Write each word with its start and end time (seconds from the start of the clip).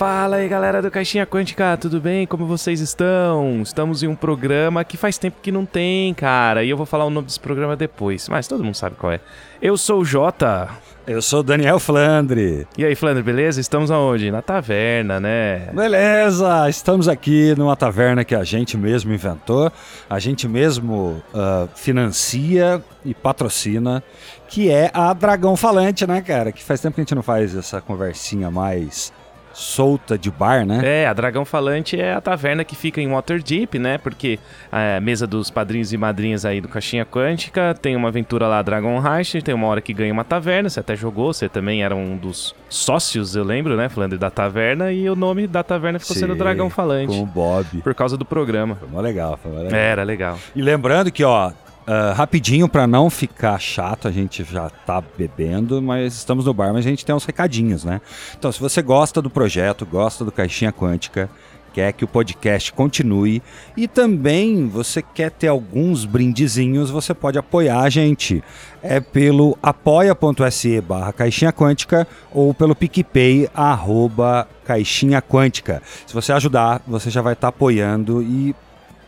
Fala 0.00 0.36
aí 0.36 0.48
galera 0.48 0.80
do 0.80 0.90
Caixinha 0.90 1.26
Quântica, 1.26 1.76
tudo 1.76 2.00
bem? 2.00 2.26
Como 2.26 2.46
vocês 2.46 2.80
estão? 2.80 3.60
Estamos 3.60 4.02
em 4.02 4.06
um 4.06 4.16
programa 4.16 4.82
que 4.82 4.96
faz 4.96 5.18
tempo 5.18 5.36
que 5.42 5.52
não 5.52 5.66
tem, 5.66 6.14
cara. 6.14 6.64
E 6.64 6.70
eu 6.70 6.76
vou 6.78 6.86
falar 6.86 7.04
o 7.04 7.10
nome 7.10 7.26
desse 7.26 7.38
programa 7.38 7.76
depois, 7.76 8.26
mas 8.26 8.48
todo 8.48 8.64
mundo 8.64 8.74
sabe 8.74 8.96
qual 8.96 9.12
é. 9.12 9.20
Eu 9.60 9.76
sou 9.76 10.00
o 10.00 10.04
Jota. 10.04 10.70
Eu 11.06 11.20
sou 11.20 11.40
o 11.40 11.42
Daniel 11.42 11.78
Flandre. 11.78 12.66
E 12.78 12.84
aí, 12.84 12.94
Flandre, 12.94 13.22
beleza? 13.22 13.60
Estamos 13.60 13.90
aonde? 13.90 14.30
Na 14.30 14.40
taverna, 14.40 15.20
né? 15.20 15.68
Beleza! 15.74 16.66
Estamos 16.70 17.06
aqui 17.06 17.54
numa 17.58 17.76
taverna 17.76 18.24
que 18.24 18.34
a 18.34 18.42
gente 18.42 18.78
mesmo 18.78 19.12
inventou, 19.12 19.70
a 20.08 20.18
gente 20.18 20.48
mesmo 20.48 21.22
uh, 21.34 21.68
financia 21.74 22.82
e 23.04 23.12
patrocina, 23.12 24.02
que 24.48 24.70
é 24.70 24.90
a 24.94 25.12
Dragão 25.12 25.56
Falante, 25.56 26.06
né, 26.06 26.22
cara? 26.22 26.52
Que 26.52 26.64
faz 26.64 26.80
tempo 26.80 26.94
que 26.94 27.02
a 27.02 27.04
gente 27.04 27.14
não 27.14 27.22
faz 27.22 27.54
essa 27.54 27.82
conversinha 27.82 28.50
mais 28.50 29.12
solta 29.52 30.16
de 30.16 30.30
bar, 30.30 30.64
né? 30.64 30.80
É, 30.82 31.06
a 31.06 31.12
Dragão 31.12 31.44
Falante 31.44 32.00
é 32.00 32.14
a 32.14 32.20
taverna 32.20 32.64
que 32.64 32.76
fica 32.76 33.00
em 33.00 33.08
Waterdeep, 33.08 33.78
né? 33.78 33.98
Porque 33.98 34.38
a 34.70 35.00
mesa 35.00 35.26
dos 35.26 35.50
padrinhos 35.50 35.92
e 35.92 35.96
madrinhas 35.96 36.44
aí 36.44 36.60
do 36.60 36.68
Caixinha 36.68 37.04
Quântica 37.04 37.74
tem 37.74 37.96
uma 37.96 38.08
aventura 38.08 38.46
lá, 38.46 38.62
Dragon 38.62 39.00
Heist, 39.04 39.42
tem 39.42 39.54
uma 39.54 39.66
hora 39.66 39.80
que 39.80 39.92
ganha 39.92 40.12
uma 40.12 40.24
taverna, 40.24 40.68
você 40.68 40.80
até 40.80 40.96
jogou, 40.96 41.32
você 41.32 41.48
também 41.48 41.82
era 41.82 41.94
um 41.94 42.16
dos 42.16 42.54
sócios, 42.68 43.34
eu 43.34 43.44
lembro, 43.44 43.76
né? 43.76 43.88
Falando 43.88 44.16
da 44.18 44.30
taverna, 44.30 44.92
e 44.92 45.08
o 45.08 45.16
nome 45.16 45.46
da 45.46 45.62
taverna 45.62 45.98
ficou 45.98 46.14
Sim, 46.14 46.20
sendo 46.20 46.34
Dragão 46.34 46.70
Falante. 46.70 47.12
Com 47.12 47.22
o 47.22 47.26
Bob. 47.26 47.82
Por 47.82 47.94
causa 47.94 48.16
do 48.16 48.24
programa. 48.24 48.76
Foi 48.76 48.88
mó 48.88 49.00
legal, 49.00 49.38
foi 49.42 49.50
mó 49.50 49.58
legal. 49.58 49.78
Era 49.78 50.02
legal. 50.02 50.38
E 50.54 50.62
lembrando 50.62 51.10
que, 51.10 51.24
ó, 51.24 51.52
Uh, 51.90 52.14
rapidinho 52.14 52.68
para 52.68 52.86
não 52.86 53.10
ficar 53.10 53.58
chato, 53.58 54.06
a 54.06 54.12
gente 54.12 54.44
já 54.44 54.70
tá 54.70 55.02
bebendo, 55.18 55.82
mas 55.82 56.14
estamos 56.14 56.44
no 56.44 56.54
bar, 56.54 56.72
mas 56.72 56.86
a 56.86 56.88
gente 56.88 57.04
tem 57.04 57.12
uns 57.12 57.24
recadinhos, 57.24 57.82
né? 57.82 58.00
Então, 58.38 58.52
se 58.52 58.60
você 58.60 58.80
gosta 58.80 59.20
do 59.20 59.28
projeto, 59.28 59.84
gosta 59.84 60.24
do 60.24 60.30
Caixinha 60.30 60.72
Quântica, 60.72 61.28
quer 61.72 61.92
que 61.92 62.04
o 62.04 62.08
podcast 62.08 62.72
continue 62.72 63.42
e 63.76 63.88
também 63.88 64.68
você 64.68 65.02
quer 65.02 65.32
ter 65.32 65.48
alguns 65.48 66.04
brindezinhos, 66.04 66.90
você 66.90 67.12
pode 67.12 67.40
apoiar 67.40 67.80
a 67.80 67.90
gente. 67.90 68.40
É 68.80 69.00
pelo 69.00 69.58
apoia.se 69.60 70.80
barra 70.80 71.12
caixinha 71.12 71.52
quântica 71.52 72.06
ou 72.32 72.54
pelo 72.54 72.76
PicPay 72.76 73.48
arroba 73.52 74.48
caixinha 74.64 75.20
quântica. 75.20 75.82
Se 76.06 76.14
você 76.14 76.32
ajudar, 76.32 76.82
você 76.86 77.10
já 77.10 77.20
vai 77.20 77.32
estar 77.32 77.48
tá 77.50 77.56
apoiando 77.56 78.22
e 78.22 78.54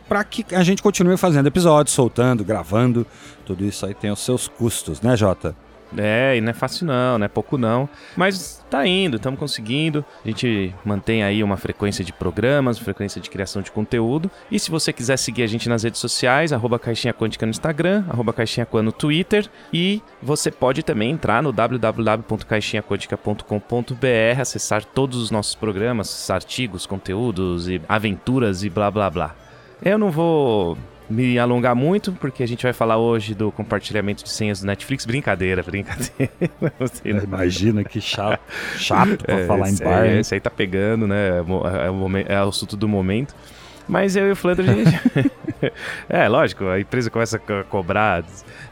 para 0.08 0.22
que 0.24 0.54
a 0.54 0.62
gente 0.62 0.82
continue 0.82 1.16
fazendo 1.16 1.46
episódios, 1.46 1.94
soltando, 1.94 2.44
gravando. 2.44 3.06
Tudo 3.44 3.64
isso 3.64 3.86
aí 3.86 3.94
tem 3.94 4.10
os 4.10 4.20
seus 4.20 4.48
custos, 4.48 5.00
né, 5.00 5.16
Jota? 5.16 5.54
É, 5.96 6.36
e 6.36 6.40
não 6.40 6.50
é 6.50 6.52
fácil 6.52 6.86
não, 6.86 7.18
não 7.18 7.24
é 7.24 7.28
pouco 7.28 7.56
não. 7.58 7.88
Mas 8.16 8.64
tá 8.70 8.86
indo, 8.86 9.16
estamos 9.16 9.38
conseguindo. 9.38 10.04
A 10.24 10.28
gente 10.28 10.74
mantém 10.84 11.22
aí 11.22 11.44
uma 11.44 11.56
frequência 11.56 12.04
de 12.04 12.12
programas, 12.12 12.78
frequência 12.78 13.20
de 13.20 13.28
criação 13.28 13.60
de 13.62 13.70
conteúdo. 13.70 14.30
E 14.50 14.58
se 14.58 14.70
você 14.70 14.92
quiser 14.92 15.16
seguir 15.16 15.42
a 15.42 15.46
gente 15.46 15.68
nas 15.68 15.82
redes 15.82 16.00
sociais, 16.00 16.52
arroba 16.52 16.78
Caixinha 16.78 17.12
Quântica 17.12 17.44
no 17.46 17.50
Instagram, 17.50 18.04
arroba 18.08 18.32
Caixinha 18.32 18.64
Quântica 18.66 18.82
no 18.82 18.92
Twitter. 18.92 19.50
E 19.72 20.00
você 20.22 20.50
pode 20.50 20.82
também 20.82 21.10
entrar 21.10 21.42
no 21.42 21.52
www.caixinhaquântica.com.br, 21.52 24.40
acessar 24.40 24.82
todos 24.84 25.18
os 25.18 25.30
nossos 25.30 25.54
programas, 25.54 26.30
artigos, 26.30 26.86
conteúdos 26.86 27.68
e 27.68 27.82
aventuras 27.88 28.64
e 28.64 28.70
blá 28.70 28.90
blá 28.90 29.10
blá. 29.10 29.41
Eu 29.84 29.98
não 29.98 30.10
vou 30.10 30.78
me 31.10 31.38
alongar 31.38 31.74
muito, 31.74 32.12
porque 32.12 32.42
a 32.42 32.46
gente 32.46 32.62
vai 32.62 32.72
falar 32.72 32.96
hoje 32.96 33.34
do 33.34 33.52
compartilhamento 33.52 34.24
de 34.24 34.30
senhas 34.30 34.60
do 34.60 34.66
Netflix. 34.66 35.04
Brincadeira, 35.04 35.62
brincadeira. 35.62 36.32
Sei, 36.92 37.12
Imagina 37.12 37.84
que 37.84 38.00
chato, 38.00 38.40
chato 38.76 39.18
pra 39.18 39.40
é, 39.40 39.46
falar 39.46 39.70
em 39.70 39.76
bar. 39.76 40.06
É, 40.06 40.20
esse 40.20 40.34
aí 40.34 40.40
tá 40.40 40.50
pegando, 40.50 41.06
né? 41.06 41.30
É, 41.30 41.86
é, 41.86 41.90
o, 41.90 41.94
momento, 41.94 42.30
é 42.30 42.44
o 42.44 42.48
assunto 42.48 42.76
do 42.76 42.88
momento. 42.88 43.34
Mas 43.88 44.16
eu 44.16 44.28
e 44.28 44.30
o 44.32 44.36
Flandre, 44.36 44.66
gente. 44.66 45.00
é, 46.08 46.28
lógico, 46.28 46.66
a 46.66 46.80
empresa 46.80 47.10
começa 47.10 47.36
a 47.36 47.64
cobrar. 47.64 48.24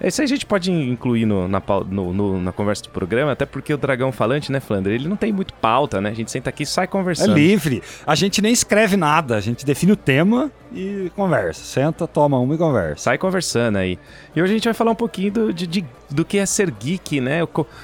Isso 0.03 0.21
aí 0.21 0.25
a 0.25 0.29
gente 0.29 0.47
pode 0.47 0.73
incluir 0.73 1.27
no, 1.27 1.47
na, 1.47 1.63
no, 1.89 2.13
no, 2.13 2.41
na 2.41 2.53
conversa 2.53 2.85
do 2.85 2.91
programa, 2.91 3.33
até 3.33 3.45
porque 3.45 3.73
o 3.73 3.77
Dragão 3.77 4.11
Falante, 4.11 4.51
né, 4.51 4.61
Flandre? 4.61 4.95
Ele 4.95 5.09
não 5.09 5.17
tem 5.17 5.33
muito 5.33 5.53
pauta, 5.55 6.01
né? 6.01 6.11
A 6.11 6.15
gente 6.15 6.31
senta 6.31 6.49
aqui 6.51 6.63
e 6.63 6.67
sai 6.67 6.87
conversando. 6.87 7.33
É 7.33 7.35
livre. 7.35 7.83
A 8.07 8.15
gente 8.15 8.41
nem 8.41 8.53
escreve 8.53 8.97
nada, 8.97 9.37
a 9.37 9.41
gente 9.41 9.65
define 9.65 9.93
o 9.93 9.97
tema 9.97 10.51
e 10.73 11.11
conversa. 11.15 11.63
Senta, 11.63 12.07
toma 12.07 12.39
uma 12.39 12.55
e 12.55 12.59
conversa. 12.59 13.05
Sai 13.05 13.19
conversando 13.19 13.77
aí. 13.77 13.99
E 14.35 14.41
hoje 14.41 14.53
a 14.53 14.57
gente 14.57 14.65
vai 14.65 14.75
falar 14.75 14.93
um 14.93 14.97
pouquinho 14.97 15.33
do, 15.33 15.53
de, 15.53 15.67
de, 15.67 15.85
do 16.11 16.25
que 16.25 16.39
é 16.39 16.47
ser 16.47 16.71
geek, 16.71 17.21
né? 17.21 17.41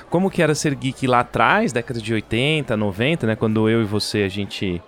Como 0.09 0.31
que 0.31 0.43
era 0.43 0.55
ser 0.55 0.75
geek 0.75 1.07
lá 1.07 1.21
atrás, 1.21 1.73
década 1.73 2.01
de 2.01 2.15
80, 2.15 2.77
90, 2.77 3.27
né? 3.27 3.37
Quando 3.37 3.69
eu 3.69 3.83
e 3.83 3.85
você, 3.85 4.23
a 4.23 4.29
gente 4.29 4.81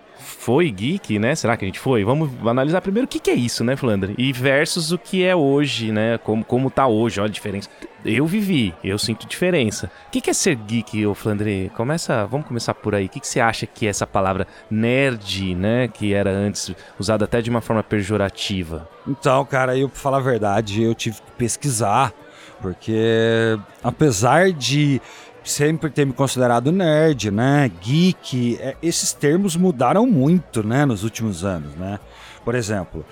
foi 0.48 0.70
geek, 0.70 1.18
né? 1.18 1.34
Será 1.34 1.58
que 1.58 1.66
a 1.66 1.68
gente 1.68 1.78
foi? 1.78 2.02
Vamos 2.04 2.30
analisar 2.46 2.80
primeiro 2.80 3.04
o 3.04 3.08
que, 3.08 3.20
que 3.20 3.30
é 3.30 3.34
isso, 3.34 3.62
né, 3.62 3.76
Flandre? 3.76 4.14
E 4.16 4.32
versus 4.32 4.90
o 4.92 4.96
que 4.96 5.22
é 5.22 5.36
hoje, 5.36 5.92
né? 5.92 6.16
Como, 6.16 6.42
como 6.42 6.70
tá 6.70 6.86
hoje, 6.86 7.20
olha 7.20 7.28
a 7.28 7.30
diferença. 7.30 7.68
Eu 8.02 8.26
vivi, 8.26 8.74
eu 8.82 8.98
sinto 8.98 9.28
diferença. 9.28 9.90
O 10.06 10.10
que, 10.10 10.22
que 10.22 10.30
é 10.30 10.32
ser 10.32 10.56
geek, 10.56 11.04
ô 11.04 11.14
Flandre? 11.14 11.70
Começa, 11.76 12.24
vamos 12.24 12.46
começar 12.46 12.72
por 12.72 12.94
aí. 12.94 13.04
O 13.04 13.08
que, 13.10 13.20
que 13.20 13.28
você 13.28 13.40
acha 13.40 13.66
que 13.66 13.86
é 13.86 13.90
essa 13.90 14.06
palavra 14.06 14.46
nerd, 14.70 15.54
né? 15.54 15.86
Que 15.86 16.14
era 16.14 16.30
antes 16.30 16.74
usada 16.98 17.26
até 17.26 17.42
de 17.42 17.50
uma 17.50 17.60
forma 17.60 17.82
pejorativa. 17.82 18.88
Então, 19.06 19.44
cara, 19.44 19.76
eu, 19.76 19.86
pra 19.86 20.00
falar 20.00 20.16
a 20.16 20.20
verdade, 20.20 20.82
eu 20.82 20.94
tive 20.94 21.16
que 21.16 21.32
pesquisar. 21.32 22.14
Porque 22.60 23.58
apesar 23.84 24.50
de 24.50 25.00
sempre 25.44 25.90
ter 25.90 26.04
me 26.04 26.12
considerado 26.12 26.70
nerd, 26.70 27.30
né? 27.30 27.70
Geek. 27.80 28.58
É, 28.60 28.76
esses 28.82 29.12
termos 29.12 29.56
mudaram 29.56 30.06
muito, 30.06 30.62
né? 30.62 30.84
Nos 30.84 31.04
últimos 31.04 31.44
anos, 31.44 31.74
né? 31.74 31.98
Por 32.44 32.54
exemplo, 32.54 33.04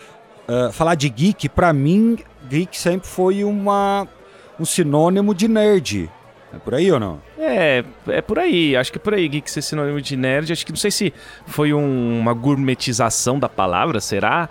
uh, 0.48 0.72
falar 0.72 0.94
de 0.94 1.09
geek, 1.09 1.48
para 1.48 1.72
mim, 1.72 2.19
geek 2.48 2.78
sempre 2.78 3.09
foi 3.09 3.44
uma, 3.44 4.06
um 4.59 4.65
sinônimo 4.65 5.34
de 5.34 5.48
nerd. 5.48 6.10
É 6.53 6.59
por 6.59 6.75
aí 6.75 6.91
ou 6.91 6.98
não? 6.98 7.20
É, 7.38 7.84
é 8.09 8.22
por 8.22 8.38
aí. 8.38 8.76
Acho 8.76 8.91
que 8.91 8.98
é 8.98 9.00
por 9.00 9.15
aí, 9.15 9.28
geek 9.28 9.50
ser 9.50 9.62
sinônimo 9.62 10.00
de 10.00 10.16
nerd. 10.16 10.53
Acho 10.53 10.65
que 10.65 10.72
não 10.72 10.78
sei 10.78 10.91
se 10.91 11.12
foi 11.47 11.72
um, 11.72 12.19
uma 12.19 12.32
gourmetização 12.32 13.38
da 13.38 13.48
palavra, 13.48 14.00
será? 14.00 14.48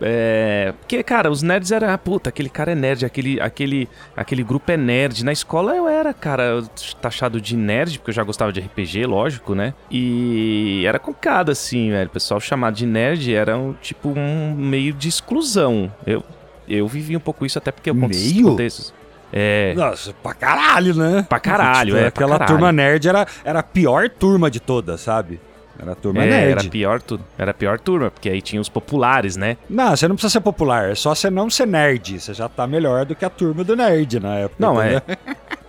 É, 0.00 0.72
porque, 0.78 1.02
cara, 1.02 1.30
os 1.30 1.42
nerds 1.42 1.72
eram, 1.72 1.90
ah, 1.90 1.98
puta, 1.98 2.28
aquele 2.28 2.48
cara 2.48 2.72
é 2.72 2.74
nerd, 2.74 3.04
aquele, 3.04 3.40
aquele, 3.40 3.88
aquele 4.16 4.42
grupo 4.42 4.70
é 4.70 4.76
nerd. 4.76 5.24
Na 5.24 5.32
escola 5.32 5.74
eu 5.74 5.88
era, 5.88 6.14
cara, 6.14 6.62
taxado 7.00 7.40
de 7.40 7.56
nerd, 7.56 7.98
porque 7.98 8.10
eu 8.10 8.14
já 8.14 8.22
gostava 8.22 8.52
de 8.52 8.60
RPG, 8.60 9.06
lógico, 9.06 9.54
né? 9.54 9.74
E 9.90 10.84
era 10.86 10.98
complicado, 10.98 11.50
assim, 11.50 11.90
velho. 11.90 12.08
O 12.08 12.12
pessoal 12.12 12.40
chamado 12.40 12.74
de 12.74 12.86
nerd 12.86 13.34
era 13.34 13.56
um, 13.56 13.72
tipo 13.74 14.10
um 14.10 14.54
meio 14.54 14.92
de 14.92 15.08
exclusão. 15.08 15.92
Eu, 16.06 16.22
eu 16.68 16.86
vivi 16.86 17.16
um 17.16 17.20
pouco 17.20 17.44
isso 17.44 17.58
até 17.58 17.72
porque 17.72 17.90
eu 17.90 17.94
meio? 17.94 18.50
contextos. 18.50 18.94
É. 19.32 19.74
Nossa, 19.76 20.14
pra 20.22 20.32
caralho, 20.32 20.94
né? 20.94 21.26
Pra 21.28 21.38
caralho, 21.38 21.94
tipo, 21.94 22.04
é. 22.04 22.06
Aquela 22.06 22.38
caralho. 22.38 22.50
turma 22.50 22.72
nerd 22.72 23.08
era, 23.08 23.26
era 23.44 23.58
a 23.58 23.62
pior 23.62 24.08
turma 24.08 24.50
de 24.50 24.58
todas, 24.60 25.00
sabe? 25.00 25.38
Era 25.78 25.92
a 25.92 25.94
turma 25.94 26.24
é, 26.24 26.30
nerd. 26.30 26.50
Era 26.50 26.64
pior, 26.64 27.00
tu, 27.00 27.20
era 27.38 27.50
a 27.52 27.54
pior 27.54 27.78
turma, 27.78 28.10
porque 28.10 28.28
aí 28.28 28.42
tinha 28.42 28.60
os 28.60 28.68
populares, 28.68 29.36
né? 29.36 29.56
Não, 29.70 29.96
você 29.96 30.08
não 30.08 30.16
precisa 30.16 30.32
ser 30.32 30.40
popular, 30.40 30.90
é 30.90 30.94
só 30.94 31.14
você 31.14 31.30
não 31.30 31.48
ser 31.48 31.66
nerd. 31.66 32.20
Você 32.20 32.34
já 32.34 32.48
tá 32.48 32.66
melhor 32.66 33.04
do 33.04 33.14
que 33.14 33.24
a 33.24 33.30
turma 33.30 33.62
do 33.62 33.76
nerd 33.76 34.18
na 34.18 34.34
época. 34.36 34.56
Não, 34.58 34.80
é. 34.80 35.00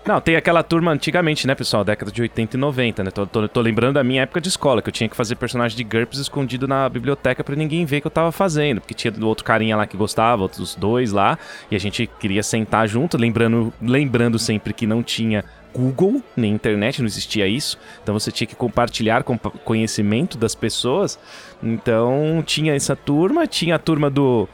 Não, 0.09 0.19
tem 0.19 0.35
aquela 0.35 0.63
turma 0.63 0.91
antigamente, 0.91 1.45
né, 1.45 1.53
pessoal? 1.53 1.83
Década 1.83 2.11
de 2.11 2.19
80 2.19 2.57
e 2.57 2.59
90, 2.59 3.03
né? 3.03 3.11
Tô, 3.11 3.27
tô, 3.27 3.47
tô, 3.47 3.61
lembrando 3.61 3.93
da 3.93 4.03
minha 4.03 4.23
época 4.23 4.41
de 4.41 4.47
escola, 4.47 4.81
que 4.81 4.89
eu 4.89 4.91
tinha 4.91 5.07
que 5.07 5.15
fazer 5.15 5.35
personagem 5.35 5.77
de 5.77 5.83
GURPS 5.83 6.17
escondido 6.17 6.67
na 6.67 6.89
biblioteca 6.89 7.43
para 7.43 7.55
ninguém 7.55 7.85
ver 7.85 8.01
que 8.01 8.07
eu 8.07 8.11
tava 8.11 8.31
fazendo. 8.31 8.81
Porque 8.81 8.95
tinha 8.95 9.13
outro 9.21 9.45
carinha 9.45 9.77
lá 9.77 9.85
que 9.85 9.95
gostava, 9.95 10.41
outros 10.41 10.73
dois 10.73 11.11
lá, 11.11 11.37
e 11.69 11.75
a 11.75 11.79
gente 11.79 12.09
queria 12.19 12.41
sentar 12.41 12.87
junto, 12.87 13.17
lembrando, 13.17 13.71
lembrando 13.79 14.39
sempre 14.39 14.73
que 14.73 14.87
não 14.87 15.03
tinha 15.03 15.45
Google, 15.73 16.21
nem 16.35 16.53
internet, 16.53 16.99
não 16.99 17.07
existia 17.07 17.47
isso. 17.47 17.77
Então 18.01 18.17
você 18.17 18.31
tinha 18.31 18.47
que 18.47 18.55
compartilhar 18.55 19.23
com 19.23 19.37
conhecimento 19.37 20.37
das 20.37 20.55
pessoas. 20.55 21.19
Então 21.61 22.43
tinha 22.45 22.73
essa 22.73 22.95
turma, 22.95 23.45
tinha 23.45 23.75
a 23.75 23.79
turma 23.79 24.09
do. 24.09 24.47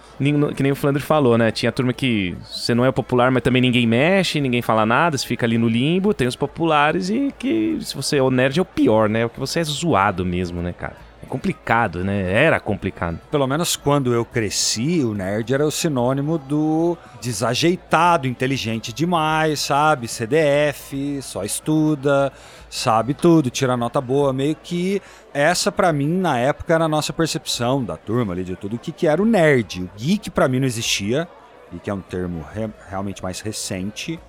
Que 0.56 0.64
nem 0.64 0.72
o 0.72 0.76
Flandre 0.76 1.02
falou, 1.02 1.38
né? 1.38 1.52
Tinha 1.52 1.70
a 1.70 1.74
turma 1.74 1.94
que 1.94 2.36
você 2.44 2.74
não 2.74 2.86
é 2.86 2.92
popular, 2.92 3.32
mas 3.32 3.44
também 3.44 3.62
ninguém 3.62 3.88
mexe, 3.88 4.42
ninguém 4.42 4.62
fala 4.62 4.86
nada, 4.86 5.18
você 5.18 5.26
fica 5.26 5.46
ali 5.46 5.58
no 5.58 5.68
limbo. 5.68 6.14
Tem 6.14 6.28
os 6.28 6.36
populares 6.36 7.10
e 7.10 7.34
que 7.38 7.78
se 7.82 7.96
você 7.96 8.18
é 8.18 8.22
o 8.22 8.32
nerd 8.32 8.60
é 8.60 8.62
o 8.62 8.66
pior, 8.66 9.08
né? 9.08 9.26
O 9.26 9.30
que 9.30 9.40
você 9.40 9.60
é 9.60 9.64
zoado 9.64 10.26
mesmo, 10.26 10.62
né, 10.62 10.74
cara? 10.74 11.05
É 11.26 11.28
complicado, 11.28 12.04
né? 12.04 12.32
Era 12.32 12.60
complicado. 12.60 13.20
Pelo 13.32 13.48
menos 13.48 13.76
quando 13.76 14.14
eu 14.14 14.24
cresci, 14.24 15.04
o 15.04 15.16
nerd 15.16 15.52
era 15.52 15.66
o 15.66 15.72
sinônimo 15.72 16.38
do 16.38 16.96
desajeitado, 17.20 18.28
inteligente 18.28 18.94
demais, 18.94 19.60
sabe? 19.60 20.08
CDF, 20.08 21.20
só 21.24 21.44
estuda, 21.44 22.32
sabe 22.70 23.16
tudo, 23.16 23.50
tira 23.50 23.76
nota 23.76 24.00
boa. 24.00 24.32
Meio 24.32 24.56
que 24.56 25.02
essa 25.34 25.72
para 25.72 25.92
mim 25.92 26.08
na 26.08 26.38
época 26.38 26.76
era 26.76 26.86
a 26.86 26.90
nossa 26.90 27.12
percepção 27.12 27.84
da 27.84 27.98
turma 27.98 28.34
ali 28.34 28.44
de 28.44 28.56
tudo 28.56 28.76
o 28.76 28.80
que, 28.80 28.92
que 28.92 29.08
era 29.08 29.20
o 29.20 29.26
nerd. 29.26 29.82
O 29.82 29.90
geek 29.98 30.30
para 30.30 30.48
mim 30.48 30.60
não 30.60 30.68
existia, 30.68 31.28
e 31.74 31.80
que 31.80 31.90
é 31.90 31.94
um 31.94 32.02
termo 32.02 32.46
re 32.54 32.70
realmente 32.88 33.24
mais 33.24 33.40
recente. 33.40 34.20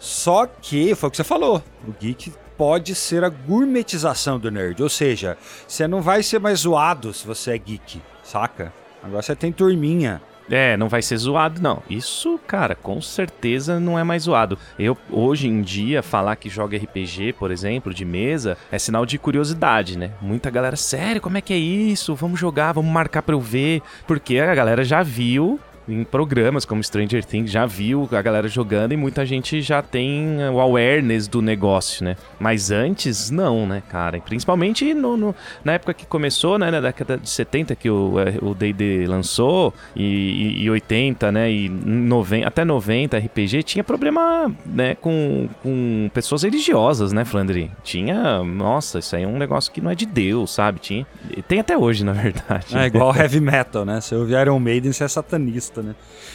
Só 0.00 0.46
que 0.46 0.92
foi 0.96 1.08
o 1.08 1.10
que 1.12 1.16
você 1.16 1.24
falou. 1.24 1.62
O 1.86 1.92
geek 2.00 2.32
pode 2.62 2.94
ser 2.94 3.24
a 3.24 3.28
gourmetização 3.28 4.38
do 4.38 4.48
nerd. 4.48 4.80
Ou 4.80 4.88
seja, 4.88 5.36
você 5.66 5.88
não 5.88 6.00
vai 6.00 6.22
ser 6.22 6.38
mais 6.38 6.60
zoado 6.60 7.12
se 7.12 7.26
você 7.26 7.50
é 7.50 7.58
geek, 7.58 8.00
saca? 8.22 8.72
Agora 9.02 9.20
você 9.20 9.34
tem 9.34 9.50
turminha. 9.50 10.22
É, 10.48 10.76
não 10.76 10.88
vai 10.88 11.02
ser 11.02 11.16
zoado, 11.16 11.60
não. 11.60 11.82
Isso, 11.90 12.38
cara, 12.46 12.76
com 12.76 13.02
certeza 13.02 13.80
não 13.80 13.98
é 13.98 14.04
mais 14.04 14.22
zoado. 14.22 14.56
Eu, 14.78 14.96
hoje 15.10 15.48
em 15.48 15.60
dia, 15.60 16.04
falar 16.04 16.36
que 16.36 16.48
joga 16.48 16.78
RPG, 16.78 17.32
por 17.32 17.50
exemplo, 17.50 17.92
de 17.92 18.04
mesa, 18.04 18.56
é 18.70 18.78
sinal 18.78 19.04
de 19.04 19.18
curiosidade, 19.18 19.98
né? 19.98 20.12
Muita 20.20 20.48
galera, 20.48 20.76
sério, 20.76 21.20
como 21.20 21.38
é 21.38 21.40
que 21.40 21.52
é 21.52 21.58
isso? 21.58 22.14
Vamos 22.14 22.38
jogar, 22.38 22.70
vamos 22.70 22.92
marcar 22.92 23.22
pra 23.22 23.34
eu 23.34 23.40
ver. 23.40 23.82
Porque 24.06 24.38
a 24.38 24.54
galera 24.54 24.84
já 24.84 25.02
viu 25.02 25.58
em 25.88 26.04
programas 26.04 26.64
como 26.64 26.82
Stranger 26.82 27.24
Things, 27.24 27.50
já 27.50 27.66
viu 27.66 28.08
a 28.12 28.22
galera 28.22 28.48
jogando 28.48 28.92
e 28.92 28.96
muita 28.96 29.26
gente 29.26 29.60
já 29.60 29.82
tem 29.82 30.38
o 30.52 30.60
awareness 30.60 31.26
do 31.26 31.42
negócio, 31.42 32.04
né? 32.04 32.16
Mas 32.38 32.70
antes, 32.70 33.30
não, 33.30 33.66
né, 33.66 33.82
cara? 33.88 34.20
Principalmente 34.20 34.94
no, 34.94 35.16
no, 35.16 35.34
na 35.64 35.72
época 35.72 35.94
que 35.94 36.06
começou, 36.06 36.58
né, 36.58 36.70
na 36.70 36.80
década 36.80 37.18
de 37.18 37.28
70 37.28 37.74
que 37.74 37.90
o 37.90 38.54
D&D 38.56 39.06
lançou 39.06 39.74
e, 39.94 40.04
e, 40.04 40.62
e 40.64 40.70
80, 40.70 41.32
né, 41.32 41.50
e 41.50 41.68
90, 41.68 42.46
até 42.46 42.64
90 42.64 43.18
RPG, 43.18 43.62
tinha 43.62 43.84
problema, 43.84 44.52
né, 44.64 44.94
com, 44.94 45.48
com 45.62 46.10
pessoas 46.14 46.42
religiosas, 46.42 47.12
né, 47.12 47.24
Flandre? 47.24 47.70
Tinha, 47.82 48.42
nossa, 48.44 48.98
isso 48.98 49.16
aí 49.16 49.24
é 49.24 49.26
um 49.26 49.38
negócio 49.38 49.72
que 49.72 49.80
não 49.80 49.90
é 49.90 49.94
de 49.94 50.06
Deus, 50.06 50.52
sabe? 50.52 50.78
Tinha, 50.78 51.06
tem 51.48 51.60
até 51.60 51.76
hoje, 51.76 52.04
na 52.04 52.12
verdade. 52.12 52.76
É 52.76 52.86
igual 52.86 53.14
heavy 53.16 53.40
metal, 53.40 53.84
né? 53.84 54.00
Se 54.00 54.14
eu 54.14 54.20
ouvir 54.20 54.40
Iron 54.40 54.58
Maiden, 54.58 54.92
você 54.92 55.04
é 55.04 55.08
satanista 55.08 55.71
né? 55.80 55.94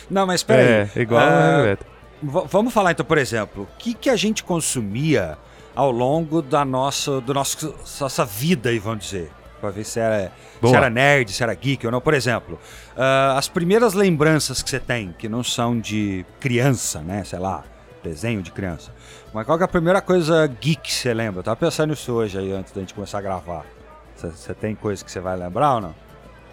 Não, 0.09 0.25
mas 0.25 0.41
peraí. 0.41 0.65
É, 0.65 0.89
igual 0.95 1.21
uh, 1.21 1.77
Vamos 2.21 2.73
falar 2.73 2.91
então, 2.91 3.05
por 3.05 3.17
exemplo, 3.17 3.63
o 3.63 3.77
que, 3.77 3.93
que 3.93 4.09
a 4.09 4.15
gente 4.15 4.43
consumia 4.43 5.37
ao 5.75 5.91
longo 5.91 6.41
da 6.41 6.65
nossa, 6.65 7.21
do 7.21 7.33
nosso, 7.33 7.75
nossa 8.01 8.25
vida, 8.25 8.69
aí, 8.69 8.79
vamos 8.79 9.05
dizer. 9.05 9.31
Pra 9.61 9.69
ver 9.69 9.83
se 9.83 9.99
era, 9.99 10.31
se 10.63 10.75
era 10.75 10.89
nerd, 10.89 11.31
se 11.31 11.43
era 11.43 11.53
geek 11.53 11.85
ou 11.85 11.91
não. 11.91 12.01
Por 12.01 12.13
exemplo, 12.13 12.59
uh, 12.95 13.37
as 13.37 13.47
primeiras 13.47 13.93
lembranças 13.93 14.63
que 14.63 14.69
você 14.69 14.79
tem, 14.79 15.13
que 15.17 15.29
não 15.29 15.43
são 15.43 15.79
de 15.79 16.25
criança, 16.39 16.99
né? 17.01 17.23
Sei 17.23 17.37
lá, 17.39 17.63
desenho 18.03 18.41
de 18.41 18.51
criança. 18.51 18.91
Mas 19.33 19.45
qual 19.45 19.59
é 19.59 19.63
a 19.63 19.67
primeira 19.67 20.01
coisa 20.01 20.47
geek 20.47 20.81
que 20.81 20.93
você 20.93 21.13
lembra? 21.13 21.39
Eu 21.39 21.43
tava 21.43 21.57
pensando 21.57 21.91
nisso 21.91 22.11
hoje 22.13 22.37
aí, 22.39 22.51
antes 22.51 22.71
da 22.71 22.81
gente 22.81 22.93
começar 22.93 23.19
a 23.19 23.21
gravar. 23.21 23.65
Você 24.15 24.53
tem 24.55 24.73
coisa 24.73 25.05
que 25.05 25.11
você 25.11 25.19
vai 25.19 25.37
lembrar 25.37 25.75
ou 25.75 25.81
não? 25.81 26.06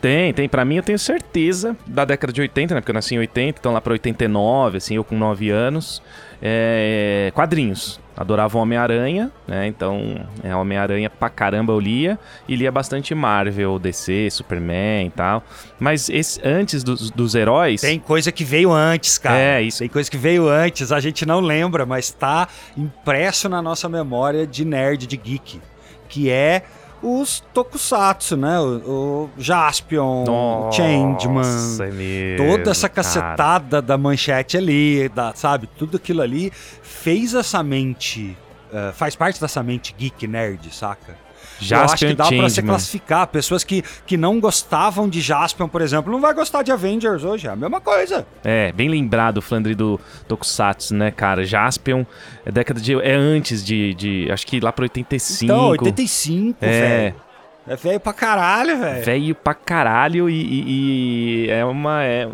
Tem, 0.04 0.34
tem. 0.34 0.46
Pra 0.46 0.66
mim, 0.66 0.76
eu 0.76 0.82
tenho 0.82 0.98
certeza 0.98 1.74
da 1.86 2.04
década 2.04 2.30
de 2.30 2.38
80, 2.38 2.74
né? 2.74 2.80
Porque 2.82 2.90
eu 2.90 2.94
nasci 2.94 3.14
em 3.14 3.18
80, 3.20 3.58
então 3.58 3.72
lá 3.72 3.80
pra 3.80 3.94
89, 3.94 4.76
assim, 4.76 4.96
eu 4.96 5.02
com 5.02 5.16
9 5.16 5.48
anos. 5.48 6.02
É, 6.42 7.32
quadrinhos. 7.34 7.98
Adorava 8.14 8.58
Homem-Aranha, 8.58 9.32
né? 9.48 9.66
Então, 9.66 10.20
é, 10.42 10.54
Homem-Aranha 10.54 11.08
pra 11.08 11.30
caramba 11.30 11.72
eu 11.72 11.80
lia. 11.80 12.18
E 12.46 12.54
lia 12.54 12.70
bastante 12.70 13.14
Marvel, 13.14 13.78
DC, 13.78 14.28
Superman 14.30 15.06
e 15.06 15.10
tal. 15.10 15.42
Mas 15.80 16.10
esse, 16.10 16.38
antes 16.46 16.84
dos, 16.84 17.10
dos 17.10 17.34
heróis. 17.34 17.80
Tem 17.80 17.98
coisa 17.98 18.30
que 18.30 18.44
veio 18.44 18.70
antes, 18.70 19.16
cara. 19.16 19.38
É, 19.38 19.62
isso. 19.62 19.78
Tem 19.78 19.88
coisa 19.88 20.10
que 20.10 20.18
veio 20.18 20.50
antes, 20.50 20.92
a 20.92 21.00
gente 21.00 21.24
não 21.24 21.40
lembra, 21.40 21.86
mas 21.86 22.10
tá 22.10 22.46
impresso 22.76 23.48
na 23.48 23.62
nossa 23.62 23.88
memória 23.88 24.46
de 24.46 24.66
nerd, 24.66 25.06
de 25.06 25.16
geek. 25.16 25.62
Que 26.10 26.28
é 26.28 26.62
os 27.04 27.40
tokusatsu, 27.52 28.36
né? 28.36 28.58
O, 28.58 29.28
o 29.36 29.42
Jaspion, 29.42 30.24
Nossa, 30.24 30.68
o 30.68 30.72
Changeman, 30.72 31.76
é 31.80 31.90
mesmo, 31.90 32.46
toda 32.46 32.70
essa 32.70 32.88
cacetada 32.88 33.70
cara. 33.70 33.82
da 33.82 33.98
manchete 33.98 34.56
ali, 34.56 35.08
da, 35.10 35.34
sabe? 35.34 35.68
Tudo 35.78 35.98
aquilo 35.98 36.22
ali 36.22 36.50
fez 36.82 37.34
essa 37.34 37.62
mente, 37.62 38.36
uh, 38.72 38.92
faz 38.94 39.14
parte 39.14 39.38
dessa 39.38 39.62
mente 39.62 39.94
geek 39.96 40.26
nerd, 40.26 40.74
saca? 40.74 41.16
Jaspion 41.60 41.78
eu 41.78 41.84
acho 41.84 42.06
que 42.06 42.14
dá 42.14 42.28
para 42.28 42.48
se 42.48 42.62
classificar. 42.62 43.26
Pessoas 43.28 43.64
que, 43.64 43.82
que 44.06 44.16
não 44.16 44.40
gostavam 44.40 45.08
de 45.08 45.20
Jaspion, 45.20 45.68
por 45.68 45.80
exemplo, 45.80 46.12
não 46.12 46.20
vai 46.20 46.34
gostar 46.34 46.62
de 46.62 46.72
Avengers 46.72 47.24
hoje. 47.24 47.46
É 47.46 47.50
a 47.50 47.56
mesma 47.56 47.80
coisa. 47.80 48.26
É, 48.42 48.72
bem 48.72 48.88
lembrado, 48.88 49.40
Flandre, 49.40 49.74
do 49.74 50.00
Tokusatsu, 50.28 50.94
né, 50.94 51.10
cara? 51.10 51.44
Jaspion 51.44 52.04
é 52.44 52.52
década 52.52 52.80
de. 52.80 52.94
É 53.00 53.14
antes 53.14 53.64
de. 53.64 53.94
de 53.94 54.28
acho 54.30 54.46
que 54.46 54.60
lá 54.60 54.72
pro 54.72 54.84
85. 54.84 55.44
Então, 55.44 55.68
85, 55.68 56.58
é. 56.60 56.68
velho. 56.68 57.24
É 57.66 57.76
velho 57.76 58.00
pra 58.00 58.12
caralho, 58.12 58.78
velho. 58.78 59.04
Velho 59.04 59.34
pra 59.34 59.54
caralho 59.54 60.28
e, 60.28 60.34
e, 60.34 61.46
e, 61.46 61.50
é 61.50 61.64
uma, 61.64 62.04
é 62.04 62.28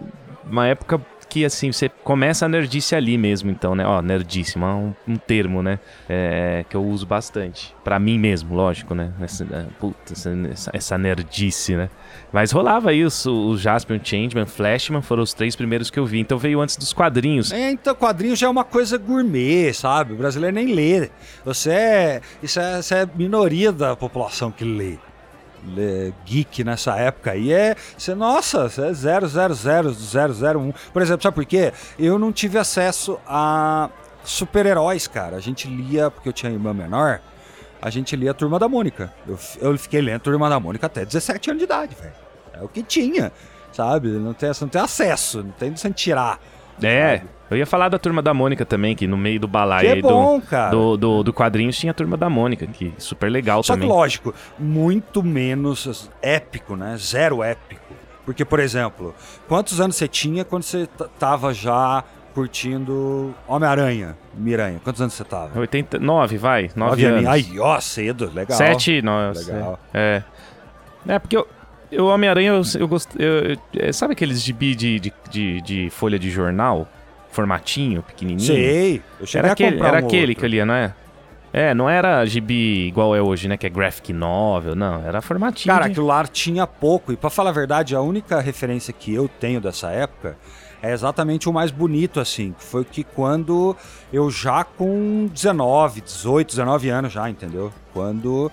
uma 0.45 0.67
época 0.67 1.01
que, 1.31 1.44
assim, 1.44 1.71
você 1.71 1.88
começa 1.88 2.44
a 2.44 2.49
nerdice 2.49 2.97
ali 2.97 3.17
mesmo, 3.17 3.50
então, 3.50 3.75
né? 3.75 3.87
Ó, 3.87 4.03
nerdice, 4.03 4.59
um, 4.59 4.93
um 5.06 5.17
termo, 5.17 5.62
né? 5.62 5.79
É, 6.09 6.65
que 6.69 6.77
eu 6.77 6.85
uso 6.85 7.06
bastante. 7.06 7.75
Pra 7.85 8.00
mim 8.00 8.19
mesmo, 8.19 8.55
lógico, 8.55 8.94
né? 8.94 9.12
Essa, 9.21 9.44
é, 9.44 9.67
puta, 9.79 10.12
essa, 10.12 10.71
essa 10.73 10.99
nerdice, 10.99 11.77
né? 11.77 11.88
Mas 12.32 12.50
rolava 12.50 12.93
isso, 12.93 13.32
o 13.32 13.56
Jaspion, 13.56 14.00
Changeman, 14.03 14.44
Flashman 14.44 15.03
foram 15.03 15.23
os 15.23 15.32
três 15.32 15.55
primeiros 15.55 15.88
que 15.88 15.99
eu 15.99 16.05
vi. 16.05 16.19
Então 16.19 16.37
veio 16.37 16.61
antes 16.61 16.77
dos 16.77 16.93
quadrinhos. 16.93 17.53
É, 17.53 17.71
então 17.71 17.94
quadrinhos 17.94 18.38
já 18.38 18.49
é 18.49 18.50
uma 18.50 18.65
coisa 18.65 18.99
gourmet, 18.99 19.73
sabe? 19.73 20.12
O 20.12 20.17
brasileiro 20.17 20.55
nem 20.55 20.75
lê. 20.75 21.11
Você 21.44 21.71
é. 21.71 22.21
Isso 22.43 22.59
é, 22.59 22.81
isso 22.81 22.94
é 22.94 23.09
minoria 23.15 23.71
da 23.71 23.94
população 23.94 24.50
que 24.50 24.65
lê 24.65 24.99
geek 26.25 26.65
nessa 26.65 26.97
época 26.97 27.33
aí 27.33 27.53
é. 27.53 27.77
Você, 27.97 28.15
nossa, 28.15 28.69
você 28.69 28.83
é 28.83 28.93
000, 28.93 30.75
Por 30.93 31.03
exemplo, 31.03 31.23
sabe 31.23 31.35
por 31.35 31.45
quê? 31.45 31.73
Eu 31.99 32.19
não 32.19 32.33
tive 32.33 32.59
acesso 32.59 33.19
a 33.27 33.91
super-heróis, 34.25 35.07
cara. 35.07 35.37
A 35.37 35.41
gente 35.41 35.69
lia, 35.69 36.11
porque 36.11 36.29
eu 36.29 36.33
tinha 36.33 36.53
irmã 36.53 36.73
menor, 36.73 37.21
a 37.81 37.91
gente 37.91 38.15
lia 38.17 38.31
a 38.31 38.35
Turma 38.35 38.59
da 38.59 38.69
Mônica. 38.69 39.12
Eu, 39.27 39.39
eu 39.61 39.79
fiquei 39.79 40.01
lendo 40.01 40.17
a 40.17 40.21
Turma 40.21 40.49
da 40.49 40.61
Mônica 40.61 40.87
até 40.87 41.05
17 41.05 41.51
anos 41.51 41.61
de 41.61 41.65
idade, 41.65 41.97
velho. 42.01 42.15
É 42.53 42.62
o 42.62 42.69
que 42.69 42.83
tinha, 42.83 43.33
sabe? 43.73 44.09
Não 44.09 44.35
tem, 44.35 44.51
não 44.61 44.69
tem 44.69 44.81
acesso, 44.81 45.43
não 45.43 45.53
tem 45.53 45.73
de 45.73 45.93
tirar. 45.93 46.39
É. 46.82 47.19
Sabe? 47.19 47.31
Eu 47.50 47.56
ia 47.56 47.67
falar 47.67 47.88
da 47.88 47.99
Turma 47.99 48.23
da 48.23 48.32
Mônica 48.32 48.65
também, 48.65 48.94
que 48.94 49.09
no 49.09 49.17
meio 49.17 49.41
do 49.41 49.49
balaio 49.49 49.88
é 49.88 50.00
bom, 50.00 50.38
do, 50.38 50.71
do, 50.71 50.97
do, 50.97 51.23
do, 51.25 51.32
quadrinhos 51.32 51.77
tinha 51.77 51.91
a 51.91 51.94
Turma 51.94 52.17
da 52.17 52.31
Mônica, 52.31 52.65
que 52.67 52.94
super 52.97 53.29
legal 53.29 53.61
Só 53.65 53.73
também. 53.75 53.88
Só 53.88 53.94
que 53.94 53.99
lógico, 53.99 54.35
muito 54.56 55.21
menos 55.21 56.09
épico, 56.23 56.77
né? 56.77 56.97
Zero 56.97 57.43
épico. 57.43 57.82
Porque, 58.25 58.44
por 58.44 58.61
exemplo, 58.61 59.12
quantos 59.49 59.81
anos 59.81 59.97
você 59.97 60.06
tinha 60.06 60.44
quando 60.44 60.62
você 60.62 60.87
tava 61.19 61.53
já 61.53 62.04
curtindo 62.33 63.35
Homem-Aranha, 63.49 64.16
Miranha? 64.33 64.81
Quantos 64.85 65.02
anos 65.02 65.14
você 65.14 65.25
tava? 65.25 65.59
89, 65.59 66.38
vai. 66.38 66.71
9 66.76 67.04
anos. 67.04 67.26
Aí, 67.26 67.59
ó, 67.59 67.81
cedo, 67.81 68.31
legal. 68.33 68.57
7, 68.57 69.02
9. 69.02 69.38
Legal. 69.40 69.81
É. 69.93 70.23
É, 71.09 71.19
porque 71.19 71.37
eu, 71.37 71.49
o 71.92 72.06
Homem-Aranha, 72.06 72.50
eu, 72.52 72.62
eu 72.78 72.88
gosto. 72.88 73.20
Eu, 73.20 73.56
eu, 73.75 73.92
sabe 73.92 74.12
aqueles 74.12 74.42
gibi 74.42 74.75
de, 74.75 75.00
de, 75.00 75.12
de, 75.30 75.61
de 75.62 75.90
folha 75.90 76.18
de 76.18 76.30
jornal? 76.30 76.88
formatinho, 77.30 78.02
pequenininho. 78.02 78.47
Sei, 78.47 79.02
eu 79.20 79.26
cheguei 79.26 79.40
era 79.40 79.52
aquele, 79.52 79.80
Era 79.80 80.02
um 80.02 80.06
aquele 80.06 80.23
outro. 80.23 80.37
que 80.37 80.44
eu 80.44 80.49
lia, 80.49 80.66
não 80.66 80.75
é? 80.75 80.94
É, 81.52 81.75
não 81.75 81.90
era 81.90 82.25
gibi 82.26 82.87
igual 82.87 83.14
é 83.14 83.20
hoje, 83.20 83.49
né? 83.49 83.56
Que 83.56 83.66
é 83.66 83.70
graphic 83.70 84.12
novel, 84.12 84.76
não. 84.76 85.04
Era 85.04 85.20
formatinho. 85.20 85.73
Cara, 85.73 85.87
de... 85.87 85.92
aquilo 85.92 86.06
lá 86.06 86.25
tinha 86.25 86.66
pouco. 86.66 87.12
E 87.12 87.16
para 87.16 87.30
falar 87.30 87.50
a 87.50 87.52
verdade, 87.52 87.94
a 87.94 88.00
única 88.00 88.40
referência 88.40 88.92
que 88.92 89.12
eu 89.12 89.28
tenho 89.28 89.61
dessa 89.61 89.90
época 89.90 90.37
é 90.80 90.92
exatamente 90.92 91.49
o 91.49 91.52
mais 91.52 91.73
bonito, 91.73 92.20
assim. 92.20 92.54
Foi 92.56 92.85
que 92.85 93.02
quando 93.02 93.76
eu 94.12 94.30
já 94.30 94.62
com 94.62 95.28
19, 95.32 96.00
18, 96.02 96.50
19 96.50 96.88
anos 96.88 97.12
já, 97.12 97.28
entendeu? 97.28 97.73
Quando 97.92 98.50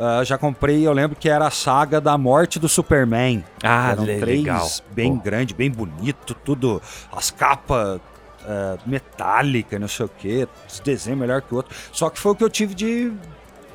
Uh, 0.00 0.24
já 0.24 0.38
comprei, 0.38 0.86
eu 0.86 0.94
lembro 0.94 1.14
que 1.14 1.28
era 1.28 1.46
a 1.46 1.50
saga 1.50 2.00
da 2.00 2.16
morte 2.16 2.58
do 2.58 2.70
Superman. 2.70 3.44
Ah, 3.62 3.90
Eram 3.90 4.04
legal. 4.04 4.20
três 4.20 4.82
bem 4.92 5.14
Pô. 5.14 5.22
grande, 5.22 5.52
bem 5.52 5.70
bonito, 5.70 6.32
tudo. 6.34 6.80
As 7.12 7.30
capas 7.30 7.98
uh, 7.98 8.78
metálica, 8.86 9.78
não 9.78 9.88
sei 9.88 10.06
o 10.06 10.08
que, 10.08 10.48
desenho 10.82 11.18
melhor 11.18 11.42
que 11.42 11.52
o 11.52 11.58
outro. 11.58 11.76
Só 11.92 12.08
que 12.08 12.18
foi 12.18 12.32
o 12.32 12.34
que 12.34 12.42
eu 12.42 12.48
tive 12.48 12.74
de, 12.74 13.12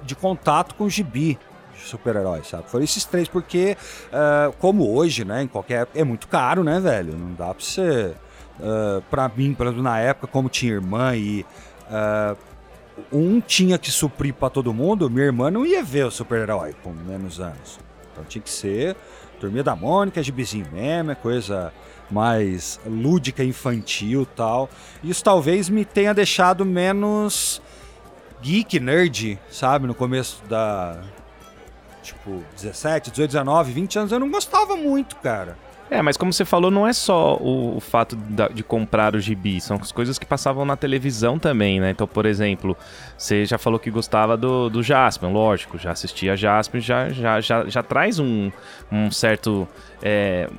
de 0.01 0.15
contato 0.15 0.74
com 0.74 0.86
o 0.86 0.89
gibi 0.89 1.38
super-heróis, 1.77 2.48
sabe? 2.48 2.67
Foram 2.72 2.84
esses 2.84 3.05
três, 3.05 3.27
porque, 3.27 3.77
uh, 4.08 4.51
como 4.53 4.91
hoje, 4.91 5.24
né, 5.24 5.44
em 5.44 5.48
qualquer 5.48 5.84
época, 5.84 6.00
é 6.00 6.03
muito 6.03 6.27
caro, 6.27 6.63
né, 6.63 6.79
velho? 6.79 7.15
Não 7.15 7.34
dá 7.34 7.53
pra 7.53 7.63
você. 7.63 8.15
Uh, 8.60 9.00
pra 9.12 9.29
mim, 9.29 9.55
exemplo, 9.60 9.84
na 9.84 10.00
época, 10.00 10.25
como 10.25 10.50
tinha 10.50 10.74
irmã 10.74 11.15
e. 11.15 11.46
Uh, 11.88 12.36
um 13.12 13.42
tinha 13.42 13.78
que 13.78 13.92
suprir 13.92 14.34
para 14.34 14.50
todo 14.50 14.74
mundo, 14.74 15.10
minha 15.10 15.25
irmã 15.25 15.52
não 15.52 15.66
ia 15.66 15.84
ver 15.84 16.06
o 16.06 16.12
super-herói 16.12 16.74
com 16.84 16.92
menos 16.92 17.40
anos. 17.40 17.80
Então 18.12 18.24
tinha 18.24 18.42
que 18.42 18.50
ser 18.50 18.96
Turminha 19.40 19.64
da 19.64 19.75
Mônica, 19.75 20.24
gibizinho 20.24 20.68
mesmo, 20.72 21.12
é 21.12 21.16
coisa 21.16 21.74
mais 22.10 22.80
lúdica, 22.86 23.44
infantil 23.44 24.25
tal. 24.36 24.70
Isso 25.04 25.24
talvez 25.24 25.70
me 25.70 25.84
tenha 25.84 26.14
deixado 26.14 26.66
menos 26.66 27.62
geek, 28.42 28.80
nerd, 28.80 29.40
sabe? 29.50 29.88
No 29.88 29.96
começo 29.96 30.42
da. 30.48 31.02
Tipo, 32.02 32.44
17, 32.56 33.10
18, 33.12 33.32
19, 33.32 33.72
20 33.72 34.00
anos 34.00 34.12
eu 34.12 34.20
não 34.20 34.30
gostava 34.30 34.75
muito, 34.75 35.16
cara. 35.18 35.58
É, 35.89 36.01
mas 36.01 36.18
como 36.18 36.34
você 36.34 36.44
falou, 36.44 36.72
não 36.72 36.88
é 36.88 36.94
só 36.94 37.36
o, 37.38 37.77
o 37.77 37.80
fato 37.80 38.15
da- 38.15 38.48
de 38.48 38.63
comprar 38.63 39.15
o 39.15 39.20
gibi, 39.20 39.62
são 39.62 39.77
as 39.77 39.92
coisas 39.92 40.18
que 40.18 40.25
passavam 40.25 40.65
na 40.65 40.75
televisão 40.75 41.38
também, 41.38 41.80
né? 41.80 41.92
Então, 41.92 42.08
por 42.08 42.25
exemplo, 42.25 42.75
você 43.15 43.46
já 43.46 43.60
falou 43.60 43.77
que 43.80 43.92
gostava 43.92 44.36
do, 44.36 44.68
do 44.70 44.82
Jaspion, 44.82 45.32
lógico, 45.32 45.77
já 45.77 45.92
assistia 45.92 46.36
Jaspion, 46.36 46.80
já, 46.80 47.10
já, 47.10 47.39
já, 47.39 47.65
já 47.68 47.84
traz 47.84 48.18
um, 48.18 48.51
um 48.92 49.12
certo. 49.12 49.68
é, 50.01 50.50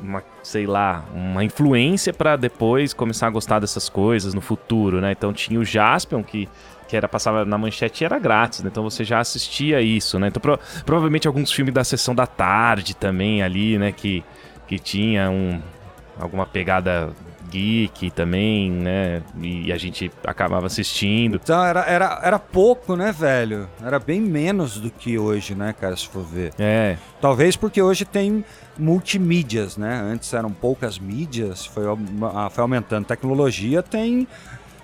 uma, 0.00 0.22
sei 0.42 0.66
lá, 0.66 1.04
uma 1.14 1.42
influência 1.42 2.12
pra 2.12 2.36
depois 2.36 2.92
começar 2.92 3.26
a 3.26 3.30
gostar 3.30 3.58
dessas 3.58 3.88
coisas 3.88 4.34
no 4.34 4.40
futuro, 4.40 5.00
né? 5.00 5.10
Então 5.12 5.32
tinha 5.32 5.58
o 5.58 5.64
Jaspion, 5.64 6.22
que, 6.22 6.48
que 6.86 6.94
era 6.96 7.08
passava 7.08 7.44
na 7.46 7.56
manchete 7.58 8.04
era 8.04 8.18
grátis, 8.18 8.62
né? 8.62 8.68
Então 8.70 8.84
você 8.84 9.02
já 9.04 9.18
assistia 9.20 9.80
isso, 9.80 10.18
né? 10.18 10.28
Então 10.28 10.40
pro- 10.40 10.60
provavelmente 10.84 11.26
alguns 11.26 11.50
filmes 11.50 11.72
da 11.74 11.82
sessão 11.82 12.14
da 12.14 12.26
tarde 12.26 12.94
também 12.94 13.42
ali, 13.42 13.78
né? 13.78 13.90
Que, 13.90 14.22
que 14.66 14.78
tinha 14.78 15.30
um, 15.30 15.60
alguma 16.18 16.46
pegada 16.46 17.12
geek 17.50 18.10
também, 18.10 18.70
né? 18.70 19.22
E 19.40 19.72
a 19.72 19.78
gente 19.78 20.10
acabava 20.24 20.66
assistindo. 20.66 21.40
Então 21.42 21.64
era, 21.64 21.80
era, 21.84 22.20
era 22.22 22.38
pouco, 22.38 22.96
né, 22.96 23.12
velho? 23.12 23.68
Era 23.82 23.98
bem 23.98 24.20
menos 24.20 24.78
do 24.78 24.90
que 24.90 25.18
hoje, 25.18 25.54
né, 25.54 25.74
cara, 25.78 25.96
se 25.96 26.08
for 26.08 26.24
ver. 26.24 26.52
É, 26.58 26.96
Talvez 27.20 27.56
porque 27.56 27.80
hoje 27.80 28.04
tem 28.04 28.44
multimídias, 28.78 29.76
né? 29.76 30.00
Antes 30.04 30.32
eram 30.34 30.50
poucas 30.50 30.98
mídias, 30.98 31.64
foi, 31.64 31.84
ah, 32.34 32.50
foi 32.50 32.62
aumentando. 32.62 33.06
Tecnologia 33.06 33.82
tem, 33.82 34.26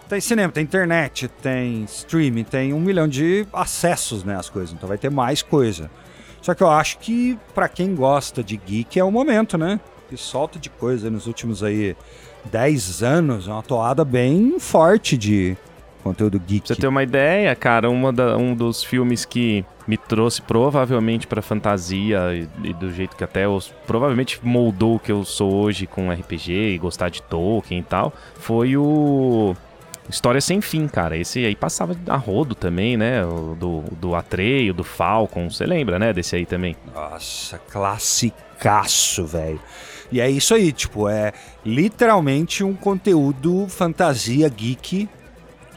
tem 0.09 0.21
cinema, 0.21 0.53
tem 0.53 0.63
internet, 0.63 1.29
tem 1.29 1.85
streaming, 1.85 2.45
tem 2.45 2.73
um 2.73 2.81
milhão 2.81 3.09
de 3.09 3.47
acessos, 3.53 4.25
né, 4.25 4.37
às 4.37 4.49
coisas. 4.49 4.73
Então 4.73 4.89
vai 4.89 4.99
ter 4.99 5.11
mais 5.11 5.43
coisa. 5.43 5.91
Só 6.43 6.53
que 6.55 6.63
eu 6.63 6.69
acho 6.71 6.99
que 6.99 7.39
pra 7.55 7.69
quem 7.69 7.95
gosta 7.95 8.43
de 8.43 8.57
geek 8.57 8.99
é 8.99 9.05
o 9.05 9.11
momento, 9.11 9.57
né? 9.57 9.81
Que 10.11 10.17
solta 10.17 10.59
de 10.59 10.69
coisa 10.69 11.09
nos 11.09 11.27
últimos 11.27 11.63
aí 11.63 11.97
10 12.51 13.03
anos, 13.03 13.49
é 13.49 13.51
uma 13.53 13.63
toada 13.63 14.05
bem 14.05 14.59
forte 14.59 15.17
de 15.17 15.57
conteúdo 16.03 16.39
geek. 16.41 16.67
Pra 16.67 16.75
você 16.75 16.81
ter 16.81 16.89
uma 16.89 17.03
ideia, 17.05 17.55
cara, 17.55 17.89
uma 17.89 18.13
da- 18.13 18.37
um 18.37 18.55
dos 18.55 18.83
filmes 18.83 19.25
que 19.25 19.65
me 19.87 19.97
trouxe 19.97 20.43
provavelmente 20.43 21.27
pra 21.29 21.41
fantasia 21.41 22.19
e, 22.35 22.49
e 22.69 22.75
do 22.75 22.93
jeito 22.93 23.17
que 23.17 23.23
até 23.25 23.45
eu, 23.45 23.59
provavelmente 23.87 24.39
moldou 24.43 24.97
o 24.97 24.99
que 24.99 25.11
eu 25.13 25.25
sou 25.25 25.53
hoje 25.55 25.87
com 25.87 26.11
RPG 26.11 26.53
e 26.75 26.79
gostar 26.79 27.09
de 27.09 27.23
Tolkien 27.23 27.81
e 27.81 27.85
tal, 27.85 28.13
foi 28.35 28.77
o 28.77 29.55
História 30.09 30.41
Sem 30.41 30.61
Fim, 30.61 30.89
cara. 30.89 31.17
Esse 31.17 31.45
aí 31.45 31.55
passava 31.55 31.97
a 32.09 32.17
rodo 32.17 32.55
também, 32.55 32.97
né? 32.97 33.25
O 33.25 33.55
do, 33.59 33.85
do 33.93 34.15
Atreio, 34.15 34.75
do 34.75 34.85
Falcon, 34.85 35.49
você 35.49 35.65
lembra, 35.65 35.99
né? 35.99 36.13
Desse 36.13 36.37
aí 36.37 36.45
também. 36.45 36.77
Nossa, 36.95 37.59
classicaço, 37.71 39.27
velho. 39.27 39.61
E 40.11 40.21
é 40.21 40.29
isso 40.31 40.55
aí, 40.55 40.73
tipo, 40.73 41.09
é 41.09 41.33
literalmente 41.65 42.63
um 42.63 42.75
conteúdo 42.75 43.67
fantasia 43.69 44.49
geek 44.49 45.09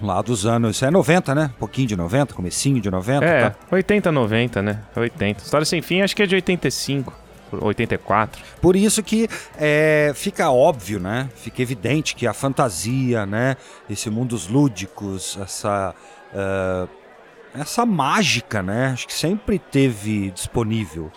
lá 0.01 0.21
dos 0.21 0.45
anos. 0.45 0.75
Isso 0.75 0.85
é 0.85 0.91
90, 0.91 1.33
né? 1.33 1.51
Um 1.55 1.59
pouquinho 1.59 1.87
de 1.87 1.95
90, 1.95 2.33
comecinho 2.33 2.81
de 2.81 2.91
90, 2.91 3.25
É, 3.25 3.49
tá? 3.49 3.55
80, 3.71 4.11
90, 4.11 4.61
né? 4.61 4.79
80. 4.95 5.43
História 5.43 5.65
Sem 5.65 5.81
Fim 5.81 6.01
acho 6.01 6.15
que 6.15 6.23
é 6.23 6.25
de 6.25 6.35
85, 6.35 7.13
84. 7.61 8.41
Por 8.61 8.75
isso 8.75 9.01
que 9.03 9.27
é, 9.57 10.11
fica 10.15 10.49
óbvio, 10.51 10.99
né? 10.99 11.29
Fica 11.35 11.61
evidente 11.61 12.15
que 12.15 12.25
a 12.27 12.33
fantasia, 12.33 13.25
né? 13.25 13.57
Esse 13.89 14.09
mundos 14.09 14.47
lúdicos, 14.47 15.37
essa. 15.41 15.93
ah, 16.33 16.87
essa 17.57 17.85
mágica, 17.85 18.61
né? 18.61 18.87
Acho 18.93 19.07
que 19.07 19.13
sempre 19.13 19.57
teve 19.57 20.31
disponível. 20.31 21.11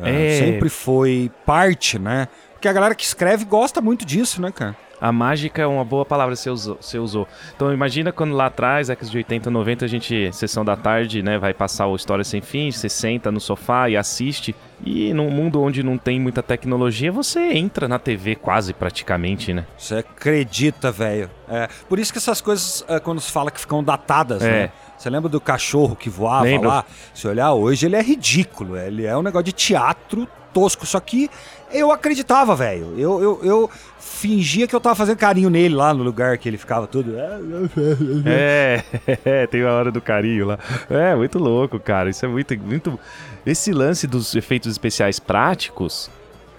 Ah, 0.00 0.08
É. 0.08 0.38
Sempre 0.38 0.68
foi 0.68 1.30
parte, 1.44 1.98
né? 1.98 2.28
Porque 2.52 2.68
a 2.68 2.72
galera 2.72 2.94
que 2.94 3.04
escreve 3.04 3.44
gosta 3.44 3.80
muito 3.80 4.04
disso, 4.04 4.40
né, 4.40 4.50
cara? 4.50 4.76
A 5.04 5.12
mágica 5.12 5.60
é 5.60 5.66
uma 5.66 5.84
boa 5.84 6.02
palavra 6.02 6.34
que 6.34 6.40
você 6.40 6.48
usou, 6.48 6.78
você 6.80 6.98
usou. 6.98 7.28
Então 7.54 7.70
imagina 7.70 8.10
quando 8.10 8.34
lá 8.34 8.46
atrás, 8.46 8.88
décadas 8.88 9.10
de 9.10 9.18
80, 9.18 9.50
90, 9.50 9.84
a 9.84 9.88
gente, 9.88 10.32
sessão 10.32 10.64
da 10.64 10.76
tarde, 10.76 11.22
né, 11.22 11.36
vai 11.36 11.52
passar 11.52 11.86
o 11.88 11.94
História 11.94 12.24
Sem 12.24 12.40
Fim, 12.40 12.72
você 12.72 12.88
senta 12.88 13.30
no 13.30 13.38
sofá 13.38 13.90
e 13.90 13.98
assiste. 13.98 14.56
E 14.82 15.12
num 15.12 15.28
mundo 15.30 15.60
onde 15.60 15.82
não 15.82 15.98
tem 15.98 16.18
muita 16.18 16.42
tecnologia, 16.42 17.12
você 17.12 17.52
entra 17.52 17.86
na 17.86 17.98
TV 17.98 18.34
quase 18.34 18.72
praticamente, 18.72 19.52
né? 19.52 19.66
Você 19.76 19.96
acredita, 19.96 20.90
velho. 20.90 21.28
É, 21.50 21.68
por 21.86 21.98
isso 21.98 22.10
que 22.10 22.18
essas 22.18 22.40
coisas, 22.40 22.82
é, 22.88 22.98
quando 22.98 23.20
se 23.20 23.30
fala 23.30 23.50
que 23.50 23.60
ficam 23.60 23.84
datadas, 23.84 24.42
É. 24.42 24.50
né? 24.50 24.70
Você 24.96 25.10
lembra 25.10 25.28
do 25.28 25.38
cachorro 25.38 25.94
que 25.94 26.08
voava 26.08 26.44
Lembro. 26.44 26.68
lá? 26.68 26.82
Se 27.12 27.28
olhar 27.28 27.52
hoje, 27.52 27.84
ele 27.84 27.96
é 27.96 28.00
ridículo. 28.02 28.74
Ele 28.74 29.04
é 29.04 29.14
um 29.14 29.22
negócio 29.22 29.44
de 29.44 29.52
teatro 29.52 30.26
tosco. 30.54 30.86
Só 30.86 30.98
que 31.00 31.28
eu 31.74 31.90
acreditava, 31.92 32.54
velho. 32.54 32.94
Eu, 32.96 33.22
eu, 33.22 33.40
eu 33.42 33.70
fingia 33.98 34.66
que 34.66 34.74
eu 34.74 34.80
tava 34.80 34.94
fazendo 34.94 35.16
carinho 35.18 35.50
nele 35.50 35.74
lá 35.74 35.92
no 35.92 36.02
lugar 36.02 36.38
que 36.38 36.48
ele 36.48 36.56
ficava 36.58 36.86
todo. 36.86 37.12
É, 38.26 38.82
tem 39.50 39.62
a 39.62 39.72
hora 39.72 39.90
do 39.90 40.00
carinho 40.00 40.46
lá. 40.46 40.58
É, 40.88 41.14
muito 41.14 41.38
louco, 41.38 41.78
cara. 41.78 42.10
Isso 42.10 42.24
é 42.24 42.28
muito, 42.28 42.56
muito. 42.58 42.98
Esse 43.44 43.72
lance 43.72 44.06
dos 44.06 44.34
efeitos 44.34 44.70
especiais 44.70 45.18
práticos, 45.18 46.10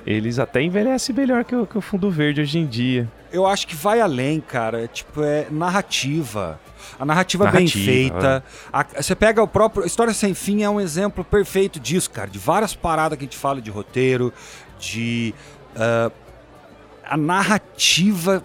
eles 0.06 0.38
até 0.40 0.62
envelhecem 0.62 1.16
melhor 1.16 1.44
que 1.44 1.56
o, 1.56 1.66
que 1.66 1.78
o 1.78 1.82
fundo 1.82 2.10
verde 2.12 2.42
hoje 2.42 2.60
em 2.60 2.66
dia. 2.66 3.08
Eu 3.32 3.46
acho 3.46 3.68
que 3.68 3.76
vai 3.76 4.00
além, 4.00 4.40
cara. 4.40 4.84
É, 4.84 4.88
Tipo, 4.88 5.24
é 5.24 5.48
narrativa. 5.50 6.60
A 7.00 7.04
narrativa, 7.04 7.46
Narrativa, 7.46 7.76
bem 7.76 7.86
feita. 7.86 8.44
A- 8.72 8.86
você 9.02 9.16
pega 9.16 9.42
o 9.42 9.48
próprio. 9.48 9.86
História 9.86 10.14
Sem 10.14 10.34
Fim 10.36 10.62
é 10.62 10.70
um 10.70 10.80
exemplo 10.80 11.24
perfeito 11.24 11.80
disso, 11.80 12.10
cara. 12.12 12.30
De 12.30 12.38
várias 12.38 12.76
paradas 12.76 13.18
que 13.18 13.26
a 13.26 13.28
gente 13.28 13.38
fala 13.38 13.60
de 13.60 13.72
roteiro, 13.72 14.32
de. 14.80 15.34
ah, 15.76 16.12
a 17.08 17.18
narrativa. 17.18 18.44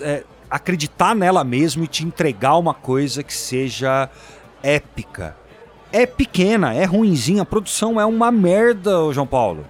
é, 0.00 0.24
acreditar 0.50 1.14
nela 1.14 1.44
mesmo 1.44 1.84
e 1.84 1.86
te 1.86 2.04
entregar 2.04 2.56
uma 2.56 2.74
coisa 2.74 3.22
que 3.22 3.32
seja 3.32 4.10
épica. 4.62 5.36
É 5.92 6.06
pequena, 6.06 6.74
é 6.74 6.84
ruinzinha. 6.84 7.42
A 7.42 7.46
produção 7.46 8.00
é 8.00 8.04
uma 8.04 8.30
merda, 8.30 9.12
João 9.12 9.26
Paulo. 9.26 9.64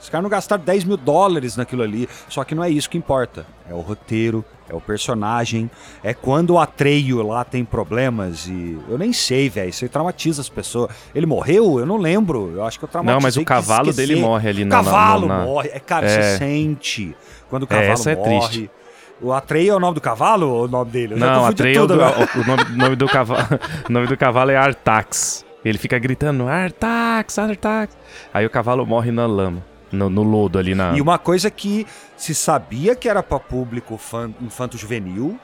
Os 0.00 0.08
caras 0.08 0.22
não 0.22 0.30
gastaram 0.30 0.62
10 0.64 0.84
mil 0.84 0.96
dólares 0.96 1.56
naquilo 1.56 1.82
ali. 1.82 2.08
Só 2.28 2.44
que 2.44 2.54
não 2.54 2.64
é 2.64 2.70
isso 2.70 2.90
que 2.90 2.98
importa. 2.98 3.46
É 3.68 3.74
o 3.74 3.80
roteiro, 3.80 4.44
é 4.68 4.74
o 4.74 4.80
personagem, 4.80 5.70
é 6.02 6.14
quando 6.14 6.50
o 6.50 6.58
Atreio 6.58 7.22
lá 7.26 7.44
tem 7.44 7.64
problemas 7.64 8.46
e. 8.46 8.78
Eu 8.88 8.96
nem 8.98 9.12
sei, 9.12 9.48
velho. 9.48 9.68
Isso 9.70 9.84
aí 9.84 9.88
traumatiza 9.88 10.40
as 10.40 10.48
pessoas. 10.48 10.90
Ele 11.14 11.26
morreu? 11.26 11.78
Eu 11.80 11.86
não 11.86 11.96
lembro. 11.96 12.52
Eu 12.54 12.64
acho 12.64 12.78
que 12.78 12.84
eu 12.84 12.88
traumatizei. 12.88 13.14
Não, 13.16 13.22
mas 13.22 13.36
o 13.36 13.44
cavalo 13.44 13.90
esquecer. 13.90 14.06
dele 14.08 14.20
morre 14.20 14.48
ali 14.48 14.62
O 14.62 14.66
na- 14.66 14.76
na- 14.76 14.84
cavalo 14.84 15.26
na- 15.26 15.44
morre. 15.44 15.70
É, 15.72 15.80
cara, 15.80 16.06
É. 16.06 16.08
você 16.08 16.38
sente. 16.38 17.16
Quando 17.50 17.62
o 17.62 17.66
É, 17.66 17.68
cavalo 17.68 17.92
essa 17.92 18.10
é 18.10 18.16
morre. 18.16 18.38
triste. 18.40 18.70
O 19.20 19.32
Atreio 19.32 19.72
é 19.72 19.76
o 19.76 19.80
nome 19.80 19.94
do 19.94 20.00
cavalo 20.00 20.48
ou 20.48 20.64
o 20.64 20.68
nome 20.68 20.90
dele? 20.90 21.14
Eu 21.14 21.18
Não, 21.18 21.44
Atreio, 21.46 21.82
tudo 21.82 21.94
do, 21.96 22.02
agora. 22.02 22.28
o, 22.36 22.40
o 22.40 22.44
nome, 22.44 22.64
nome 22.76 22.96
do 22.96 23.06
cavalo, 23.06 23.46
o 23.88 23.92
nome 23.92 24.06
do 24.08 24.16
cavalo 24.16 24.50
é 24.50 24.56
Artax. 24.56 25.44
Ele 25.64 25.78
fica 25.78 25.96
gritando 25.96 26.48
Artax, 26.48 27.38
Artax. 27.38 27.96
Aí 28.34 28.44
o 28.44 28.50
cavalo 28.50 28.84
morre 28.84 29.12
na 29.12 29.24
lama, 29.26 29.62
no, 29.92 30.08
no 30.10 30.22
lodo 30.22 30.58
ali 30.58 30.74
na. 30.74 30.96
E 30.96 31.00
uma 31.00 31.18
coisa 31.18 31.50
que 31.50 31.86
se 32.16 32.34
sabia 32.34 32.96
que 32.96 33.08
era 33.08 33.22
pra 33.22 33.38
público 33.38 33.96
fan- 33.98 34.32
infanto-juvenil, 34.40 35.38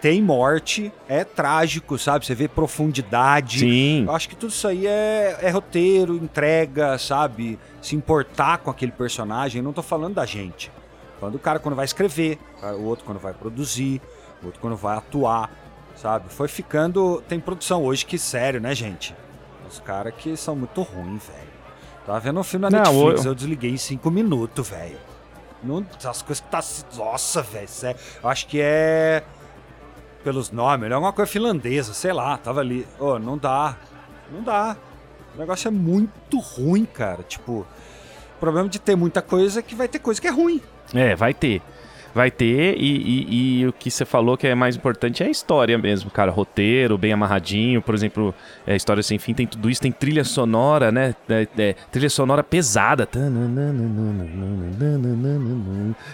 tem 0.00 0.20
morte, 0.20 0.92
é 1.08 1.22
trágico, 1.22 1.96
sabe? 1.96 2.26
Você 2.26 2.34
vê 2.34 2.48
profundidade. 2.48 3.60
Sim. 3.60 4.04
Eu 4.06 4.12
acho 4.14 4.28
que 4.28 4.34
tudo 4.34 4.50
isso 4.50 4.66
aí 4.66 4.86
é, 4.86 5.38
é 5.40 5.50
roteiro, 5.50 6.16
entrega, 6.16 6.98
sabe? 6.98 7.58
Se 7.80 7.94
importar 7.94 8.58
com 8.58 8.70
aquele 8.70 8.90
personagem. 8.92 9.60
Eu 9.60 9.64
não 9.64 9.72
tô 9.72 9.82
falando 9.82 10.14
da 10.14 10.26
gente. 10.26 10.68
Tô 11.14 11.20
Falando 11.20 11.34
do 11.34 11.38
cara 11.38 11.60
quando 11.60 11.76
vai 11.76 11.84
escrever, 11.84 12.36
o 12.60 12.82
outro 12.82 13.04
quando 13.04 13.20
vai 13.20 13.32
produzir, 13.32 14.02
o 14.42 14.46
outro 14.46 14.60
quando 14.60 14.74
vai 14.76 14.96
atuar, 14.96 15.48
sabe? 15.94 16.24
Foi 16.30 16.48
ficando. 16.48 17.22
Tem 17.28 17.38
produção 17.38 17.84
hoje 17.84 18.04
que, 18.04 18.18
sério, 18.18 18.60
né, 18.60 18.74
gente? 18.74 19.14
Os 19.70 19.78
caras 19.78 20.12
que 20.18 20.36
são 20.36 20.56
muito 20.56 20.82
ruins, 20.82 21.22
velho. 21.24 21.51
Tava 22.06 22.18
vendo 22.20 22.40
um 22.40 22.42
filme 22.42 22.68
na 22.68 22.70
Não, 22.70 22.92
Netflix, 22.92 23.24
o- 23.24 23.28
eu 23.28 23.34
desliguei 23.34 23.70
em 23.70 23.76
cinco 23.76 24.10
minutos, 24.10 24.68
velho. 24.68 24.96
As 26.04 26.22
coisas 26.22 26.40
que 26.40 26.50
tá. 26.50 26.60
Nossa, 26.96 27.40
velho, 27.42 27.68
sério. 27.68 28.00
Eu 28.22 28.28
acho 28.28 28.46
que 28.48 28.58
é. 28.60 29.22
Pelos 30.24 30.50
nomes, 30.50 30.90
é 30.90 30.94
alguma 30.94 31.12
coisa 31.12 31.30
finlandesa, 31.30 31.92
sei 31.94 32.12
lá, 32.12 32.36
tava 32.38 32.60
ali. 32.60 32.86
Ô, 32.98 33.18
não 33.18 33.36
dá. 33.38 33.76
Não 34.32 34.42
dá. 34.42 34.76
O 35.34 35.38
negócio 35.38 35.68
é 35.68 35.70
muito 35.70 36.38
ruim, 36.38 36.84
cara. 36.84 37.22
Tipo, 37.22 37.60
o 37.60 37.66
problema 38.40 38.68
de 38.68 38.78
ter 38.78 38.94
muita 38.96 39.20
coisa 39.22 39.60
é 39.60 39.62
que 39.62 39.74
vai 39.74 39.88
ter 39.88 39.98
coisa 40.00 40.20
que 40.20 40.26
é 40.28 40.30
ruim. 40.30 40.60
É, 40.94 41.14
vai 41.16 41.32
ter. 41.34 41.62
Vai 42.14 42.30
ter, 42.30 42.76
e, 42.78 42.96
e- 43.30 43.60
e 43.60 43.66
o 43.66 43.72
que 43.72 43.90
você 43.90 44.04
falou 44.04 44.36
que 44.36 44.46
é 44.46 44.54
mais 44.54 44.76
importante 44.76 45.22
é 45.22 45.26
a 45.26 45.30
história 45.30 45.78
mesmo, 45.78 46.10
cara. 46.10 46.30
Roteiro, 46.30 46.98
bem 46.98 47.12
amarradinho. 47.12 47.80
Por 47.80 47.94
exemplo, 47.94 48.34
é, 48.66 48.76
História 48.76 49.02
Sem 49.02 49.18
Fim 49.18 49.32
tem 49.32 49.46
tudo 49.46 49.70
isso, 49.70 49.80
tem 49.80 49.90
trilha 49.90 50.22
sonora, 50.22 50.92
né? 50.92 51.14
É, 51.28 51.46
é, 51.56 51.72
trilha 51.90 52.10
sonora 52.10 52.42
pesada. 52.42 53.08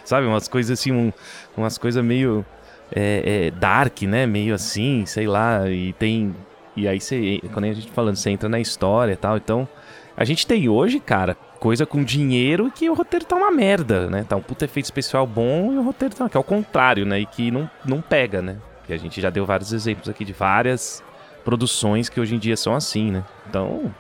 Sabe, 0.05 0.27
umas 0.27 0.47
coisas 0.47 0.79
assim, 0.79 0.93
um- 0.93 1.13
umas 1.57 1.77
coisas 1.79 2.05
meio 2.05 2.47
é, 2.95 3.47
é, 3.47 3.51
dark, 3.51 4.03
né? 4.03 4.25
Meio 4.25 4.55
assim, 4.55 5.05
sei 5.05 5.27
lá. 5.27 5.69
E 5.69 5.93
tem. 5.95 6.35
E 6.77 6.87
aí 6.87 7.01
você, 7.01 7.41
quando 7.53 7.65
a 7.65 7.73
gente 7.73 7.89
tá 7.89 7.93
falando, 7.93 8.15
você 8.17 8.31
entra 8.31 8.49
na 8.49 8.61
história 8.61 9.13
e 9.13 9.17
tal. 9.17 9.37
Então, 9.37 9.69
a 10.17 10.25
gente 10.25 10.47
tem 10.47 10.69
hoje, 10.69 11.01
cara, 11.01 11.37
coisa 11.59 11.85
com 11.85 12.03
dinheiro 12.03 12.71
que 12.75 12.89
o 12.89 12.95
roteiro 12.95 13.25
tá 13.25 13.37
uma 13.37 13.51
merda, 13.51 14.09
né? 14.09 14.25
Tá 14.29 14.37
um 14.37 14.43
puta 14.43 14.65
efeito 14.65 14.87
especial 14.87 15.27
bom 15.27 15.73
e 15.73 15.79
o 15.79 15.83
roteiro 15.83 16.15
tá. 16.15 16.29
Que 16.29 16.37
é 16.37 16.41
o 16.41 16.45
contrário, 16.45 17.05
né? 17.05 17.21
E 17.21 17.27
que 17.27 17.51
não, 17.51 17.71
não 17.85 18.01
pega, 18.01 18.41
né? 18.41 18.57
Que 18.87 18.93
a 18.93 18.97
gente 18.97 19.21
já 19.21 19.31
deu 19.31 19.45
vários 19.45 19.73
exemplos 19.73 20.09
aqui 20.09 20.25
de 20.25 20.33
várias 20.33 21.03
produções 21.45 22.09
que 22.09 22.21
hoje 22.21 22.35
em 22.35 22.39
dia 22.39 22.57
são 22.57 22.75
assim, 22.75 23.11
né? 23.11 23.25
Então. 23.49 23.93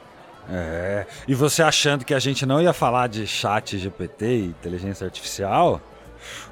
É. 0.50 1.06
E 1.26 1.34
você 1.34 1.62
achando 1.62 2.04
que 2.04 2.14
a 2.14 2.18
gente 2.18 2.46
não 2.46 2.60
ia 2.60 2.72
falar 2.72 3.06
de 3.08 3.26
chat 3.26 3.76
GPT 3.76 4.26
e 4.26 4.44
inteligência 4.46 5.04
artificial, 5.04 5.80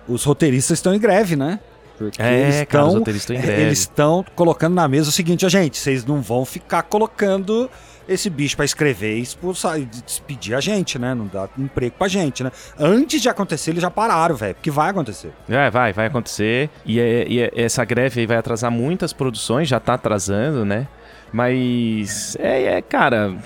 os 0.06 0.24
roteiristas 0.24 0.78
estão 0.78 0.94
em 0.94 0.98
greve, 0.98 1.36
né? 1.36 1.60
Porque 1.96 2.20
é, 2.20 2.42
eles 2.42 2.56
estão, 2.56 3.02
eles 3.42 3.78
estão 3.78 4.24
colocando 4.34 4.74
na 4.74 4.86
mesa 4.86 5.08
o 5.08 5.12
seguinte, 5.12 5.46
ó, 5.46 5.48
gente, 5.48 5.78
vocês 5.78 6.04
não 6.04 6.20
vão 6.20 6.44
ficar 6.44 6.82
colocando 6.82 7.70
esse 8.08 8.30
bicho 8.30 8.56
para 8.56 8.64
escrever 8.64 9.18
e 9.18 9.22
expulsar, 9.22 9.80
despedir 9.80 10.54
a 10.54 10.60
gente, 10.60 10.98
né? 10.98 11.14
Não 11.14 11.26
dá 11.26 11.48
emprego 11.58 11.94
pra 11.98 12.08
gente, 12.08 12.44
né? 12.44 12.50
Antes 12.78 13.20
de 13.20 13.28
acontecer, 13.28 13.70
eles 13.70 13.82
já 13.82 13.90
pararam, 13.90 14.36
velho, 14.36 14.54
porque 14.54 14.70
vai 14.70 14.90
acontecer. 14.90 15.32
É, 15.48 15.70
vai, 15.70 15.92
vai 15.92 16.06
acontecer. 16.06 16.70
E, 16.84 17.00
é, 17.00 17.26
e 17.28 17.40
é, 17.40 17.50
essa 17.54 17.84
greve 17.84 18.20
aí 18.20 18.26
vai 18.26 18.36
atrasar 18.36 18.70
muitas 18.70 19.12
produções, 19.12 19.68
já 19.68 19.80
tá 19.80 19.94
atrasando, 19.94 20.64
né? 20.64 20.86
Mas, 21.32 22.36
é, 22.38 22.76
é 22.76 22.82
cara, 22.82 23.36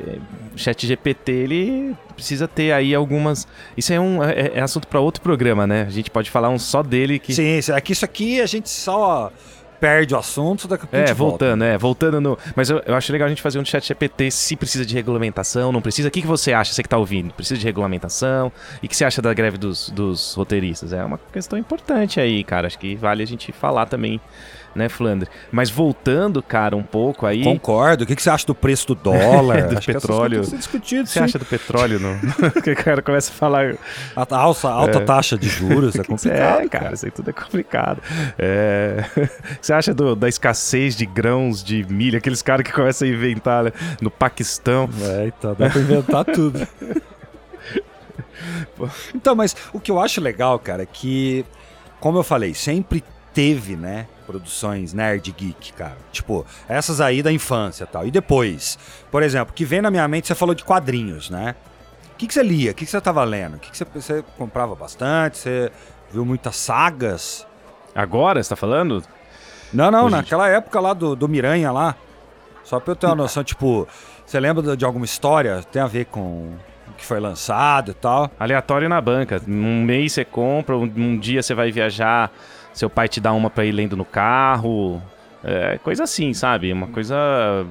é, 0.00 0.18
o 0.54 0.58
chat 0.58 0.86
GPT, 0.86 1.32
ele 1.32 1.96
precisa 2.14 2.48
ter 2.48 2.72
aí 2.72 2.94
algumas... 2.94 3.46
Isso 3.76 3.92
é 3.92 4.00
um 4.00 4.22
é, 4.22 4.52
é 4.54 4.60
assunto 4.60 4.86
para 4.88 5.00
outro 5.00 5.22
programa, 5.22 5.66
né? 5.66 5.82
A 5.82 5.90
gente 5.90 6.10
pode 6.10 6.30
falar 6.30 6.48
um 6.48 6.58
só 6.58 6.82
dele 6.82 7.18
que... 7.18 7.34
Sim, 7.34 7.60
é 7.72 7.80
que 7.80 7.92
isso 7.92 8.04
aqui 8.04 8.40
a 8.40 8.46
gente 8.46 8.68
só 8.68 9.32
perde 9.80 10.14
o 10.14 10.18
assunto, 10.18 10.66
daqui 10.68 10.84
a 10.84 10.86
pouco 10.88 11.10
É, 11.10 11.14
voltando, 11.14 11.60
volta. 11.60 11.64
é, 11.74 11.78
voltando 11.78 12.20
no. 12.20 12.38
Mas 12.54 12.70
eu, 12.70 12.82
eu 12.86 12.94
acho 12.94 13.10
legal 13.12 13.26
a 13.26 13.28
gente 13.28 13.42
fazer 13.42 13.58
um 13.58 13.64
chat 13.64 13.86
GPT 13.86 14.30
se 14.30 14.56
precisa 14.56 14.84
de 14.84 14.94
regulamentação, 14.94 15.72
não 15.72 15.80
precisa. 15.80 16.08
O 16.08 16.10
que, 16.10 16.20
que 16.20 16.26
você 16.26 16.52
acha, 16.52 16.72
você 16.72 16.82
que 16.82 16.88
tá 16.88 16.98
ouvindo? 16.98 17.32
Precisa 17.34 17.58
de 17.58 17.64
regulamentação? 17.64 18.52
E 18.82 18.86
o 18.86 18.88
que 18.88 18.96
você 18.96 19.04
acha 19.04 19.22
da 19.22 19.32
greve 19.32 19.56
dos, 19.58 19.90
dos 19.90 20.34
roteiristas? 20.34 20.92
É 20.92 21.04
uma 21.04 21.18
questão 21.32 21.58
importante 21.58 22.20
aí, 22.20 22.42
cara. 22.44 22.66
Acho 22.66 22.78
que 22.78 22.94
vale 22.96 23.22
a 23.22 23.26
gente 23.26 23.52
falar 23.52 23.86
também 23.86 24.20
né, 24.74 24.88
Flandre? 24.88 25.28
Mas 25.50 25.70
voltando, 25.70 26.42
cara, 26.42 26.76
um 26.76 26.82
pouco 26.82 27.26
aí. 27.26 27.42
Concordo. 27.42 28.04
O 28.04 28.06
que, 28.06 28.14
que 28.14 28.22
você 28.22 28.30
acha 28.30 28.46
do 28.46 28.54
preço 28.54 28.86
do 28.88 28.94
dólar? 28.94 29.66
do 29.68 29.78
Acho 29.78 29.92
petróleo. 29.92 30.42
Que 30.42 30.56
discutido, 30.56 31.08
você 31.08 31.18
sim. 31.18 31.24
acha 31.24 31.38
do 31.38 31.44
petróleo? 31.44 31.98
No... 31.98 32.62
que 32.62 32.70
o 32.70 32.76
cara 32.76 33.02
começa 33.02 33.32
a 33.32 33.34
falar. 33.34 33.74
A 34.14 34.36
alta, 34.36 34.68
alta 34.68 34.98
é. 34.98 35.04
taxa 35.04 35.36
de 35.36 35.48
juros 35.48 35.96
é 35.96 36.04
complicado. 36.04 36.60
É, 36.60 36.68
cara, 36.68 36.94
isso 36.94 37.06
aí 37.06 37.10
tudo 37.10 37.30
é 37.30 37.32
complicado. 37.32 38.02
É... 38.38 39.04
você 39.60 39.72
acha 39.72 39.92
do, 39.92 40.14
da 40.14 40.28
escassez 40.28 40.94
de 40.94 41.06
grãos, 41.06 41.64
de 41.64 41.84
milho, 41.88 42.18
aqueles 42.18 42.42
caras 42.42 42.64
que 42.64 42.72
começam 42.72 43.08
a 43.08 43.10
inventar 43.10 43.64
né, 43.64 43.72
no 44.00 44.10
Paquistão? 44.10 44.88
É, 45.02 45.26
então 45.26 45.54
dá 45.58 45.70
pra 45.70 45.80
inventar 45.80 46.24
tudo. 46.24 46.66
então, 49.14 49.34
mas 49.34 49.56
o 49.72 49.80
que 49.80 49.90
eu 49.90 49.98
acho 49.98 50.20
legal, 50.20 50.58
cara, 50.58 50.82
é 50.82 50.86
que, 50.86 51.44
como 52.00 52.18
eu 52.18 52.22
falei, 52.22 52.54
sempre 52.54 53.02
teve, 53.32 53.76
né? 53.76 54.06
produções 54.28 54.92
nerd 54.92 55.32
geek, 55.32 55.72
cara. 55.72 55.96
Tipo, 56.12 56.44
essas 56.68 57.00
aí 57.00 57.22
da 57.22 57.32
infância 57.32 57.84
e 57.84 57.86
tal. 57.86 58.06
E 58.06 58.10
depois, 58.10 58.78
por 59.10 59.22
exemplo, 59.22 59.54
que 59.54 59.64
vem 59.64 59.80
na 59.80 59.90
minha 59.90 60.06
mente, 60.06 60.26
você 60.26 60.34
falou 60.34 60.54
de 60.54 60.62
quadrinhos, 60.62 61.30
né? 61.30 61.54
O 62.12 62.16
que, 62.18 62.26
que 62.26 62.34
você 62.34 62.42
lia? 62.42 62.72
O 62.72 62.74
que, 62.74 62.84
que 62.84 62.90
você 62.90 63.00
tava 63.00 63.24
lendo? 63.24 63.56
O 63.56 63.58
que, 63.58 63.70
que 63.70 63.78
você, 63.78 63.86
você 63.86 64.24
comprava 64.36 64.74
bastante? 64.74 65.38
Você 65.38 65.72
viu 66.12 66.26
muitas 66.26 66.56
sagas? 66.56 67.46
Agora, 67.94 68.42
você 68.42 68.50
tá 68.50 68.56
falando? 68.56 69.02
Não, 69.72 69.90
não, 69.90 70.04
Hoje... 70.06 70.16
naquela 70.16 70.46
época 70.46 70.78
lá 70.78 70.92
do, 70.92 71.16
do 71.16 71.26
Miranha 71.26 71.72
lá. 71.72 71.96
Só 72.62 72.78
pra 72.78 72.92
eu 72.92 72.96
ter 72.96 73.06
uma 73.06 73.14
noção, 73.14 73.42
tipo, 73.42 73.88
você 74.26 74.38
lembra 74.38 74.76
de 74.76 74.84
alguma 74.84 75.06
história? 75.06 75.62
Tem 75.72 75.80
a 75.80 75.86
ver 75.86 76.04
com 76.04 76.54
o 76.86 76.92
que 76.98 77.04
foi 77.04 77.18
lançado 77.18 77.92
e 77.92 77.94
tal? 77.94 78.30
Aleatório 78.38 78.90
na 78.90 79.00
banca. 79.00 79.40
Um 79.48 79.84
mês 79.84 80.12
você 80.12 80.24
compra, 80.24 80.76
um, 80.76 80.82
um 80.82 81.18
dia 81.18 81.42
você 81.42 81.54
vai 81.54 81.72
viajar 81.72 82.30
seu 82.72 82.88
pai 82.88 83.08
te 83.08 83.20
dá 83.20 83.32
uma 83.32 83.50
pra 83.50 83.64
ir 83.64 83.72
lendo 83.72 83.96
no 83.96 84.04
carro. 84.04 85.02
É, 85.42 85.78
coisa 85.84 86.02
assim, 86.02 86.34
sabe? 86.34 86.72
Uma 86.72 86.88
coisa 86.88 87.16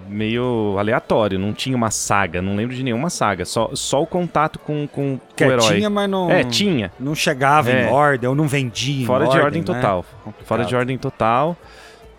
meio 0.08 0.76
aleatória. 0.80 1.38
Não 1.38 1.54
tinha 1.54 1.76
uma 1.76 1.92
saga, 1.92 2.42
não 2.42 2.56
lembro 2.56 2.76
de 2.76 2.84
nenhuma 2.84 3.10
saga. 3.10 3.44
Só, 3.44 3.72
só 3.74 4.02
o 4.02 4.08
contato 4.08 4.58
com, 4.60 4.88
com, 4.88 5.20
com 5.38 5.44
o 5.44 5.52
herói. 5.52 5.76
Tinha, 5.76 5.90
mas 5.90 6.10
não. 6.10 6.32
É, 6.32 6.44
tinha. 6.44 6.92
Não 7.00 7.14
chegava 7.14 7.70
é. 7.70 7.84
em 7.84 7.92
ordem, 7.92 8.30
ou 8.30 8.36
não 8.36 8.48
vendia. 8.48 9.06
Fora 9.06 9.26
de 9.26 9.32
ordem, 9.32 9.46
ordem 9.46 9.62
né? 9.62 9.66
total. 9.66 10.06
Fora 10.44 10.66
de 10.66 10.76
ordem 10.76 10.98
total. 10.98 11.58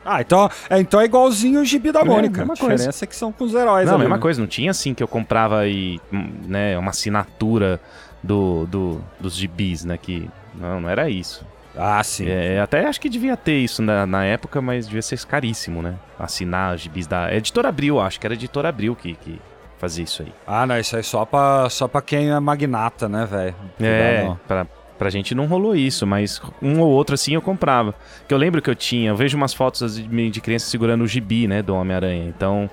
Ah, 0.05 0.23
então 0.23 0.51
é, 0.71 0.81
então 0.81 1.01
é 1.01 1.05
igualzinho 1.05 1.61
o 1.61 1.65
gibi 1.65 1.93
da 1.93 2.01
é, 2.01 2.05
Mônica. 2.05 2.41
É, 2.41 2.45
a 2.45 2.47
diferença 2.55 2.85
coisa. 2.85 3.05
é 3.05 3.07
que 3.07 3.17
são 3.17 3.33
com 3.33 3.45
os 3.45 3.55
heróis. 3.55 3.87
Não, 3.87 3.95
ali, 3.95 4.03
mesma 4.05 4.17
né? 4.17 4.23
coisa. 4.23 4.41
Não 4.41 4.49
tinha 4.49 4.71
assim 4.71 4.95
que 4.95 5.03
eu 5.03 5.09
comprava 5.09 5.61
aí, 5.61 5.99
né, 6.13 6.79
uma 6.79 6.91
assinatura 6.91 7.81
do, 8.23 8.67
do, 8.67 9.01
dos 9.19 9.35
gibis, 9.35 9.85
né? 9.85 9.99
Que. 9.99 10.29
Não, 10.55 10.81
não 10.81 10.89
era 10.89 11.09
isso. 11.09 11.45
Ah, 11.77 12.03
sim. 12.03 12.29
É, 12.29 12.61
até 12.61 12.87
acho 12.87 13.01
que 13.01 13.09
devia 13.09 13.37
ter 13.37 13.59
isso 13.59 13.83
na, 13.83 14.07
na 14.07 14.25
época, 14.25 14.61
mas 14.61 14.87
devia 14.87 15.03
ser 15.03 15.19
caríssimo, 15.27 15.83
né? 15.83 15.95
Assinar 16.19 16.75
os 16.75 16.81
gibis 16.81 17.07
da. 17.07 17.35
Editora 17.35 17.69
Abril, 17.69 18.01
acho 18.01 18.19
que 18.19 18.27
era 18.27 18.35
editora 18.35 18.69
Abril 18.69 18.97
que, 18.97 19.15
que 19.15 19.41
fazia 19.79 20.05
isso 20.05 20.23
aí. 20.23 20.33
Ah, 20.47 20.67
não, 20.67 20.79
isso 20.79 20.97
aí 20.97 21.03
só 21.03 21.25
pra, 21.25 21.69
só 21.71 21.87
pra 21.87 22.03
quem 22.03 22.31
é 22.31 22.41
magnata, 22.41 23.09
né, 23.09 23.27
velho? 23.27 23.55
É, 23.81 24.35
pra, 24.47 24.67
pra 24.99 25.11
gente 25.11 25.35
não 25.35 25.47
rolou 25.47 25.75
isso, 25.77 26.07
mas 26.07 26.43
um 26.61 26.81
ou 26.81 26.89
outro 26.89 27.15
assim 27.15 27.35
eu 27.35 27.43
comprava. 27.43 27.95
Que 28.27 28.35
eu 28.35 28.39
lembro 28.39 28.61
que 28.61 28.69
eu 28.69 28.75
tinha, 28.75 29.11
eu 29.11 29.17
vejo 29.17 29.37
umas 29.37 29.55
fotos 29.55 29.97
de, 29.97 30.31
de 30.31 30.41
criança 30.41 30.67
segurando 30.67 31.05
o 31.05 31.07
gibi, 31.07 31.47
né, 31.47 31.63
do 31.63 31.75
Homem-Aranha. 31.75 32.29
Então, 32.29 32.69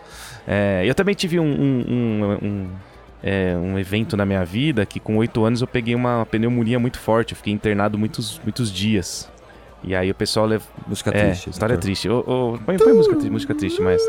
é, 0.47 0.83
eu 0.85 0.95
também 0.95 1.13
tive 1.13 1.39
um, 1.39 1.45
um, 1.45 1.85
um, 1.87 2.47
um 2.47 2.69
é, 3.25 3.57
um 3.57 3.79
evento 3.79 4.15
na 4.15 4.23
minha 4.23 4.45
vida 4.45 4.85
que 4.85 4.99
com 4.99 5.17
oito 5.17 5.43
anos 5.43 5.59
eu 5.59 5.67
peguei 5.67 5.95
uma 5.95 6.27
pneumonia 6.27 6.77
muito 6.77 6.99
forte. 6.99 7.31
Eu 7.33 7.37
fiquei 7.37 7.51
internado 7.51 7.97
muitos, 7.97 8.39
muitos 8.43 8.71
dias. 8.71 9.27
E 9.83 9.95
aí 9.95 10.11
o 10.11 10.15
pessoal 10.15 10.45
leva. 10.45 10.63
Música 10.87 11.09
é, 11.09 11.25
triste. 11.25 11.49
História 11.49 11.75
doutor. 11.75 11.85
triste. 11.87 12.07
O, 12.07 12.19
o, 12.19 12.59
põe, 12.63 12.77
põe 12.77 12.93
música, 12.93 13.15
música 13.31 13.55
triste, 13.55 13.81
mas. 13.81 14.01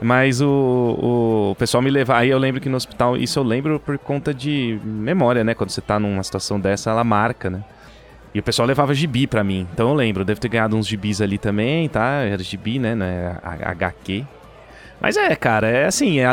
Mas 0.00 0.40
o, 0.40 0.48
o, 0.48 1.50
o 1.52 1.54
pessoal 1.56 1.82
me 1.82 1.90
leva. 1.90 2.16
Aí 2.16 2.30
eu 2.30 2.38
lembro 2.38 2.62
que 2.62 2.68
no 2.70 2.76
hospital. 2.76 3.14
Isso 3.14 3.38
eu 3.38 3.42
lembro 3.42 3.78
por 3.78 3.98
conta 3.98 4.32
de 4.32 4.80
memória, 4.82 5.44
né? 5.44 5.54
Quando 5.54 5.68
você 5.68 5.82
tá 5.82 6.00
numa 6.00 6.22
situação 6.22 6.58
dessa, 6.58 6.90
ela 6.90 7.04
marca, 7.04 7.50
né? 7.50 7.62
E 8.34 8.40
o 8.40 8.42
pessoal 8.42 8.66
levava 8.66 8.94
gibi 8.94 9.26
pra 9.26 9.44
mim. 9.44 9.66
Então 9.74 9.90
eu 9.90 9.94
lembro, 9.94 10.22
eu 10.22 10.24
devo 10.24 10.40
ter 10.40 10.48
ganhado 10.48 10.74
uns 10.76 10.86
gibis 10.86 11.20
ali 11.20 11.36
também, 11.36 11.90
tá? 11.90 12.22
Era 12.22 12.42
gibi, 12.42 12.78
né? 12.78 12.94
né? 12.94 13.38
HQ. 13.42 14.24
Mas 15.02 15.16
é, 15.16 15.34
cara, 15.34 15.68
é 15.68 15.86
assim, 15.86 16.20
é 16.20 16.26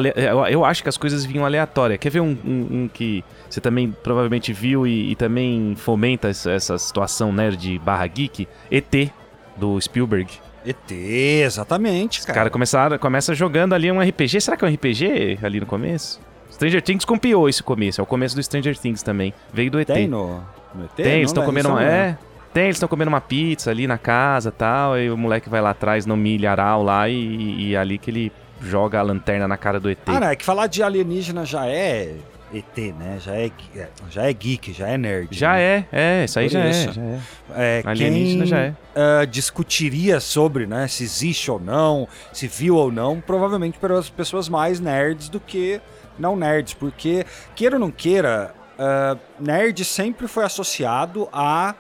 eu 0.52 0.64
acho 0.64 0.84
que 0.84 0.90
as 0.90 0.96
coisas 0.96 1.26
vinham 1.26 1.44
aleatórias. 1.44 2.00
Quer 2.00 2.12
ver 2.12 2.20
um, 2.20 2.38
um, 2.46 2.68
um 2.84 2.88
que 2.88 3.24
você 3.50 3.60
também 3.60 3.92
provavelmente 4.04 4.54
viu 4.54 4.86
e, 4.86 5.12
e 5.12 5.16
também 5.16 5.74
fomenta 5.76 6.28
essa, 6.28 6.52
essa, 6.52 6.78
situação 6.78 7.34
nerd 7.34 7.80
barra 7.80 8.06
geek? 8.06 8.48
ET, 8.70 9.12
do 9.58 9.82
Spielberg. 9.82 10.32
ET, 10.64 10.92
exatamente, 10.92 12.20
cara. 12.20 12.32
Os 12.32 12.36
caras 12.36 12.52
começaram, 12.52 12.98
começa 13.00 13.34
jogando 13.34 13.74
ali 13.74 13.92
um 13.92 14.00
RPG. 14.00 14.40
Será 14.40 14.56
que 14.56 14.64
é 14.64 14.68
um 14.68 14.72
RPG 14.72 15.40
ali 15.42 15.60
no 15.60 15.66
começo? 15.66 16.22
Stranger 16.52 16.84
Things 16.84 17.06
copiou 17.06 17.50
esse 17.50 17.64
começo. 17.64 18.00
É 18.00 18.04
o 18.04 18.08
começo 18.08 18.36
do 18.36 18.44
Stranger 18.44 18.78
Things 18.78 19.02
também. 19.02 19.34
Veio 19.52 19.72
do 19.72 19.80
ET. 19.80 19.88
Tem 19.88 20.08
no, 20.08 20.44
no 20.76 20.86
ET? 20.86 20.92
Tem, 20.96 21.18
eles 21.18 21.32
estão 21.32 21.44
comendo 21.44 21.70
uma... 21.70 21.84
É, 21.84 22.16
tem, 22.54 22.66
eles 22.66 22.76
estão 22.76 22.90
comendo 22.90 23.10
uma 23.10 23.22
pizza 23.22 23.72
ali 23.72 23.88
na 23.88 23.98
casa 23.98 24.52
tal. 24.52 24.96
E 25.00 25.10
o 25.10 25.18
moleque 25.18 25.50
vai 25.50 25.62
lá 25.62 25.72
atrás 25.72 26.06
no 26.06 26.16
milharal 26.16 26.84
lá 26.84 27.10
e, 27.10 27.70
e 27.70 27.76
é 27.76 27.78
ali 27.80 27.98
que 27.98 28.12
ele 28.12 28.32
joga 28.62 29.00
a 29.00 29.02
lanterna 29.02 29.48
na 29.48 29.58
cara 29.58 29.80
do 29.80 29.90
ET. 29.90 30.00
Ah, 30.06 30.20
não, 30.20 30.28
é 30.28 30.36
que 30.36 30.46
falar 30.46 30.68
de 30.68 30.84
alienígena 30.84 31.46
já 31.46 31.68
é 31.68 32.16
ET, 32.54 32.78
né? 32.98 33.20
Já 33.20 33.36
é, 33.36 33.52
já 34.10 34.24
é 34.24 34.34
geek, 34.34 34.74
já 34.74 34.88
é 34.88 34.98
nerd. 34.98 35.38
Já 35.38 35.54
né? 35.54 35.86
é, 35.92 36.22
é, 36.22 36.26
isso 36.26 36.40
aí 36.40 36.50
já, 36.50 36.60
é, 36.60 36.70
isso. 36.70 36.90
É, 36.90 36.94
já 36.94 37.02
é. 37.02 37.80
é 37.80 37.84
alienígena 37.86 38.44
quem, 38.44 38.50
já 38.50 38.60
é. 38.60 38.70
Uh, 38.70 39.28
discutiria 39.28 40.20
sobre, 40.20 40.66
né, 40.66 40.88
se 40.88 41.04
existe 41.04 41.52
ou 41.52 41.60
não, 41.60 42.08
se 42.34 42.48
viu 42.48 42.76
ou 42.76 42.92
não, 42.92 43.22
provavelmente 43.22 43.78
pelas 43.78 44.10
pessoas 44.10 44.50
mais 44.50 44.80
nerds 44.80 45.30
do 45.30 45.40
que 45.40 45.80
não 46.18 46.36
nerds, 46.36 46.74
porque 46.74 47.26
queira 47.56 47.76
ou 47.76 47.80
não 47.80 47.92
queira, 47.92 48.54
uh, 48.78 49.20
nerd 49.40 49.86
sempre 49.86 50.28
foi 50.28 50.44
associado 50.44 51.30
a 51.32 51.76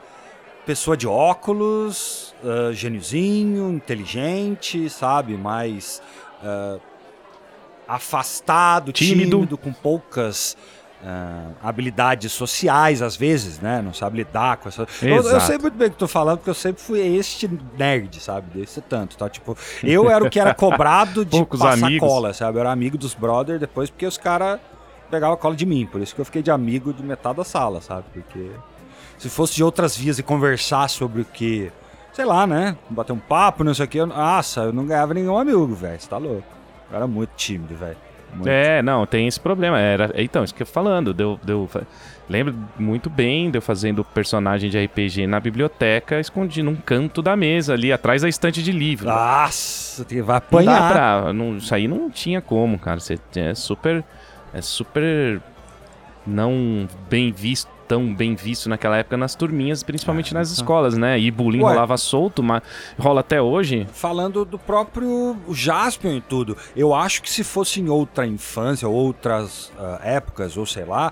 pessoa 0.65 0.95
de 0.95 1.07
óculos, 1.07 2.35
uh, 2.43 2.71
gêniozinho, 2.73 3.71
inteligente, 3.71 4.87
sabe, 4.89 5.33
mais 5.35 6.01
uh, 6.43 6.79
afastado, 7.87 8.91
tímido. 8.91 9.37
tímido. 9.37 9.57
com 9.57 9.73
poucas 9.73 10.55
uh, 11.03 11.55
habilidades 11.63 12.31
sociais, 12.31 13.01
às 13.01 13.15
vezes, 13.15 13.59
né? 13.59 13.81
Não 13.81 13.93
sabe 13.93 14.17
lidar 14.17 14.57
com 14.57 14.69
essa. 14.69 14.87
Eu, 15.01 15.23
eu, 15.23 15.41
sei 15.41 15.57
muito 15.57 15.75
bem 15.75 15.87
o 15.87 15.91
que 15.91 15.97
tô 15.97 16.07
falando, 16.07 16.37
porque 16.37 16.49
eu 16.49 16.55
sempre 16.55 16.81
fui 16.81 16.99
este 16.99 17.49
nerd, 17.77 18.19
sabe? 18.19 18.59
Desse 18.59 18.81
tanto, 18.81 19.17
tá? 19.17 19.29
Tipo, 19.29 19.57
eu 19.83 20.09
era 20.09 20.23
o 20.23 20.29
que 20.29 20.39
era 20.39 20.53
cobrado 20.53 21.23
de 21.25 21.31
Poucos 21.31 21.59
passar 21.59 21.85
amigos. 21.85 22.07
cola, 22.07 22.33
sabe? 22.33 22.57
Eu 22.57 22.61
era 22.61 22.71
amigo 22.71 22.97
dos 22.97 23.13
brothers 23.13 23.59
depois, 23.59 23.89
porque 23.89 24.05
os 24.05 24.17
caras 24.17 24.59
pegavam 25.09 25.35
cola 25.37 25.55
de 25.55 25.65
mim. 25.65 25.85
Por 25.85 26.01
isso 26.01 26.13
que 26.13 26.21
eu 26.21 26.25
fiquei 26.25 26.41
de 26.41 26.51
amigo 26.51 26.93
de 26.93 27.03
metade 27.03 27.37
da 27.37 27.43
sala, 27.43 27.81
sabe? 27.81 28.05
Porque 28.13 28.51
se 29.17 29.29
fosse 29.29 29.55
de 29.55 29.63
outras 29.63 29.97
vias 29.97 30.19
e 30.19 30.23
conversar 30.23 30.87
sobre 30.89 31.21
o 31.21 31.25
que 31.25 31.71
sei 32.19 32.25
lá, 32.25 32.45
né? 32.45 32.75
Bater 32.89 33.13
um 33.13 33.17
papo, 33.19 33.63
não 33.63 33.73
sei 33.73 33.85
o 33.85 33.87
que. 33.87 34.03
Nossa, 34.03 34.63
eu 34.63 34.73
não 34.73 34.85
ganhava 34.85 35.13
nenhum 35.13 35.37
amigo, 35.37 35.73
velho. 35.73 35.97
Você 35.97 36.09
tá 36.09 36.17
louco. 36.17 36.43
Eu 36.91 36.97
era 36.97 37.07
muito 37.07 37.29
tímido, 37.37 37.73
velho. 37.75 37.95
É, 38.45 38.81
não, 38.81 39.05
tem 39.05 39.25
esse 39.25 39.39
problema. 39.39 39.79
Era, 39.79 40.11
então, 40.17 40.43
isso 40.43 40.53
que 40.53 40.61
eu 40.61 40.67
tô 40.67 40.73
falando. 40.73 41.13
Deu, 41.13 41.39
deu, 41.41 41.69
lembro 42.29 42.53
muito 42.77 43.09
bem 43.09 43.49
de 43.49 43.57
eu 43.57 43.61
fazendo 43.61 44.03
personagem 44.03 44.69
de 44.69 44.77
RPG 44.77 45.27
na 45.27 45.39
biblioteca, 45.39 46.19
escondido 46.19 46.69
num 46.69 46.75
canto 46.75 47.21
da 47.21 47.37
mesa, 47.37 47.73
ali 47.73 47.93
atrás 47.93 48.21
da 48.21 48.27
estante 48.27 48.61
de 48.61 48.73
livro. 48.73 49.07
Nossa, 49.07 50.03
vai 50.03 50.17
não 50.17 50.25
dá 50.25 50.35
apanhar. 50.35 50.91
pra, 50.91 51.33
não, 51.33 51.55
isso 51.55 51.73
aí 51.73 51.87
não 51.87 52.09
tinha 52.09 52.41
como, 52.41 52.77
cara. 52.77 52.99
Você 52.99 53.17
é 53.37 53.55
super. 53.55 54.03
É 54.53 54.61
super. 54.61 55.41
Não 56.27 56.85
bem 57.09 57.31
visto. 57.31 57.78
Tão 57.89 58.13
bem 58.13 58.35
visto 58.35 58.69
naquela 58.69 58.97
época 58.97 59.17
nas 59.17 59.33
turminhas, 59.33 59.81
principalmente 59.81 60.31
nas 60.31 60.51
escolas, 60.51 60.95
né? 60.95 61.19
E 61.19 61.31
bullying 61.31 61.63
Ué. 61.63 61.71
rolava 61.71 61.97
solto, 61.97 62.43
mas 62.43 62.61
rola 62.99 63.21
até 63.21 63.41
hoje. 63.41 63.87
Falando 63.91 64.45
do 64.45 64.59
próprio 64.59 65.35
Jaspion 65.51 66.17
e 66.17 66.21
tudo, 66.21 66.55
eu 66.75 66.93
acho 66.93 67.23
que 67.23 67.31
se 67.31 67.43
fosse 67.43 67.81
em 67.81 67.89
outra 67.89 68.27
infância, 68.27 68.87
outras 68.87 69.71
ah, 69.79 69.99
épocas, 70.03 70.55
ou 70.55 70.67
sei 70.67 70.85
lá, 70.85 71.11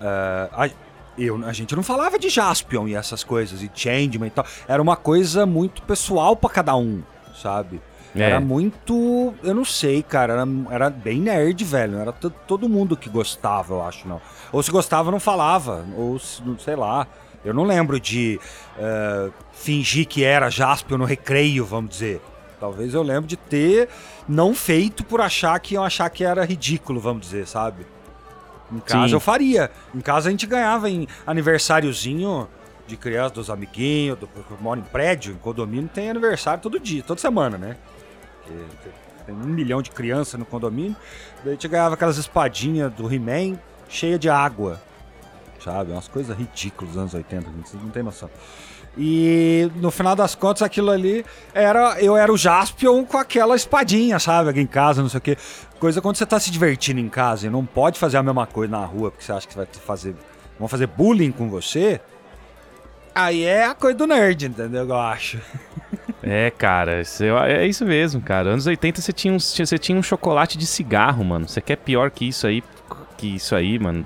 ah, 0.00 0.48
a, 0.52 0.70
eu, 1.18 1.44
a 1.44 1.52
gente 1.52 1.74
não 1.74 1.82
falava 1.82 2.16
de 2.20 2.28
Jaspion 2.28 2.86
e 2.86 2.94
essas 2.94 3.24
coisas, 3.24 3.60
e 3.60 3.68
Changeman 3.74 4.28
e 4.28 4.30
tal. 4.30 4.46
Era 4.68 4.80
uma 4.80 4.94
coisa 4.94 5.44
muito 5.44 5.82
pessoal 5.82 6.36
pra 6.36 6.48
cada 6.48 6.76
um, 6.76 7.02
sabe? 7.34 7.82
É. 8.14 8.22
Era 8.22 8.40
muito. 8.40 9.34
Eu 9.42 9.54
não 9.54 9.64
sei, 9.64 10.02
cara. 10.02 10.34
Era, 10.34 10.46
era 10.70 10.90
bem 10.90 11.18
nerd, 11.20 11.64
velho. 11.64 11.92
Não 11.94 12.00
era 12.00 12.12
to- 12.12 12.30
todo 12.46 12.68
mundo 12.68 12.96
que 12.96 13.08
gostava, 13.08 13.74
eu 13.74 13.82
acho, 13.82 14.06
não. 14.06 14.20
Ou 14.52 14.62
se 14.62 14.70
gostava, 14.70 15.10
não 15.10 15.18
falava. 15.20 15.84
Ou 15.96 16.18
se- 16.18 16.42
não 16.42 16.58
sei 16.58 16.76
lá. 16.76 17.06
Eu 17.44 17.52
não 17.54 17.64
lembro 17.64 17.98
de 17.98 18.38
eh, 18.78 19.30
fingir 19.52 20.06
que 20.06 20.22
era 20.22 20.48
Jaspion 20.50 20.98
no 20.98 21.04
recreio, 21.04 21.64
vamos 21.64 21.90
dizer. 21.90 22.20
Talvez 22.60 22.94
eu 22.94 23.02
lembre 23.02 23.26
de 23.26 23.36
ter 23.36 23.88
não 24.28 24.54
feito 24.54 25.02
por 25.02 25.20
achar 25.20 25.58
que 25.58 25.74
iam 25.74 25.82
achar 25.82 26.08
que 26.10 26.22
era 26.22 26.44
ridículo, 26.44 27.00
vamos 27.00 27.22
dizer, 27.22 27.48
sabe? 27.48 27.84
Em 28.70 28.78
casa 28.78 29.08
Sim. 29.08 29.14
eu 29.14 29.20
faria. 29.20 29.70
Em 29.92 30.00
casa 30.00 30.28
a 30.28 30.30
gente 30.30 30.46
ganhava 30.46 30.88
em 30.88 31.08
aniversáriozinho 31.26 32.48
de 32.86 32.96
criança, 32.96 33.34
dos 33.34 33.50
amiguinhos, 33.50 34.18
do, 34.18 34.28
eu 34.36 34.56
moro 34.60 34.78
em 34.80 34.84
prédio, 34.84 35.32
em 35.32 35.36
condomínio, 35.38 35.88
tem 35.92 36.10
aniversário 36.10 36.62
todo 36.62 36.78
dia, 36.78 37.02
toda 37.02 37.20
semana, 37.20 37.56
né? 37.58 37.76
Porque 38.46 38.90
tem- 39.26 39.34
um 39.34 39.38
milhão 39.46 39.80
de 39.82 39.90
crianças 39.90 40.38
no 40.38 40.44
condomínio. 40.44 40.96
Daí 41.44 41.48
a 41.48 41.54
gente 41.54 41.68
ganhava 41.68 41.94
aquelas 41.94 42.16
espadinhas 42.18 42.92
do 42.92 43.12
He-Man 43.12 43.58
cheia 43.88 44.18
de 44.18 44.28
água. 44.28 44.80
Sabe? 45.62 45.92
Umas 45.92 46.08
coisas 46.08 46.36
ridículas 46.36 46.92
dos 46.92 47.00
anos 47.00 47.14
80, 47.14 47.48
gente, 47.50 47.68
vocês 47.68 47.82
não 47.82 47.90
tem 47.90 48.02
noção. 48.02 48.28
E 48.98 49.70
no 49.76 49.90
final 49.90 50.14
das 50.14 50.34
contas, 50.34 50.60
aquilo 50.62 50.90
ali 50.90 51.24
era. 51.54 51.98
Eu 52.02 52.16
era 52.16 52.30
o 52.32 52.36
Jaspion 52.36 53.04
com 53.06 53.16
aquela 53.16 53.56
espadinha, 53.56 54.18
sabe? 54.18 54.50
Aqui 54.50 54.60
em 54.60 54.66
casa, 54.66 55.00
não 55.00 55.08
sei 55.08 55.18
o 55.18 55.20
quê. 55.20 55.38
Coisa 55.78 56.00
quando 56.02 56.16
você 56.16 56.26
tá 56.26 56.38
se 56.38 56.50
divertindo 56.50 57.00
em 57.00 57.08
casa 57.08 57.46
e 57.46 57.50
não 57.50 57.64
pode 57.64 57.98
fazer 57.98 58.18
a 58.18 58.22
mesma 58.22 58.46
coisa 58.46 58.70
na 58.70 58.84
rua, 58.84 59.10
porque 59.10 59.24
você 59.24 59.32
acha 59.32 59.48
que 59.48 59.56
vai 59.56 59.66
fazer. 59.66 60.14
Vão 60.58 60.68
fazer 60.68 60.86
bullying 60.88 61.30
com 61.32 61.48
você. 61.48 62.00
Aí 63.14 63.44
é 63.44 63.64
a 63.66 63.74
coisa 63.74 63.96
do 63.96 64.06
nerd, 64.06 64.46
entendeu? 64.46 64.86
Eu 64.86 64.96
acho. 64.98 65.38
É, 66.22 66.50
cara, 66.50 67.00
isso- 67.00 67.24
é 67.24 67.66
isso 67.66 67.84
mesmo, 67.84 68.20
cara. 68.20 68.50
Anos 68.50 68.66
80 68.66 69.00
você 69.00 69.12
tinha, 69.12 69.34
um, 69.34 69.38
você 69.40 69.76
tinha 69.78 69.98
um 69.98 70.02
chocolate 70.02 70.56
de 70.56 70.66
cigarro, 70.66 71.24
mano. 71.24 71.48
Você 71.48 71.60
quer 71.60 71.76
pior 71.76 72.10
que 72.10 72.28
isso 72.28 72.46
aí? 72.46 72.62
Que 73.18 73.34
isso 73.36 73.54
aí, 73.56 73.78
mano. 73.78 74.04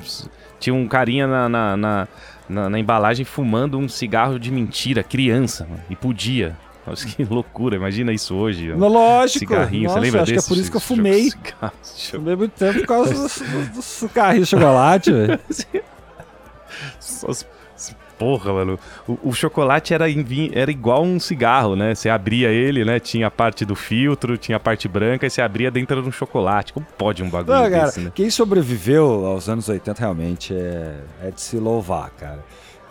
Tinha 0.59 0.75
um 0.75 0.89
carinha 0.89 1.27
na, 1.27 1.49
na, 1.49 1.77
na, 1.77 2.09
na- 2.49 2.71
na 2.71 2.79
embalagem 2.79 3.25
fumando 3.25 3.79
um 3.79 3.89
cigarro 3.89 4.39
de 4.39 4.51
mentira, 4.51 5.03
criança, 5.03 5.65
mano. 5.69 5.83
E 5.91 5.95
podia. 5.97 6.57
Nossa, 6.87 7.07
que 7.07 7.23
loucura, 7.29 7.77
imagina 7.77 8.13
isso 8.13 8.35
hoje. 8.35 8.73
ó. 8.73 8.77
No 8.77 8.89
lógico. 8.89 9.41
Cigarrinho, 9.41 9.85
Nossa, 9.89 9.95
você 9.99 10.05
lembra 10.07 10.23
acho 10.23 10.33
desse? 10.33 10.47
que 10.47 10.53
é 10.53 10.57
por 10.57 10.61
isso 10.61 10.71
que 10.71 10.77
eu 10.77 10.81
fumei. 10.81 11.31
cigarro- 11.31 11.73
Fumei 12.11 12.37
muito 12.37 12.53
tempo 12.53 12.79
por 12.81 12.87
causa 12.87 13.13
dos 13.13 13.39
do, 13.41 13.75
do 13.75 13.83
cigarrinho 13.83 14.45
de 14.45 14.51
chocolate, 14.51 15.13
velho. 15.13 15.41
Porra, 18.19 18.53
mano. 18.53 18.79
O, 19.07 19.19
o 19.31 19.33
chocolate 19.35 19.93
era, 19.93 20.09
em 20.11 20.51
era 20.55 20.71
igual 20.71 21.03
um 21.03 21.21
cigarro, 21.21 21.77
né? 21.77 21.95
Você 21.95 22.09
abria 22.09 22.49
ele, 22.49 22.85
né? 22.85 22.99
Tinha 22.99 23.27
a 23.27 23.31
parte 23.31 23.65
do 23.65 23.75
filtro, 23.75 24.39
tinha 24.39 24.57
a 24.57 24.61
parte 24.61 24.89
branca 24.89 25.27
e 25.27 25.31
você 25.31 25.43
abria 25.43 25.71
dentro 25.71 26.01
de 26.03 26.09
um 26.09 26.13
chocolate. 26.13 26.73
Como 26.73 26.87
pode 26.97 27.23
um 27.23 27.29
bagulho 27.29 27.57
Não, 27.59 27.71
cara, 27.71 27.85
desse, 27.87 28.01
né? 28.01 28.13
quem 28.15 28.31
sobreviveu 28.31 29.27
aos 29.27 29.49
anos 29.49 29.69
80 29.69 30.01
realmente 30.01 30.55
é, 30.55 30.95
é 31.25 31.31
de 31.31 31.41
se 31.41 31.57
louvar, 31.59 32.11
cara. 32.19 32.39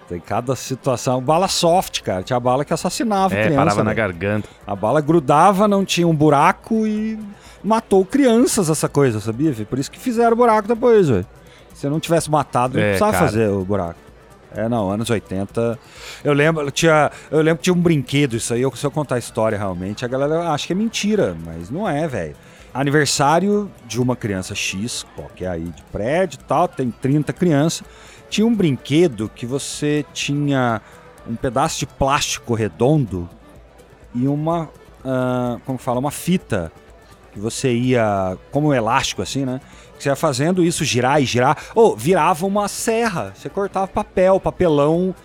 Tem 0.08 0.20
cada 0.20 0.56
situação. 0.56 1.20
Bala 1.20 1.48
soft, 1.48 2.02
cara. 2.04 2.22
Tinha 2.22 2.40
bala 2.40 2.64
que 2.64 2.72
assassinava 2.72 3.34
É, 3.34 3.46
criança. 3.46 3.56
parava 3.58 3.84
na 3.84 3.94
velho. 3.94 3.98
garganta. 3.98 4.48
A 4.68 4.76
bala 4.76 5.02
grudava, 5.02 5.68
não 5.68 5.84
tinha 5.84 6.08
um 6.08 6.14
buraco 6.16 6.86
e 6.86 7.18
matou 7.64 8.06
crianças 8.06 8.70
essa 8.70 8.88
coisa, 8.88 9.20
sabia? 9.20 9.52
Por 9.68 9.80
isso 9.80 9.90
que 9.90 9.98
fizeram 9.98 10.34
o 10.34 10.36
buraco 10.36 10.68
depois, 10.68 11.10
velho. 11.10 11.26
Se 11.74 11.90
não 11.90 12.00
tivesse 12.00 12.30
matado, 12.30 12.76
não 12.78 12.84
É, 12.84 12.90
precisava 12.90 13.12
cara. 13.14 13.26
fazer 13.26 13.50
o 13.50 13.66
buraco. 13.66 14.05
É, 14.56 14.70
não, 14.70 14.90
anos 14.90 15.10
80. 15.10 15.78
Eu 16.24 16.34
lembro, 16.34 16.70
tinha, 16.72 17.12
eu 17.30 17.42
lembro 17.42 17.58
que 17.58 17.64
tinha 17.66 17.74
um 17.74 17.82
brinquedo, 17.82 18.36
isso 18.38 18.54
aí, 18.54 18.62
eu- 18.62 18.74
se 18.76 18.86
eu 18.86 18.92
contar 18.92 19.16
a 19.16 19.20
história 19.20 19.58
realmente, 19.58 20.06
a 20.06 20.08
galera 20.08 20.50
acha 20.50 20.68
que 20.68 20.74
é 20.74 20.76
mentira, 20.76 21.36
mas 21.46 21.70
não 21.70 21.88
é, 21.88 22.08
velho. 22.08 22.36
Aniversário 22.74 23.72
de 23.86 24.02
uma 24.02 24.16
criança 24.16 24.54
X, 24.56 25.06
qualquer 25.16 25.50
aí 25.50 25.64
de 25.64 25.82
prédio 25.92 26.40
e 26.42 26.44
tal, 26.46 26.68
tem 26.68 26.90
30 26.92 27.34
crianças. 27.34 27.86
Tinha 28.30 28.46
um 28.46 28.54
brinquedo 28.56 29.30
que 29.34 29.46
você 29.46 30.06
tinha 30.14 30.82
um 31.28 31.36
pedaço 31.36 31.80
de 31.80 31.86
plástico 31.86 32.54
redondo 32.54 33.30
e 34.14 34.28
uma, 34.28 34.70
ah, 35.04 35.58
como 35.66 35.78
fala, 35.78 36.00
uma 36.00 36.12
fita 36.12 36.72
que 37.34 37.40
você 37.40 37.74
ia, 37.74 38.38
como 38.52 38.70
um 38.70 38.74
elástico 38.74 39.22
assim, 39.22 39.46
né? 39.46 39.60
Você 40.06 40.10
ia 40.10 40.16
fazendo 40.16 40.64
isso 40.64 40.86
girar 40.86 41.20
e 41.20 41.26
girar. 41.26 41.58
Ou 41.74 41.96
virava 41.98 42.46
uma 42.46 42.68
serra. 42.68 43.34
Você 43.36 43.50
cortava 43.50 43.88
papel, 43.88 44.40
papelão, 44.40 45.16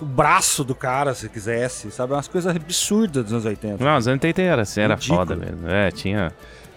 o 0.00 0.04
braço 0.06 0.64
do 0.64 0.74
cara, 0.74 1.12
se 1.14 1.28
quisesse, 1.28 1.90
sabe? 1.90 2.14
Umas 2.14 2.26
coisas 2.26 2.56
absurdas 2.56 3.22
dos 3.24 3.32
anos 3.34 3.44
80. 3.44 3.84
Não, 3.84 3.98
os 3.98 4.08
anos 4.08 4.22
80 4.24 4.40
era, 4.40 4.62
assim, 4.62 4.80
era 4.80 4.94
Ridículo. 4.94 5.18
foda 5.18 5.36
mesmo. 5.36 5.68
É, 5.68 5.90
tinha. 5.90 6.32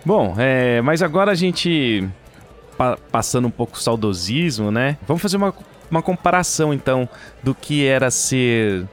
Bom, 0.06 0.36
é, 0.38 0.82
mas 0.82 1.02
agora 1.02 1.32
a 1.32 1.36
gente. 1.36 2.06
pa- 2.78 2.97
passando 3.10 3.47
um 3.47 3.52
pouco 3.52 3.78
o 3.78 3.80
saudosismo, 3.80 4.69
né? 4.69 4.97
Vamos 5.08 5.21
fazer 5.21 5.38
uma, 5.38 5.54
uma 5.89 6.02
comparação, 6.02 6.73
então, 6.73 7.08
do 7.41 7.56
que 7.56 7.86
era 7.86 8.12
ser 8.12 8.86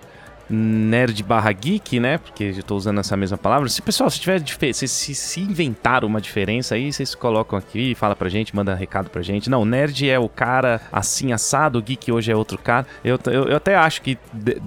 nerd 0.51 1.23
barra 1.23 1.53
geek, 1.53 2.01
né? 2.01 2.19
Porque 2.19 2.55
eu 2.57 2.63
tô 2.63 2.77
usando 2.77 2.99
essa 2.99 3.17
mesma 3.17 3.39
palavra. 3.39 3.69
Se, 3.69 3.81
pessoal, 3.81 4.11
se 4.11 4.21
tiver 4.21 4.43
se, 4.73 4.89
se, 4.89 5.15
se 5.15 5.41
inventaram 5.41 6.09
uma 6.09 6.21
diferença 6.21 6.75
aí, 6.75 6.93
vocês 6.93 7.15
colocam 7.15 7.59
aqui, 7.59 7.95
fala 7.95 8.17
pra 8.17 8.29
gente, 8.29 8.55
manda 8.55 8.75
recado 8.75 9.09
pra 9.09 9.23
gente. 9.23 9.49
Não, 9.49 9.65
nerd 9.65 10.09
é 10.09 10.19
o 10.19 10.29
cara 10.29 10.81
assim 10.91 11.33
assado, 11.33 11.81
geek 11.81 12.11
hoje 12.11 12.33
é 12.33 12.37
outro 12.37 12.59
cara. 12.59 12.87
Eu, 13.05 13.19
eu, 13.27 13.45
eu 13.45 13.57
até 13.57 13.77
acho 13.77 14.03
que 14.03 14.19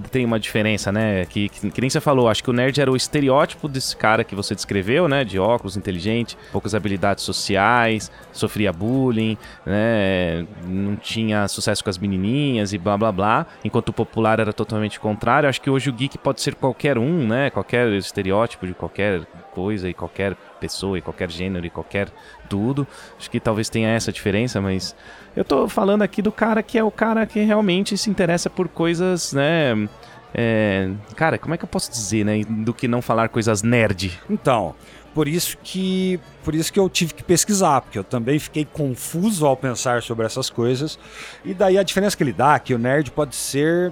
tem 0.09 0.25
uma 0.25 0.39
diferença, 0.39 0.91
né? 0.91 1.25
Que, 1.25 1.49
que, 1.49 1.71
que 1.71 1.81
nem 1.81 1.89
você 1.89 1.99
falou, 1.99 2.29
acho 2.29 2.43
que 2.43 2.49
o 2.49 2.53
nerd 2.53 2.79
era 2.79 2.91
o 2.91 2.95
estereótipo 2.95 3.67
desse 3.67 3.95
cara 3.95 4.23
que 4.23 4.35
você 4.35 4.55
descreveu, 4.55 5.07
né? 5.07 5.23
De 5.23 5.37
óculos, 5.37 5.75
inteligente, 5.75 6.37
poucas 6.51 6.73
habilidades 6.73 7.23
sociais, 7.23 8.11
sofria 8.31 8.71
bullying, 8.71 9.37
né? 9.65 10.45
Não 10.65 10.95
tinha 10.95 11.47
sucesso 11.47 11.83
com 11.83 11.89
as 11.89 11.97
menininhas 11.97 12.71
e 12.73 12.77
blá 12.77 12.97
blá 12.97 13.11
blá. 13.11 13.45
Enquanto 13.63 13.89
o 13.89 13.93
popular 13.93 14.39
era 14.39 14.53
totalmente 14.53 14.97
o 14.97 15.01
contrário. 15.01 15.49
Acho 15.49 15.61
que 15.61 15.72
hoje 15.73 15.89
o 15.89 15.93
geek 15.93 16.17
pode 16.17 16.41
ser 16.41 16.55
qualquer 16.55 16.97
um, 16.97 17.27
né? 17.27 17.49
Qualquer 17.49 17.91
estereótipo 17.93 18.65
de 18.65 18.73
qualquer 18.73 19.25
coisa 19.51 19.89
e 19.89 19.93
qualquer 19.93 20.35
pessoa 20.59 20.97
e 20.97 21.01
qualquer 21.01 21.29
gênero 21.29 21.65
e 21.65 21.69
qualquer 21.69 22.09
tudo. 22.49 22.87
Acho 23.17 23.29
que 23.29 23.39
talvez 23.39 23.69
tenha 23.69 23.89
essa 23.89 24.11
diferença, 24.11 24.61
mas 24.61 24.95
eu 25.35 25.43
tô 25.43 25.67
falando 25.67 26.01
aqui 26.01 26.21
do 26.21 26.31
cara 26.31 26.63
que 26.63 26.77
é 26.77 26.83
o 26.83 26.91
cara 26.91 27.25
que 27.25 27.39
realmente 27.41 27.97
se 27.97 28.09
interessa 28.09 28.49
por 28.49 28.67
coisas, 28.67 29.33
né? 29.33 29.89
É, 30.33 30.89
cara, 31.15 31.37
como 31.37 31.53
é 31.53 31.57
que 31.57 31.63
eu 31.63 31.69
posso 31.69 31.91
dizer, 31.91 32.25
né? 32.25 32.41
Do 32.47 32.73
que 32.73 32.87
não 32.87 33.01
falar 33.01 33.29
coisas 33.29 33.61
nerd. 33.61 34.19
Então, 34.29 34.75
por 35.13 35.27
isso 35.27 35.57
que 35.63 36.19
por 36.43 36.55
isso 36.55 36.73
que 36.73 36.79
eu 36.79 36.89
tive 36.89 37.13
que 37.13 37.23
pesquisar, 37.23 37.81
porque 37.81 37.99
eu 37.99 38.03
também 38.03 38.39
fiquei 38.39 38.65
confuso 38.65 39.45
ao 39.45 39.55
pensar 39.55 40.01
sobre 40.01 40.25
essas 40.25 40.49
coisas. 40.49 40.97
E 41.45 41.53
daí 41.53 41.77
a 41.77 41.83
diferença 41.83 42.17
que 42.17 42.23
ele 42.23 42.33
dá 42.33 42.57
que 42.59 42.73
o 42.73 42.79
nerd 42.79 43.11
pode 43.11 43.35
ser 43.35 43.91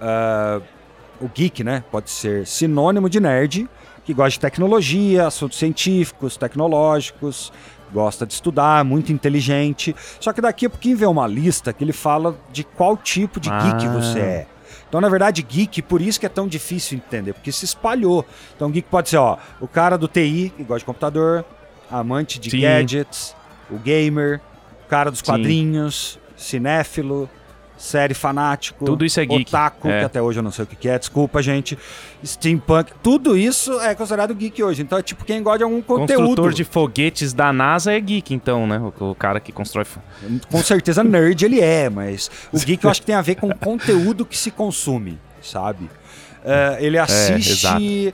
ah, 0.00 0.60
o 1.20 1.28
geek, 1.28 1.62
né? 1.64 1.84
Pode 1.90 2.10
ser 2.10 2.46
sinônimo 2.46 3.08
de 3.08 3.20
nerd, 3.20 3.68
que 4.04 4.12
gosta 4.12 4.30
de 4.30 4.40
tecnologia, 4.40 5.26
assuntos 5.26 5.58
científicos, 5.58 6.36
tecnológicos, 6.36 7.52
gosta 7.92 8.26
de 8.26 8.34
estudar, 8.34 8.84
muito 8.84 9.12
inteligente. 9.12 9.94
Só 10.20 10.32
que 10.32 10.40
daqui 10.40 10.66
a 10.66 10.70
pouquinho 10.70 10.96
vem 10.96 11.08
uma 11.08 11.26
lista 11.26 11.72
que 11.72 11.82
ele 11.84 11.92
fala 11.92 12.36
de 12.52 12.64
qual 12.64 12.96
tipo 12.96 13.38
de 13.40 13.48
geek 13.48 13.86
Ah. 13.86 13.92
você 13.92 14.18
é. 14.18 14.46
Então, 14.88 15.00
na 15.00 15.08
verdade, 15.08 15.42
geek, 15.42 15.82
por 15.82 16.00
isso 16.00 16.20
que 16.20 16.26
é 16.26 16.28
tão 16.28 16.46
difícil 16.46 16.96
entender, 16.98 17.32
porque 17.32 17.50
se 17.50 17.64
espalhou. 17.64 18.24
Então, 18.54 18.70
geek 18.70 18.88
pode 18.88 19.08
ser, 19.08 19.16
ó, 19.16 19.38
o 19.60 19.66
cara 19.66 19.96
do 19.96 20.06
TI, 20.06 20.52
que 20.56 20.62
gosta 20.62 20.80
de 20.80 20.84
computador, 20.84 21.44
amante 21.90 22.38
de 22.38 22.50
Sim. 22.50 22.60
gadgets, 22.60 23.34
o 23.70 23.76
gamer, 23.78 24.40
o 24.84 24.88
cara 24.88 25.10
dos 25.10 25.20
Sim. 25.20 25.26
quadrinhos, 25.26 26.18
cinéfilo, 26.36 27.28
série 27.76 28.14
fanático, 28.14 28.84
Tudo 28.84 29.04
isso 29.04 29.18
é 29.20 29.26
geek. 29.26 29.48
otaku, 29.48 29.88
É. 29.88 29.98
que 30.00 30.04
até 30.04 30.22
hoje 30.22 30.38
eu 30.38 30.42
não 30.42 30.50
sei 30.52 30.64
o 30.64 30.66
que 30.66 30.88
é, 30.88 30.98
desculpa, 30.98 31.42
gente, 31.42 31.76
steampunk, 32.24 32.92
tudo 33.02 33.36
isso 33.36 33.80
é 33.80 33.94
considerado 33.94 34.34
geek 34.34 34.62
hoje. 34.62 34.82
Então 34.82 34.98
é 34.98 35.02
tipo 35.02 35.24
quem 35.24 35.42
gosta 35.42 35.58
de 35.58 35.64
algum 35.64 35.82
conteúdo. 35.82 36.20
Construtor 36.26 36.52
de 36.52 36.64
foguetes 36.64 37.32
da 37.32 37.52
NASA 37.52 37.92
é 37.92 38.00
geek, 38.00 38.32
então, 38.32 38.66
né? 38.66 38.78
O, 39.00 39.10
o 39.10 39.14
cara 39.14 39.40
que 39.40 39.52
constrói. 39.52 39.84
Com 40.50 40.62
certeza 40.62 41.02
nerd 41.04 41.44
ele 41.44 41.60
é, 41.60 41.90
mas 41.90 42.30
o 42.52 42.58
geek 42.64 42.84
eu 42.84 42.90
acho 42.90 43.00
que 43.00 43.06
tem 43.06 43.14
a 43.14 43.22
ver 43.22 43.34
com 43.34 43.48
o 43.48 43.54
conteúdo 43.56 44.24
que 44.24 44.36
se 44.38 44.50
consome, 44.50 45.18
sabe? 45.42 45.90
É, 46.44 46.76
ele 46.80 46.98
assiste, 46.98 48.08
é, 48.08 48.12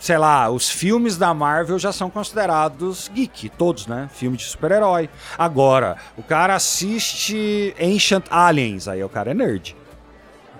sei 0.00 0.18
lá, 0.18 0.48
os 0.50 0.70
filmes 0.70 1.16
da 1.16 1.32
Marvel 1.34 1.78
já 1.78 1.92
são 1.92 2.08
considerados 2.10 3.10
geek, 3.12 3.48
todos, 3.50 3.86
né? 3.86 4.08
Filme 4.12 4.36
de 4.36 4.44
super-herói. 4.44 5.08
Agora, 5.38 5.96
o 6.16 6.22
cara 6.22 6.54
assiste 6.54 7.74
Ancient 7.80 8.24
Aliens, 8.30 8.88
aí 8.88 9.02
o 9.04 9.08
cara 9.08 9.30
é 9.30 9.34
nerd. 9.34 9.76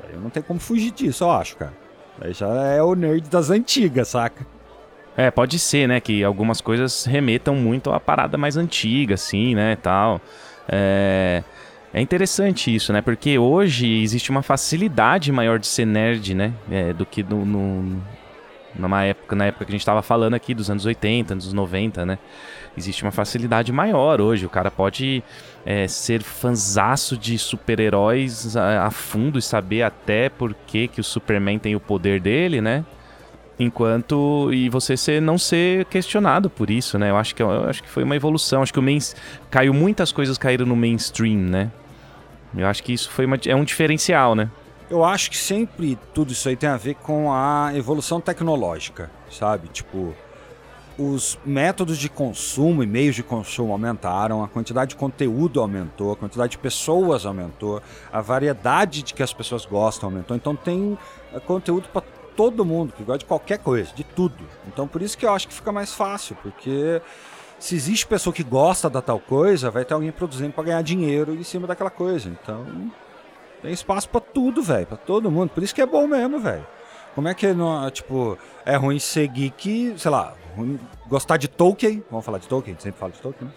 Aí 0.08 0.16
não 0.18 0.30
tem 0.30 0.42
como 0.42 0.60
fugir 0.60 0.90
disso, 0.92 1.24
eu 1.24 1.30
acho, 1.30 1.56
cara. 1.56 1.72
Aí 2.20 2.32
já 2.32 2.48
é 2.48 2.82
o 2.82 2.94
nerd 2.94 3.28
das 3.28 3.50
antigas, 3.50 4.08
saca? 4.08 4.46
É, 5.16 5.30
pode 5.30 5.58
ser, 5.58 5.88
né? 5.88 5.98
Que 6.00 6.22
algumas 6.22 6.60
coisas 6.60 7.04
remetam 7.06 7.54
muito 7.54 7.90
à 7.90 7.98
parada 7.98 8.36
mais 8.36 8.56
antiga, 8.56 9.14
assim, 9.14 9.54
né? 9.54 9.76
Tal. 9.76 10.20
É. 10.68 11.42
É 11.94 12.00
interessante 12.02 12.74
isso, 12.74 12.92
né? 12.92 13.00
Porque 13.00 13.38
hoje 13.38 14.02
existe 14.02 14.28
uma 14.30 14.42
facilidade 14.42 15.32
maior 15.32 15.58
de 15.58 15.66
ser 15.66 15.86
nerd, 15.86 16.34
né? 16.34 16.52
É, 16.70 16.92
do 16.92 17.06
que 17.06 17.22
no, 17.22 17.46
no- 17.46 18.02
numa 18.78 19.04
época, 19.04 19.34
na 19.34 19.46
época 19.46 19.64
que 19.64 19.70
a 19.70 19.76
gente 19.76 19.84
tava 19.84 20.02
falando 20.02 20.34
aqui, 20.34 20.54
dos 20.54 20.70
anos 20.70 20.84
80, 20.84 21.34
anos 21.34 21.52
90, 21.52 22.06
né? 22.06 22.18
Existe 22.76 23.02
uma 23.02 23.10
facilidade 23.10 23.72
maior 23.72 24.20
hoje. 24.20 24.44
O 24.44 24.50
cara 24.50 24.70
pode 24.70 25.22
é, 25.64 25.88
ser 25.88 26.22
fanzaço 26.22 27.16
de 27.16 27.38
super-heróis 27.38 28.56
a, 28.56 28.86
a 28.86 28.90
fundo 28.90 29.38
e 29.38 29.42
saber 29.42 29.82
até 29.82 30.28
por 30.28 30.54
que, 30.66 30.88
que 30.88 31.00
o 31.00 31.04
Superman 31.04 31.58
tem 31.58 31.74
o 31.74 31.80
poder 31.80 32.20
dele, 32.20 32.60
né? 32.60 32.84
Enquanto. 33.58 34.50
E 34.52 34.68
você 34.68 34.96
ser, 34.96 35.22
não 35.22 35.38
ser 35.38 35.86
questionado 35.86 36.50
por 36.50 36.68
isso, 36.68 36.98
né? 36.98 37.10
Eu 37.10 37.16
acho 37.16 37.34
que, 37.34 37.42
eu 37.42 37.68
acho 37.68 37.82
que 37.82 37.88
foi 37.88 38.04
uma 38.04 38.14
evolução. 38.14 38.62
Acho 38.62 38.72
que 38.72 38.78
o 38.78 38.82
main, 38.82 38.98
caiu 39.50 39.72
muitas 39.72 40.12
coisas 40.12 40.36
caíram 40.36 40.66
no 40.66 40.76
mainstream, 40.76 41.38
né? 41.38 41.70
Eu 42.54 42.66
acho 42.66 42.82
que 42.82 42.92
isso 42.92 43.10
foi 43.10 43.24
uma, 43.24 43.38
é 43.46 43.54
um 43.54 43.64
diferencial, 43.64 44.34
né? 44.34 44.50
Eu 44.88 45.04
acho 45.04 45.30
que 45.30 45.36
sempre 45.36 45.98
tudo 46.14 46.32
isso 46.32 46.48
aí 46.48 46.56
tem 46.56 46.68
a 46.68 46.76
ver 46.76 46.94
com 46.94 47.32
a 47.32 47.72
evolução 47.74 48.20
tecnológica, 48.20 49.10
sabe? 49.28 49.66
Tipo, 49.68 50.14
os 50.96 51.38
métodos 51.44 51.98
de 51.98 52.08
consumo 52.08 52.84
e 52.84 52.86
meios 52.86 53.16
de 53.16 53.22
consumo 53.22 53.72
aumentaram, 53.72 54.44
a 54.44 54.48
quantidade 54.48 54.90
de 54.90 54.96
conteúdo 54.96 55.60
aumentou, 55.60 56.12
a 56.12 56.16
quantidade 56.16 56.52
de 56.52 56.58
pessoas 56.58 57.26
aumentou, 57.26 57.82
a 58.12 58.20
variedade 58.20 59.02
de 59.02 59.12
que 59.12 59.22
as 59.22 59.32
pessoas 59.32 59.66
gostam 59.66 60.08
aumentou. 60.08 60.36
Então 60.36 60.54
tem 60.54 60.96
eh, 61.34 61.40
conteúdo 61.40 61.88
para 61.88 62.02
todo 62.36 62.64
mundo 62.64 62.92
que 62.92 63.02
gosta 63.02 63.18
de 63.18 63.24
qualquer 63.24 63.58
coisa, 63.58 63.92
de 63.92 64.04
tudo. 64.04 64.44
Então 64.68 64.86
por 64.86 65.02
isso 65.02 65.18
que 65.18 65.26
eu 65.26 65.32
acho 65.32 65.48
que 65.48 65.54
fica 65.54 65.72
mais 65.72 65.92
fácil, 65.92 66.36
porque 66.42 67.02
se 67.58 67.74
existe 67.74 68.06
pessoa 68.06 68.32
que 68.32 68.44
gosta 68.44 68.88
da 68.88 69.02
tal 69.02 69.18
coisa, 69.18 69.68
vai 69.68 69.84
ter 69.84 69.94
alguém 69.94 70.12
produzindo 70.12 70.52
para 70.52 70.64
ganhar 70.64 70.82
dinheiro 70.82 71.34
em 71.34 71.42
cima 71.42 71.66
daquela 71.66 71.90
coisa. 71.90 72.28
Então 72.28 72.64
tem 73.66 73.72
espaço 73.72 74.08
pra 74.08 74.20
tudo, 74.20 74.62
velho, 74.62 74.86
pra 74.86 74.96
todo 74.96 75.28
mundo. 75.28 75.50
Por 75.50 75.60
isso 75.60 75.74
que 75.74 75.82
é 75.82 75.86
bom 75.86 76.06
mesmo, 76.06 76.38
velho. 76.38 76.64
Como 77.16 77.26
é 77.26 77.34
que 77.34 77.52
não, 77.52 77.90
tipo, 77.90 78.38
é 78.64 78.76
ruim 78.76 79.00
ser 79.00 79.26
geek, 79.26 79.94
sei 79.98 80.10
lá, 80.10 80.34
ruim 80.56 80.78
gostar 81.08 81.36
de 81.36 81.48
Tolkien, 81.48 82.04
vamos 82.08 82.24
falar 82.24 82.38
de 82.38 82.46
Tolkien, 82.46 82.76
sempre 82.78 83.00
fala 83.00 83.10
de 83.10 83.18
Tolkien, 83.18 83.48
né? 83.48 83.54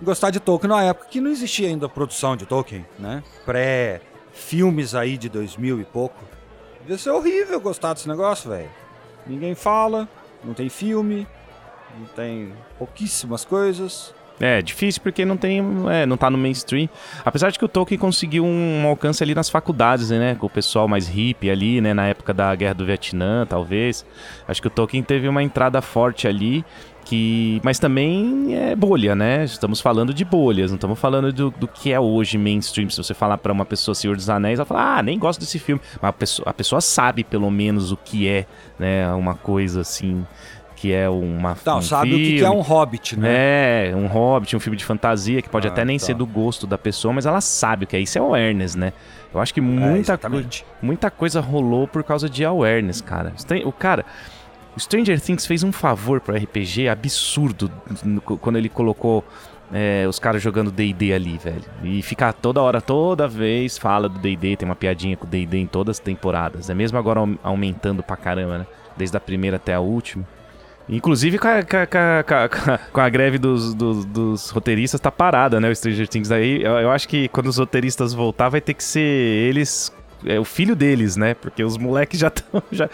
Gostar 0.00 0.30
de 0.30 0.40
Tolkien 0.40 0.70
na 0.70 0.82
época 0.84 1.08
que 1.10 1.20
não 1.20 1.30
existia 1.30 1.68
ainda 1.68 1.86
produção 1.86 2.34
de 2.34 2.46
Tolkien, 2.46 2.86
né? 2.98 3.22
Pré-filmes 3.44 4.94
aí 4.94 5.18
de 5.18 5.28
2000 5.28 5.82
e 5.82 5.84
pouco. 5.84 6.24
Devia 6.80 6.96
ser 6.96 7.10
horrível 7.10 7.60
gostar 7.60 7.92
desse 7.92 8.08
negócio, 8.08 8.48
velho. 8.48 8.70
Ninguém 9.26 9.54
fala, 9.54 10.08
não 10.42 10.54
tem 10.54 10.70
filme, 10.70 11.28
não 11.98 12.06
tem 12.06 12.54
pouquíssimas 12.78 13.44
coisas. 13.44 14.14
É, 14.40 14.62
difícil 14.62 15.02
porque 15.02 15.24
não 15.24 15.36
tem. 15.36 15.62
É, 15.90 16.06
não 16.06 16.16
tá 16.16 16.30
no 16.30 16.38
mainstream. 16.38 16.88
Apesar 17.22 17.50
de 17.50 17.58
que 17.58 17.64
o 17.64 17.68
Tolkien 17.68 17.98
conseguiu 17.98 18.44
um 18.44 18.86
alcance 18.86 19.22
ali 19.22 19.34
nas 19.34 19.50
faculdades, 19.50 20.08
né? 20.08 20.34
Com 20.34 20.46
o 20.46 20.50
pessoal 20.50 20.88
mais 20.88 21.06
hippie 21.06 21.50
ali, 21.50 21.80
né? 21.80 21.92
Na 21.92 22.06
época 22.06 22.32
da 22.32 22.54
Guerra 22.54 22.74
do 22.74 22.86
Vietnã, 22.86 23.44
talvez. 23.46 24.04
Acho 24.48 24.62
que 24.62 24.68
o 24.68 24.70
Tolkien 24.70 25.02
teve 25.02 25.28
uma 25.28 25.42
entrada 25.42 25.82
forte 25.82 26.26
ali. 26.26 26.64
Que, 27.04 27.60
mas 27.64 27.78
também 27.78 28.54
é 28.54 28.76
bolha, 28.76 29.14
né? 29.14 29.42
Estamos 29.42 29.80
falando 29.80 30.14
de 30.14 30.24
bolhas, 30.24 30.70
não 30.70 30.76
estamos 30.76 30.98
falando 30.98 31.32
do, 31.32 31.50
do 31.50 31.66
que 31.66 31.92
é 31.92 31.98
hoje 31.98 32.38
mainstream. 32.38 32.88
Se 32.88 32.98
você 32.98 33.14
falar 33.14 33.36
pra 33.38 33.52
uma 33.52 33.64
pessoa 33.64 33.94
Senhor 33.94 34.16
dos 34.16 34.30
Anéis, 34.30 34.58
ela 34.58 34.66
fala, 34.66 34.98
ah, 34.98 35.02
nem 35.02 35.18
gosto 35.18 35.40
desse 35.40 35.58
filme. 35.58 35.82
Mas 36.00 36.08
a 36.08 36.12
pessoa, 36.12 36.48
a 36.48 36.54
pessoa 36.54 36.80
sabe 36.80 37.24
pelo 37.24 37.50
menos 37.50 37.90
o 37.90 37.96
que 37.96 38.28
é, 38.28 38.46
né? 38.78 39.12
Uma 39.14 39.34
coisa 39.34 39.80
assim, 39.80 40.24
que 40.80 40.92
é 40.92 41.08
uma. 41.10 41.56
Então, 41.60 41.78
um 41.78 41.82
sabe 41.82 42.14
o 42.14 42.16
que, 42.16 42.34
é 42.36 42.38
filme. 42.38 42.56
um 42.56 42.60
hobbit, 42.60 43.18
né? 43.18 43.88
É, 43.90 43.94
um 43.94 44.06
Hobbit, 44.06 44.56
um 44.56 44.60
filme 44.60 44.76
de 44.78 44.84
fantasia 44.84 45.42
que 45.42 45.48
pode 45.48 45.68
Ah, 45.68 45.70
até 45.70 45.84
nem 45.84 45.98
tá. 45.98 46.06
ser 46.06 46.14
do 46.14 46.24
gosto 46.26 46.66
da 46.66 46.78
pessoa, 46.78 47.12
mas 47.12 47.26
ela 47.26 47.40
sabe 47.42 47.84
o 47.84 47.86
que 47.86 47.96
é. 47.96 48.00
Isso 48.00 48.16
é 48.16 48.20
awareness, 48.20 48.74
né? 48.74 48.92
Eu 49.32 49.40
acho 49.40 49.52
que 49.52 49.60
É, 49.60 49.62
muita, 49.62 49.98
exatamente. 49.98 50.64
muita 50.80 51.10
coisa 51.10 51.40
rolou 51.40 51.86
por 51.86 52.02
causa 52.02 52.30
de 52.30 52.44
awareness, 52.44 53.00
cara. 53.02 53.32
O 53.64 53.72
cara. 53.72 54.04
O 54.74 54.80
Stranger 54.80 55.20
Things 55.20 55.44
fez 55.46 55.62
um 55.62 55.72
favor 55.72 56.20
pro 56.20 56.34
RPG 56.34 56.88
absurdo 56.88 57.70
quando 58.40 58.56
ele 58.56 58.68
colocou 58.68 59.24
é, 59.72 60.06
os 60.08 60.18
caras 60.18 60.40
jogando 60.42 60.70
DD 60.70 61.12
ali, 61.12 61.36
velho. 61.38 61.62
E 61.82 62.00
ficar 62.02 62.32
toda 62.32 62.62
hora, 62.62 62.80
toda 62.80 63.28
vez 63.28 63.76
fala 63.76 64.08
do 64.08 64.18
DD, 64.18 64.56
tem 64.56 64.66
uma 64.68 64.74
piadinha 64.76 65.16
com 65.16 65.26
o 65.26 65.28
DD 65.28 65.58
em 65.58 65.66
todas 65.66 65.96
as 65.96 66.00
temporadas. 66.00 66.70
É 66.70 66.74
mesmo 66.74 66.96
agora 66.98 67.20
aum- 67.20 67.36
aumentando 67.42 68.02
pra 68.02 68.16
caramba, 68.16 68.58
né? 68.58 68.66
Desde 68.96 69.16
a 69.16 69.20
primeira 69.20 69.56
até 69.58 69.74
a 69.74 69.80
última. 69.80 70.24
Inclusive 70.90 71.38
com 71.38 71.48
a, 71.48 71.62
com 71.62 71.76
a- 71.76 71.86
com 71.86 72.34
a- 72.34 72.78
com 72.92 73.00
a- 73.00 73.08
greve 73.08 73.38
dos, 73.38 73.74
dos- 73.74 74.04
dos 74.04 74.50
roteiristas 74.50 75.00
tá 75.00 75.10
parada, 75.10 75.60
né? 75.60 75.68
O 75.70 75.74
Stranger 75.76 76.08
Things 76.08 76.30
aí. 76.30 76.62
Eu, 76.62 76.72
eu 76.78 76.90
acho 76.90 77.08
que 77.08 77.28
quando 77.28 77.46
os 77.46 77.58
roteiristas 77.58 78.12
voltar 78.12 78.48
vai 78.48 78.60
ter 78.60 78.74
que 78.74 78.82
ser 78.84 79.00
eles. 79.00 79.92
É 80.26 80.38
o 80.38 80.44
filho 80.44 80.76
deles, 80.76 81.16
né? 81.16 81.32
Porque 81.32 81.64
os 81.64 81.78
moleques 81.78 82.20
já 82.20 82.28
estão. 82.28 82.62
Já, 82.70 82.88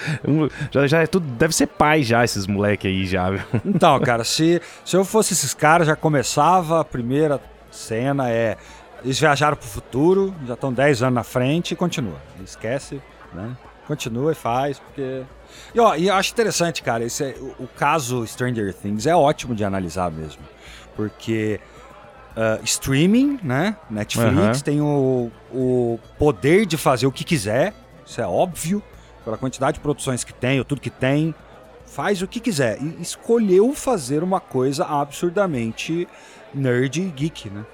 já, 0.70 0.86
já 0.86 1.02
é 1.02 1.06
tudo. 1.08 1.26
Deve 1.26 1.52
ser 1.54 1.66
pai 1.66 2.02
já, 2.04 2.22
esses 2.24 2.46
moleques 2.46 2.88
aí 2.88 3.04
já, 3.04 3.30
viu? 3.30 3.40
Então, 3.66 3.98
cara, 4.00 4.22
se, 4.22 4.62
se 4.84 4.96
eu 4.96 5.04
fosse 5.04 5.32
esses 5.32 5.52
caras, 5.52 5.88
já 5.88 5.96
começava 5.96 6.80
a 6.80 6.84
primeira 6.84 7.40
cena, 7.70 8.30
é. 8.30 8.56
Eles 9.04 9.18
viajaram 9.20 9.56
pro 9.56 9.66
futuro, 9.66 10.34
já 10.46 10.54
estão 10.54 10.72
10 10.72 11.02
anos 11.02 11.14
na 11.14 11.22
frente 11.24 11.72
e 11.72 11.76
continua. 11.76 12.16
Esquece, 12.44 13.00
né? 13.34 13.50
Continua 13.86 14.32
e 14.32 14.34
faz, 14.34 14.78
porque. 14.78 15.22
E, 15.74 15.80
ó, 15.80 15.94
e 15.94 16.08
eu 16.08 16.14
acho 16.14 16.32
interessante, 16.32 16.82
cara, 16.82 17.04
esse 17.04 17.24
é- 17.24 17.36
o, 17.38 17.64
o 17.64 17.68
caso 17.68 18.26
Stranger 18.26 18.74
Things 18.74 19.06
é 19.06 19.14
ótimo 19.14 19.54
de 19.54 19.64
analisar 19.64 20.10
mesmo. 20.10 20.42
Porque 20.96 21.60
ah, 22.36 22.60
streaming, 22.64 23.40
né? 23.42 23.76
Netflix 23.88 24.38
Aham. 24.38 24.60
tem 24.62 24.80
o, 24.82 25.30
o 25.50 25.98
poder 26.18 26.66
de 26.66 26.76
fazer 26.76 27.06
o 27.06 27.12
que 27.12 27.24
quiser, 27.24 27.72
isso 28.04 28.20
é 28.20 28.26
óbvio, 28.26 28.82
pela 29.24 29.38
quantidade 29.38 29.76
de 29.76 29.80
produções 29.80 30.22
que 30.22 30.34
tem, 30.34 30.58
ou 30.58 30.64
tudo 30.64 30.80
que 30.80 30.90
tem, 30.90 31.34
faz 31.86 32.20
o 32.20 32.28
que 32.28 32.38
quiser. 32.38 32.80
E 32.82 33.00
escolheu 33.00 33.72
fazer 33.74 34.22
uma 34.22 34.38
coisa 34.38 34.84
absurdamente 34.84 36.06
nerd 36.52 37.00
e 37.00 37.10
geek, 37.10 37.48
né? 37.48 37.64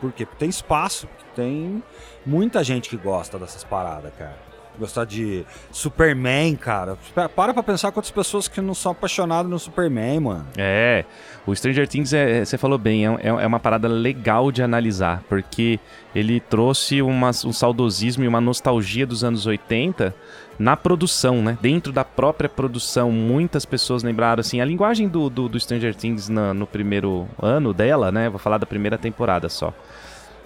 Por 0.00 0.12
quê? 0.12 0.24
Porque 0.24 0.38
tem 0.38 0.48
espaço, 0.48 1.06
porque 1.06 1.24
tem 1.36 1.82
muita 2.24 2.64
gente 2.64 2.88
que 2.88 2.96
gosta 2.96 3.38
dessas 3.38 3.64
paradas, 3.64 4.12
cara. 4.18 4.53
Gostar 4.78 5.04
de 5.04 5.44
Superman, 5.70 6.56
cara. 6.56 6.96
Para 7.14 7.54
pra 7.54 7.62
pensar 7.62 7.92
quantas 7.92 8.10
pessoas 8.10 8.48
que 8.48 8.60
não 8.60 8.74
são 8.74 8.92
apaixonadas 8.92 9.48
no 9.50 9.58
Superman, 9.58 10.20
mano. 10.20 10.46
É, 10.56 11.04
o 11.46 11.54
Stranger 11.54 11.86
Things, 11.86 12.12
é, 12.12 12.38
é- 12.38 12.44
você 12.44 12.58
falou 12.58 12.76
bem, 12.78 13.06
é, 13.06 13.10
é- 13.22 13.28
é 13.28 13.46
uma 13.46 13.60
parada 13.60 13.86
legal 13.86 14.50
de 14.50 14.62
analisar, 14.62 15.22
porque 15.28 15.78
ele 16.14 16.40
trouxe 16.40 17.00
uma- 17.02 17.30
um 17.44 17.52
saudosismo 17.52 18.24
e 18.24 18.28
uma 18.28 18.40
nostalgia 18.40 19.06
dos 19.06 19.22
anos 19.22 19.46
80 19.46 20.14
na 20.58 20.76
produção, 20.76 21.42
né? 21.42 21.58
Dentro 21.60 21.92
da 21.92 22.04
própria 22.04 22.48
produção, 22.48 23.10
muitas 23.10 23.64
pessoas 23.64 24.02
lembraram, 24.02 24.40
assim, 24.40 24.60
a 24.60 24.64
linguagem 24.64 25.08
do, 25.08 25.28
do, 25.28 25.48
do 25.48 25.58
Stranger 25.58 25.94
Things 25.94 26.28
na- 26.28 26.54
no 26.54 26.66
primeiro 26.66 27.28
ano 27.40 27.72
dela, 27.72 28.10
né? 28.12 28.28
Vou 28.28 28.38
falar 28.38 28.58
da 28.58 28.66
primeira 28.66 28.96
temporada 28.98 29.48
só. 29.48 29.72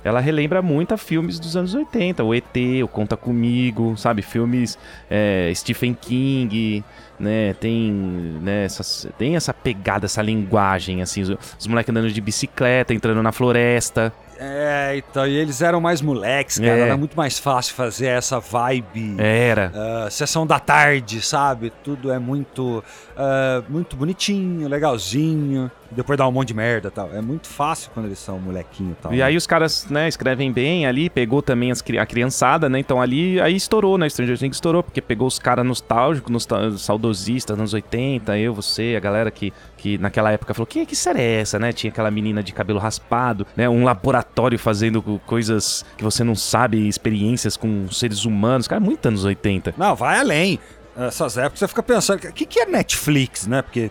Ela 0.04 0.20
relembra 0.20 0.62
muito 0.62 0.94
a 0.94 0.96
filmes 0.96 1.38
dos 1.38 1.56
anos 1.56 1.74
80, 1.74 2.22
o 2.22 2.34
ET, 2.34 2.44
o 2.82 2.88
Conta 2.88 3.16
Comigo, 3.16 3.96
sabe? 3.96 4.22
Filmes 4.22 4.78
é, 5.10 5.52
Stephen 5.54 5.94
King, 5.94 6.84
né? 7.18 7.54
Tem, 7.54 7.92
né, 8.40 8.64
essas, 8.64 9.08
tem 9.18 9.36
essa 9.36 9.52
pegada, 9.52 10.06
essa 10.06 10.22
linguagem, 10.22 11.02
assim, 11.02 11.22
os, 11.22 11.30
os 11.58 11.66
moleques 11.66 11.90
andando 11.90 12.10
de 12.10 12.20
bicicleta, 12.20 12.94
entrando 12.94 13.22
na 13.22 13.32
floresta. 13.32 14.12
É, 14.40 14.94
então, 14.96 15.26
e 15.26 15.34
eles 15.34 15.60
eram 15.62 15.80
mais 15.80 16.00
moleques, 16.00 16.60
cara. 16.60 16.70
É. 16.70 16.80
Era 16.80 16.96
muito 16.96 17.16
mais 17.16 17.40
fácil 17.40 17.74
fazer 17.74 18.06
essa 18.06 18.38
vibe. 18.38 19.16
Era. 19.18 19.72
ah, 19.74 20.08
sessão 20.10 20.46
da 20.46 20.60
tarde, 20.60 21.20
sabe? 21.20 21.72
Tudo 21.82 22.12
é 22.12 22.20
muito, 22.20 22.82
ah, 23.16 23.64
muito 23.68 23.96
bonitinho, 23.96 24.68
legalzinho. 24.68 25.68
Depois 25.90 26.18
dá 26.18 26.26
um 26.28 26.32
monte 26.32 26.48
de 26.48 26.54
merda 26.54 26.88
e 26.88 26.90
tal. 26.90 27.10
É 27.14 27.20
muito 27.20 27.48
fácil 27.48 27.90
quando 27.94 28.06
eles 28.06 28.18
são 28.18 28.38
molequinho 28.38 28.92
e 28.92 29.02
tal. 29.02 29.12
E 29.12 29.18
né? 29.18 29.22
aí 29.22 29.36
os 29.36 29.46
caras, 29.46 29.86
né, 29.88 30.06
escrevem 30.08 30.52
bem 30.52 30.86
ali, 30.86 31.08
pegou 31.08 31.40
também 31.40 31.70
as, 31.70 31.82
a 31.98 32.06
criançada, 32.06 32.68
né? 32.68 32.78
Então 32.78 33.00
ali, 33.00 33.40
aí 33.40 33.56
estourou, 33.56 33.96
né? 33.96 34.08
Stranger 34.08 34.38
Things 34.38 34.56
estourou, 34.56 34.82
porque 34.82 35.00
pegou 35.00 35.26
os 35.26 35.38
caras 35.38 35.64
nostálgicos, 35.64 36.30
nostal 36.30 36.72
saudosistas, 36.72 37.58
anos 37.58 37.72
80, 37.72 38.36
eu, 38.38 38.54
você, 38.54 38.94
a 38.96 39.00
galera 39.00 39.30
que, 39.30 39.52
que 39.76 39.96
naquela 39.98 40.30
época 40.30 40.52
falou, 40.54 40.66
que, 40.66 40.84
que 40.84 40.96
série 40.96 41.20
é 41.20 41.40
essa, 41.40 41.58
né? 41.58 41.72
Tinha 41.72 41.90
aquela 41.90 42.10
menina 42.10 42.42
de 42.42 42.52
cabelo 42.52 42.78
raspado, 42.78 43.46
né? 43.56 43.68
Um 43.68 43.84
laboratório 43.84 44.58
fazendo 44.58 45.00
co- 45.02 45.18
coisas 45.26 45.84
que 45.96 46.04
você 46.04 46.22
não 46.22 46.34
sabe, 46.34 46.86
experiências 46.86 47.56
com 47.56 47.90
seres 47.90 48.24
humanos. 48.24 48.68
Cara, 48.68 48.80
muito 48.80 49.06
anos 49.06 49.24
80. 49.24 49.74
Não, 49.76 49.94
vai 49.94 50.18
além. 50.18 50.58
Essas 50.96 51.38
épocas 51.38 51.60
você 51.60 51.68
fica 51.68 51.82
pensando, 51.82 52.24
o 52.24 52.32
que, 52.32 52.44
que 52.44 52.60
é 52.60 52.66
Netflix, 52.66 53.46
né? 53.46 53.62
Porque 53.62 53.90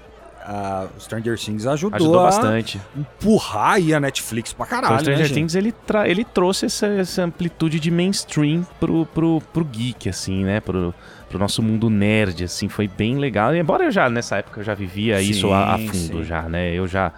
a 0.50 0.88
Stranger 0.98 1.38
Things 1.38 1.68
ajudou, 1.68 1.96
Ajudou 1.98 2.20
a 2.22 2.24
bastante. 2.24 2.80
empurrar 2.96 3.74
aí 3.74 3.94
a 3.94 4.00
Netflix 4.00 4.54
pra 4.54 4.66
Então, 4.66 4.80
caralho, 4.80 4.96
o 4.96 5.00
Stranger 5.02 5.28
né? 5.28 5.34
Things 5.34 5.56
ele, 5.56 5.74
ele 6.06 6.24
trouxe 6.24 6.68
essa, 6.68 6.88
essa 6.88 7.24
amplitude 7.24 7.82
de 7.82 7.92
mainstream 7.92 8.66
pro, 8.80 9.06
pro, 9.08 9.42
pro 9.52 9.66
geek, 9.66 10.08
assim, 10.08 10.46
né? 10.46 10.62
Pro, 10.62 10.96
pro 11.28 11.38
nosso 11.38 11.62
mundo 11.62 11.90
nerd, 11.90 12.46
assim, 12.46 12.70
foi 12.70 12.88
bem 12.88 13.18
legal. 13.18 13.54
E 13.54 13.60
embora 13.60 13.84
eu 13.84 13.92
já, 13.92 14.10
nessa 14.10 14.38
época, 14.38 14.62
eu 14.62 14.64
já 14.64 14.74
vivia 14.74 15.20
Sim, 15.20 15.30
isso 15.30 15.52
a, 15.52 15.76
a 15.76 15.78
fundo, 15.78 16.20
sim. 16.20 16.24
já, 16.24 16.44
né? 16.44 16.74
Eu 16.74 16.88
já, 16.88 17.12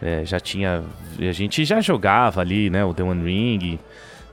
é, 0.00 0.24
já 0.24 0.38
tinha. 0.38 0.84
A 1.18 1.32
gente 1.32 1.64
já 1.64 1.80
jogava 1.80 2.40
ali, 2.40 2.70
né? 2.70 2.84
O 2.84 2.94
The 2.94 3.02
One 3.02 3.24
Ring. 3.24 3.80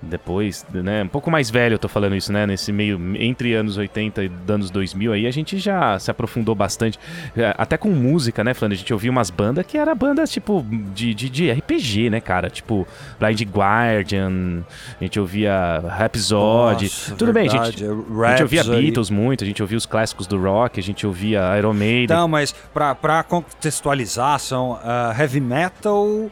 Depois, 0.02 0.66
né? 0.72 1.04
Um 1.04 1.08
pouco 1.08 1.32
mais 1.32 1.50
velho 1.50 1.76
eu 1.76 1.80
tô 1.80 1.88
falando 1.88 2.16
isso, 2.16 2.32
né? 2.32 2.46
Nesse 2.46 2.72
meio, 2.72 3.00
entre 3.18 3.54
anos 3.54 3.78
80 3.78 4.24
e 4.24 4.32
anos 4.48 4.70
2000 4.70 5.14
aí, 5.14 5.28
a 5.28 5.32
gente 5.32 5.58
já 5.58 5.98
se 5.98 6.12
aprofundou 6.12 6.54
bastante. 6.54 7.00
É, 7.36 7.54
Até 7.58 7.78
com 7.78 7.90
música, 7.90 8.44
né, 8.44 8.54
Flandre? 8.54 8.76
A 8.76 8.80
gente 8.80 8.94
ouvia 8.94 9.10
umas 9.10 9.30
bandas 9.30 9.66
que 9.66 9.78
era 9.78 9.96
bandas, 9.96 10.32
tipo, 10.32 10.66
de, 10.94 11.14
de, 11.14 11.30
de 11.30 11.52
RPG, 11.52 12.10
né, 12.10 12.20
cara? 12.20 12.50
Tipo, 12.50 12.88
Blind 13.20 13.42
Guardian, 13.44 14.64
a 15.00 15.04
gente 15.04 15.20
ouvia 15.20 15.80
Rhapsody. 15.88 16.86
Nossa, 16.86 17.16
Tudo 17.16 17.34
bem, 17.34 17.50
verdade, 17.50 17.80
gente. 17.80 17.86
A 17.86 18.30
gente 18.30 18.42
ouvia. 18.44 18.64
Beatles 18.64 19.10
muito, 19.10 19.44
a 19.44 19.48
gente 19.48 19.62
ouvia 19.62 19.78
os 19.78 19.86
clássicos 19.86 20.28
do 20.28 20.42
rock, 20.42 20.80
a 20.80 20.84
gente 20.84 21.06
ouvia 21.06 21.58
Iron 21.58 21.74
Maiden. 21.74 22.16
Não, 22.16 22.28
mas 22.28 22.52
pra, 22.74 22.94
pra 22.94 23.24
contextualizar, 23.24 24.40
são 24.40 24.80
ah, 24.84 25.16
heavy 25.18 25.40
metal 25.40 26.30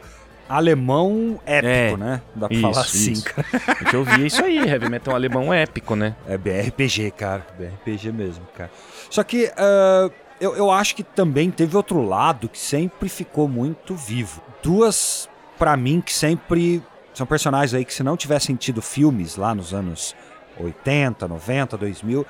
alemão 0.48 1.40
épico, 1.46 1.66
É, 1.68 1.96
né? 1.96 2.22
Dá 2.34 2.48
pra 2.48 2.56
isso, 2.56 2.62
falar 2.62 2.80
assim, 2.80 3.12
isso. 3.12 3.24
cara. 3.24 3.46
A 3.68 3.84
gente 3.84 3.96
ouvia 3.96 4.26
isso 4.26 4.44
aí, 4.44 4.58
heavy 4.58 4.88
metal 4.88 5.14
alemão 5.14 5.52
épico, 5.52 5.94
né? 5.96 6.14
É 6.28 6.36
BRPG, 6.36 7.10
cara. 7.12 7.46
BRPG 7.58 8.12
mesmo, 8.12 8.44
cara. 8.56 8.70
Só 9.10 9.22
que 9.22 9.50
ah, 9.56 10.10
eu, 10.40 10.54
eu 10.56 10.70
acho 10.70 10.94
que 10.94 11.02
também 11.02 11.50
teve 11.50 11.76
outro 11.76 12.02
lado 12.02 12.48
que 12.48 12.58
sempre 12.58 13.08
ficou 13.08 13.48
muito 13.48 13.94
vivo. 13.94 14.42
Duas, 14.62 15.28
pra 15.58 15.76
mim, 15.76 16.00
que 16.00 16.12
sempre 16.12 16.82
são 17.14 17.26
personagens 17.26 17.72
aí 17.74 17.84
que 17.84 17.94
se 17.94 18.02
não 18.02 18.16
tivessem 18.16 18.56
tido 18.56 18.82
filmes 18.82 19.36
lá 19.36 19.54
nos 19.54 19.72
anos 19.72 20.14
80, 20.58 21.26
90, 21.28 21.76
2000, 21.76 22.26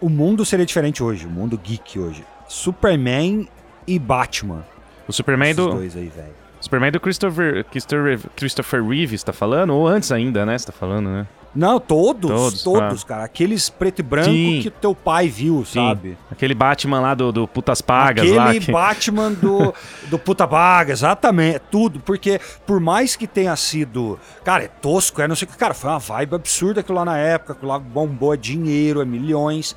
o 0.00 0.08
mundo 0.08 0.44
seria 0.44 0.66
diferente 0.66 1.02
hoje, 1.02 1.26
o 1.26 1.30
mundo 1.30 1.56
geek 1.56 1.98
hoje. 1.98 2.24
Superman 2.48 3.48
e 3.86 3.98
Batman. 3.98 4.64
O 5.06 5.12
Superman 5.12 5.50
Esses 5.50 5.64
do, 5.64 5.70
dois 5.72 5.96
aí, 5.96 6.08
velho. 6.08 6.43
Superman 6.64 6.90
do 6.92 6.98
Christopher, 7.00 7.64
Christopher, 7.70 8.18
Christopher 8.34 8.82
Reeves, 8.84 9.22
tá 9.22 9.32
falando? 9.32 9.74
Ou 9.74 9.86
antes 9.86 10.10
ainda, 10.10 10.46
né? 10.46 10.56
Você 10.56 10.66
tá 10.66 10.72
falando, 10.72 11.08
né? 11.10 11.26
Não, 11.54 11.78
todos, 11.78 12.28
Todos, 12.30 12.62
todos, 12.64 13.04
cara. 13.04 13.22
Aqueles 13.22 13.68
preto 13.70 14.00
e 14.00 14.02
branco 14.02 14.30
Sim. 14.30 14.60
que 14.62 14.70
teu 14.70 14.92
pai 14.92 15.28
viu, 15.28 15.64
Sim. 15.64 15.74
sabe? 15.88 16.18
Aquele 16.28 16.52
Batman 16.54 17.00
lá 17.00 17.14
do, 17.14 17.30
do 17.30 17.46
Putas 17.46 17.80
Pagas 17.80 18.24
Aquele 18.24 18.36
lá. 18.36 18.52
que- 18.52 18.72
Batman 18.72 19.30
do, 19.30 19.72
do 20.10 20.18
puta 20.18 20.46
baga, 20.48 20.92
exatamente, 20.92 21.60
tudo, 21.70 22.00
porque 22.00 22.40
por 22.66 22.80
mais 22.80 23.14
que 23.14 23.28
tenha 23.28 23.54
sido, 23.54 24.18
cara, 24.42 24.64
é 24.64 24.68
tosco, 24.68 25.22
é 25.22 25.28
não 25.28 25.36
sei 25.36 25.46
o 25.46 25.50
que, 25.50 25.56
cara, 25.56 25.74
foi 25.74 25.90
uma 25.90 26.00
vibe 26.00 26.34
absurda 26.34 26.80
aquilo 26.80 26.98
lá 26.98 27.04
na 27.04 27.18
época, 27.18 27.52
aquilo 27.52 27.70
lá 27.70 27.78
bombou, 27.78 28.34
é 28.34 28.36
dinheiro, 28.36 29.00
é 29.00 29.04
milhões, 29.04 29.76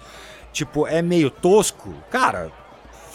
tipo, 0.52 0.88
é 0.88 1.04
meio 1.04 1.30
tosco, 1.30 1.94
cara, 2.10 2.50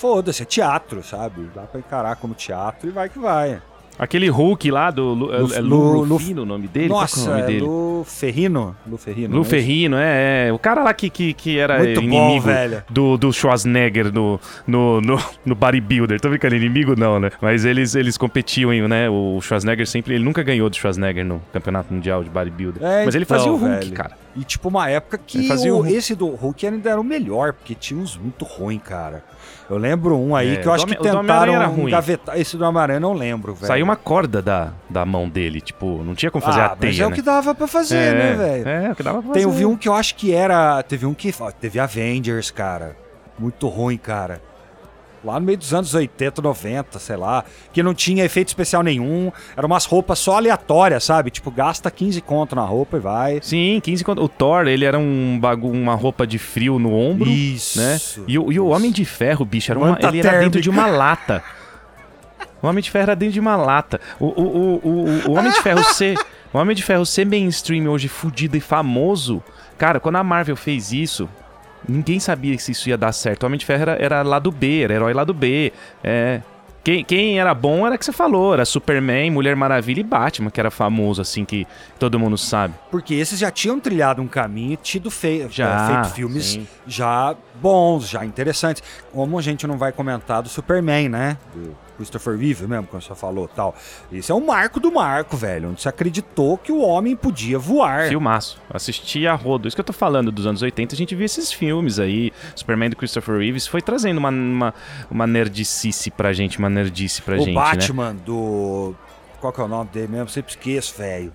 foda-se, 0.03 0.43
é 0.43 0.45
teatro, 0.45 1.01
sabe, 1.05 1.49
dá 1.55 1.63
pra 1.63 1.79
encarar 1.79 2.17
como 2.17 2.35
teatro 2.35 2.89
e 2.89 2.93
vai 2.93 3.09
que 3.09 3.21
vai. 3.21 3.63
Aquele 3.99 4.29
Hulk 4.29 4.71
lá 4.71 4.91
do. 4.91 5.03
Lu, 5.13 5.27
Lu- 5.27 5.55
é 5.55 5.61
Lu, 5.61 5.93
Lu- 6.03 6.05
Rufino 6.15 6.43
o 6.43 6.47
nome 6.47 6.67
dele? 6.67 6.89
Qual 6.89 7.07
que 7.07 7.13
é 7.13 7.15
o 7.15 7.19
Nossa, 7.19 7.31
nome 7.31 7.43
é 7.43 7.47
dele? 7.47 7.61
Lu 7.61 8.05
Ferrino, 8.09 8.77
Lu 8.87 8.97
Ferrino. 8.97 9.37
Lu 9.37 9.43
é? 9.43 9.45
Ferrino, 9.45 9.97
é, 9.99 10.49
é. 10.49 10.53
O 10.53 10.59
cara 10.59 10.83
lá 10.83 10.93
que, 10.95 11.09
que, 11.11 11.35
que 11.35 11.59
era 11.59 11.79
Muito 11.79 12.01
bom, 12.01 12.07
inimigo 12.07 12.41
velho. 12.47 12.83
do, 12.91 13.17
do 13.19 13.31
Schwarzenegger 13.33 14.11
no, 14.13 14.41
no, 14.67 15.01
no, 15.03 15.19
no 15.45 15.55
bodybuilder. 15.55 16.19
Tô 16.21 16.31
brincando, 16.31 16.57
inimigo 16.57 16.99
não, 16.99 17.21
né? 17.21 17.31
Mas 17.41 17.65
eles, 17.67 17.95
eles 17.95 18.17
competiam, 18.17 18.73
em, 18.73 18.89
né? 18.89 19.09
O 19.11 19.39
Schwarzenegger 19.43 19.87
sempre. 19.87 20.15
Ele 20.15 20.25
nunca 20.25 20.43
ganhou 20.43 20.69
do 20.71 20.75
Schwarzenegger 20.75 21.25
no 21.25 21.41
Campeonato 21.53 21.93
Mundial 21.93 22.25
de 22.25 22.31
Bodybuilder. 22.31 22.83
É, 22.83 23.05
Mas 23.05 23.15
ele 23.15 23.25
então, 23.25 23.37
fazia 23.37 23.53
o 23.53 23.57
Hulk, 23.57 23.75
velho. 23.85 23.93
cara. 23.93 24.22
E 24.35 24.45
tipo, 24.45 24.69
uma 24.69 24.89
época 24.89 25.19
que 25.19 25.47
fazia 25.47 25.75
o- 25.75 25.83
o 25.83 25.87
esse 25.87 26.15
do 26.15 26.27
Hulk 26.29 26.67
ainda 26.67 26.91
era 26.91 27.01
o 27.01 27.05
melhor, 27.05 27.53
porque 27.53 27.75
tinha 27.75 28.01
uns 28.01 28.17
muito 28.17 28.45
ruim, 28.47 28.79
cara. 28.79 29.23
Eu 29.69 29.77
lembro 29.77 30.19
um 30.19 30.35
aí 30.35 30.55
É, 30.55 30.57
que 30.57 30.67
eu 30.67 30.73
o 30.73 30.75
acho 30.75 30.87
que 30.87 30.95
o 30.95 31.03
tentaram 31.03 31.79
engavetar. 31.79 32.39
Esse 32.39 32.57
do 32.57 32.65
Homem-Aranha 32.65 32.97
eu 32.97 33.01
não 33.01 33.13
lembro, 33.13 33.55
velho. 33.55 33.67
Saiu 33.67 33.85
uma 33.85 33.97
corda 33.97 34.41
da, 34.43 34.73
da 34.89 35.05
mão 35.05 35.29
dele, 35.29 35.61
tipo, 35.61 36.03
não 36.03 36.15
tinha 36.15 36.31
como 36.31 36.45
fazer 36.45 36.61
ah, 36.61 36.67
a 36.67 36.69
mas 36.71 36.79
teia, 36.79 37.03
é 37.03 37.07
o 37.07 37.11
né? 37.11 37.17
que 37.17 37.23
dava 37.23 37.55
pra 37.55 37.67
fazer, 37.67 38.15
né, 38.15 38.35
velho? 38.35 38.69
É, 38.69 38.91
o 38.93 38.95
que 38.97 39.03
dava 39.03 39.23
pra 39.23 39.33
Tem, 39.33 39.43
eu 39.43 39.49
fazer. 39.51 39.61
vi 39.61 39.67
um 39.67 39.77
que 39.77 39.89
eu 39.89 39.95
acho 39.95 40.15
que 40.15 40.33
era. 40.33 40.83
Teve 40.83 41.05
um 41.07 41.15
que. 41.15 41.33
Teve 41.61 41.79
Avengers, 41.79 42.51
cara. 42.51 42.97
Muito 43.39 43.69
ruim, 43.69 43.97
cara. 43.99 44.41
Lá 45.25 45.39
no 45.39 45.47
meio 45.47 45.57
dos 45.57 45.73
anos 45.73 45.95
80, 45.95 46.43
90, 46.43 46.99
sei 46.99 47.17
lá. 47.17 47.45
Que 47.73 47.83
não 47.83 47.95
tinha 47.95 48.25
efeito 48.25 48.49
especial 48.49 48.83
nenhum. 48.83 49.31
Eram 49.57 49.69
umas 49.69 49.85
roupas 49.85 50.19
só 50.19 50.37
aleatórias, 50.37 51.05
sabe? 51.05 51.31
Tipo, 51.31 51.51
gasta 51.51 51.91
15 51.91 52.21
conto 52.21 52.57
na 52.57 52.63
roupa 52.65 52.97
e 52.97 53.01
vai. 53.01 53.39
Sim, 53.43 53.81
15 53.83 54.03
conto. 54.05 54.23
O 54.23 54.29
Thor, 54.29 54.67
ele 54.67 54.85
era 54.85 54.99
um 54.99 55.39
bagu 55.41 55.71
uma 55.71 55.95
roupa 55.95 56.27
de 56.27 56.39
frio 56.39 56.79
no 56.79 56.93
ombro. 56.93 57.31
Isso. 57.31 57.79
né? 57.81 58.01
E, 58.27 58.37
o- 58.39 58.51
e 58.53 58.59
o. 58.59 58.67
Homem 58.69 58.91
de 58.91 59.05
Ferro, 59.05 59.45
bicho, 59.45 59.71
era 59.71 59.79
uma, 59.79 59.97
ele 60.01 60.07
era 60.07 60.13
dentro 60.13 60.31
térmica. 60.31 60.61
de 60.61 60.71
uma 60.71 60.87
lata. 60.87 61.43
O 62.63 62.67
Homem 62.67 62.83
de 62.83 62.91
Ferro 62.91 63.03
era 63.03 63.17
dentro 63.17 63.35
de 63.35 63.41
uma 63.41 63.57
lata. 63.57 64.01
O, 64.19 64.27
o, 64.27 64.31
o, 64.43 64.89
o, 64.89 65.31
o 65.31 65.33
Homem 65.39 65.53
de 65.53 65.61
Ferro 65.61 65.83
ser. 65.85 66.17
O 66.53 66.59
Homem 66.59 66.77
de 66.77 66.83
Ferro 66.83 67.07
ser 67.07 67.25
mainstream 67.27 67.87
hoje, 67.87 68.09
fudido 68.09 68.57
e 68.57 68.61
famoso. 68.61 69.43
Cara, 69.79 69.99
quando 69.99 70.17
a 70.17 70.23
Marvel 70.25 70.55
fez 70.57 70.93
isso, 70.93 71.29
ninguém 71.89 72.21
sabia 72.21 72.57
se 72.59 72.73
isso 72.73 72.89
ia 72.89 72.97
dar 72.97 73.13
certo. 73.13 73.43
O 73.43 73.47
Homem 73.47 73.59
de 73.59 73.67
Ferro 73.67 73.83
era, 73.83 73.97
era 74.03 74.23
lado 74.23 74.51
B, 74.51 74.83
era 74.83 74.95
herói 74.95 75.13
lado 75.13 75.33
B. 75.35 75.73
É. 76.03 76.41
Quem, 76.85 77.05
quem 77.05 77.39
era 77.39 77.55
bom 77.55 77.87
era 77.87 77.97
que 77.97 78.05
você 78.05 78.11
falou, 78.13 78.53
era 78.53 78.65
Superman, 78.65 79.31
Mulher 79.31 79.55
Maravilha 79.55 80.01
e 80.01 80.03
Batman, 80.03 80.51
que 80.51 80.59
era 80.59 80.71
famoso, 80.71 81.23
assim, 81.23 81.45
que 81.45 81.65
todo 81.97 82.19
mundo 82.19 82.37
sabe. 82.37 82.75
Porque 82.91 83.15
esses 83.15 83.39
já 83.39 83.53
tinham 83.53 83.79
trilhado 83.79 84.21
um 84.21 84.27
caminho 84.27 84.73
e 84.73 84.77
tido 84.77 85.09
fei 85.09 85.47
Já, 85.49 85.85
é, 85.85 85.95
feito 85.95 86.15
filmes 86.17 86.45
sim. 86.45 86.67
já 86.85 87.37
bons, 87.61 88.09
já 88.09 88.25
interessantes. 88.25 88.83
Como 89.13 89.39
a 89.39 89.43
gente 89.43 89.65
não 89.65 89.79
vai 89.79 89.93
comentar 89.93 90.43
do 90.43 90.49
Superman, 90.49 91.09
né? 91.09 91.37
Do 91.55 91.77
Christopher 92.03 92.37
Reeve 92.37 92.67
mesmo, 92.67 92.87
como 92.87 93.01
você 93.01 93.15
falou 93.15 93.49
tal. 93.49 93.75
Esse 94.13 94.31
é 94.31 94.35
um 94.35 94.45
marco 94.45 94.79
do 94.81 94.91
marco, 94.93 95.37
velho. 95.37 95.71
Onde 95.71 95.81
se 95.83 95.89
acreditou 95.89 96.59
que 96.59 96.71
o 96.73 96.81
homem 96.81 97.15
podia 97.17 97.59
voar. 97.59 98.09
Filmaço. 98.09 98.61
Assisti 98.71 99.27
a 99.27 99.35
rodo. 99.35 99.69
Isso 99.69 99.77
que 99.77 99.81
eu 99.81 99.85
tô 99.85 99.93
falando 99.93 100.31
dos 100.33 100.47
anos 100.47 100.63
80, 100.63 100.95
a 100.95 100.99
gente 100.99 101.15
viu 101.15 101.25
esses 101.25 101.53
filmes 101.53 101.99
aí. 101.99 102.33
Superman 102.55 102.91
do 102.91 102.97
Christopher 102.97 103.39
Reeves 103.39 103.67
foi 103.67 103.81
trazendo 103.81 104.19
uma, 104.19 104.31
uma, 104.31 104.75
uma 105.11 105.27
nerdicice 105.27 106.11
pra 106.11 106.33
gente, 106.33 106.59
uma 106.59 106.69
nerdice 106.71 107.23
pra 107.23 107.37
o 107.37 107.39
gente, 107.39 107.49
né? 107.49 107.55
Batman 107.55 108.15
do. 108.15 108.95
Qual 109.41 109.53
que 109.53 109.61
é 109.61 109.65
o 109.65 109.69
nome 109.69 109.91
dele 109.91 110.09
mesmo? 110.09 110.29
Sempre 110.29 110.51
esqueço, 110.53 110.95
velho. 110.99 111.33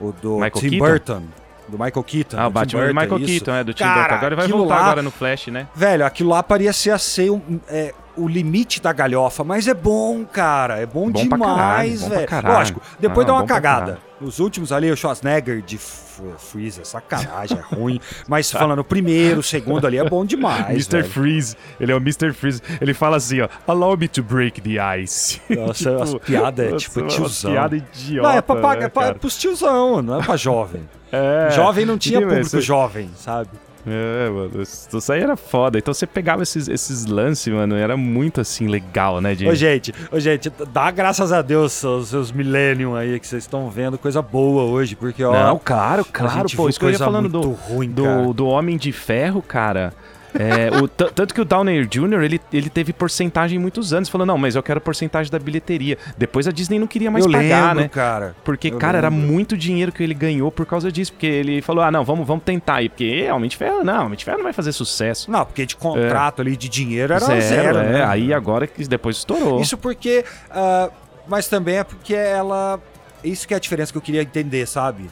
O 0.00 0.12
do 0.12 0.34
Michael 0.34 0.50
Tim 0.52 0.70
Keaton? 0.70 0.86
Burton. 0.86 1.22
Do 1.68 1.72
Michael 1.78 2.04
Keaton. 2.04 2.36
Ah, 2.38 2.46
o 2.46 2.50
do 2.50 2.54
Batman 2.54 2.80
do 2.80 2.86
Burton, 2.86 3.00
Michael 3.00 3.18
isso. 3.20 3.44
Keaton, 3.44 3.54
é, 3.58 3.64
do 3.64 3.74
Tim 3.74 3.84
Cara, 3.84 4.00
Burton. 4.00 4.14
Agora 4.14 4.34
ele 4.34 4.40
vai 4.40 4.48
voltar 4.48 4.74
lá- 4.76 4.82
agora 4.82 5.02
no 5.02 5.10
Flash, 5.10 5.48
né? 5.48 5.66
Velho, 5.74 6.06
aquilo 6.06 6.30
lá 6.30 6.42
parecia 6.42 6.96
ser 6.96 7.30
um, 7.30 7.40
é, 7.68 7.92
o 8.18 8.28
limite 8.28 8.80
da 8.82 8.92
galhofa, 8.92 9.44
mas 9.44 9.66
é 9.68 9.74
bom, 9.74 10.24
cara. 10.24 10.78
É 10.78 10.86
bom, 10.86 11.10
Bom 11.10 11.26
pra 11.28 11.38
demais, 11.38 12.02
pra 12.04 12.16
velho. 12.40 12.48
Lógico, 12.48 12.82
depois 12.98 13.26
dá 13.26 13.32
uma 13.34 13.44
pra 13.46 13.54
cagada. 13.56 13.98
Os 14.20 14.40
últimos 14.40 14.72
ali, 14.72 14.90
o 14.90 14.96
Schwarzenegger 14.96 15.62
de 15.62 15.76
F- 15.76 16.08
Freezer, 16.38 16.84
sacanagem, 16.84 17.56
é 17.56 17.74
ruim. 17.74 18.00
Mas 18.26 18.50
falando 18.52 18.80
o 18.80 18.84
primeiro, 18.84 19.38
o 19.38 19.42
segundo 19.44 19.86
ali 19.86 19.96
é 19.96 20.04
bom 20.08 20.24
demais. 20.24 20.88
Mr. 20.92 21.04
Freeze, 21.08 21.56
ele 21.78 21.92
é 21.92 21.94
o 21.94 21.98
Mr. 21.98 22.32
Freeze. 22.32 22.60
Ele 22.80 22.92
fala 22.92 23.16
assim, 23.18 23.40
ó, 23.40 23.48
allow 23.66 23.96
me 23.96 24.08
to 24.08 24.20
break 24.22 24.60
the 24.60 24.80
ice. 25.00 25.40
Nossa, 25.48 26.02
as 26.02 26.14
piadas 26.16 26.72
é 26.72 26.76
tipo 26.76 27.02
tiozão. 27.06 27.52
piada 27.52 27.76
idiota, 27.76 28.28
Não, 28.28 28.36
é, 28.36 28.42
pra, 28.42 28.56
pra, 28.56 28.74
né, 28.76 28.84
é 28.86 28.88
pra, 28.88 29.02
cara? 29.04 29.14
pros 29.14 29.36
tiozão, 29.38 30.02
não 30.02 30.20
é 30.20 30.24
pra 30.24 30.36
jovem. 30.36 30.82
É. 31.12 31.50
Jovem 31.52 31.86
não 31.86 31.96
tinha 31.96 32.20
público 32.20 32.44
você- 32.44 32.60
jovem, 32.60 33.08
sabe? 33.16 33.48
É, 33.90 34.30
mano, 34.30 34.62
isso 34.62 35.12
aí 35.12 35.20
era 35.20 35.36
foda. 35.36 35.78
Então 35.78 35.92
você 35.92 36.06
pegava 36.06 36.42
esses, 36.42 36.68
esses 36.68 37.06
lances, 37.06 37.52
mano, 37.52 37.74
era 37.74 37.96
muito 37.96 38.40
assim 38.40 38.66
legal, 38.66 39.20
né, 39.20 39.34
de... 39.34 39.48
Ô, 39.48 39.54
gente, 39.54 39.94
ô, 40.10 40.18
gente, 40.20 40.50
dá 40.72 40.90
graças 40.90 41.32
a 41.32 41.42
Deus 41.42 41.84
aos 41.84 42.08
seus 42.08 42.32
Millennium 42.32 42.94
aí 42.94 43.18
que 43.18 43.26
vocês 43.26 43.44
estão 43.44 43.68
vendo 43.70 43.98
coisa 43.98 44.20
boa 44.22 44.64
hoje, 44.64 44.96
porque, 44.96 45.24
ó. 45.24 45.32
Não, 45.32 45.58
claro, 45.58 46.04
claro, 46.04 46.48
pô, 46.54 46.68
isso 46.68 46.78
que 46.78 46.86
eu 46.86 46.90
ia 46.90 46.98
falando 46.98 47.28
do, 47.28 47.50
ruim, 47.52 47.90
do, 47.90 48.32
do 48.32 48.46
Homem 48.46 48.76
de 48.76 48.92
Ferro, 48.92 49.42
cara. 49.42 49.92
É, 50.38 50.70
o, 50.80 50.86
tanto 50.86 51.34
que 51.34 51.40
o 51.40 51.44
Downey 51.44 51.84
Jr., 51.86 52.22
ele, 52.22 52.40
ele 52.52 52.70
teve 52.70 52.92
porcentagem 52.92 53.58
muitos 53.58 53.92
anos. 53.92 54.08
Falou, 54.08 54.26
não, 54.26 54.38
mas 54.38 54.54
eu 54.54 54.62
quero 54.62 54.80
porcentagem 54.80 55.30
da 55.30 55.38
bilheteria. 55.38 55.98
Depois 56.16 56.46
a 56.46 56.52
Disney 56.52 56.78
não 56.78 56.86
queria 56.86 57.10
mais 57.10 57.24
eu 57.24 57.32
pagar, 57.32 57.68
lembro, 57.68 57.82
né? 57.82 57.88
cara. 57.88 58.36
Porque, 58.44 58.68
Eu 58.68 58.78
cara, 58.78 58.98
era 58.98 59.08
lembro. 59.08 59.26
muito 59.26 59.56
dinheiro 59.56 59.90
que 59.90 60.02
ele 60.02 60.14
ganhou 60.14 60.52
por 60.52 60.64
causa 60.64 60.92
disso. 60.92 61.12
Porque 61.12 61.26
ele 61.26 61.60
falou, 61.60 61.82
ah, 61.82 61.90
não, 61.90 62.04
vamos, 62.04 62.26
vamos 62.26 62.44
tentar 62.44 62.76
aí. 62.76 62.88
Porque 62.88 63.24
é, 63.26 63.34
Homem 63.34 63.50
de 63.50 63.56
Ferro, 63.56 63.82
não, 63.82 64.10
de 64.10 64.24
Ferro 64.24 64.38
não 64.38 64.44
vai 64.44 64.52
fazer 64.52 64.72
sucesso. 64.72 65.30
Não, 65.30 65.44
porque 65.44 65.66
de 65.66 65.74
contrato 65.76 66.40
ali 66.40 66.56
de 66.56 66.68
dinheiro 66.68 67.12
era 67.12 67.24
zero, 67.24 67.40
Zero, 67.40 67.78
é. 67.78 67.92
né? 67.92 68.04
Aí 68.04 68.32
agora 68.32 68.66
que 68.66 68.86
depois 68.86 69.16
estourou. 69.16 69.60
Isso 69.60 69.76
porque. 69.76 70.24
ah, 70.50 70.90
mas 71.26 71.48
também 71.48 71.76
é 71.76 71.84
porque 71.84 72.14
ela. 72.14 72.80
Isso 73.22 73.46
que 73.46 73.52
é 73.52 73.56
a 73.56 73.60
diferença 73.60 73.92
que 73.92 73.98
eu 73.98 74.02
queria 74.02 74.22
entender, 74.22 74.66
sabe? 74.66 75.10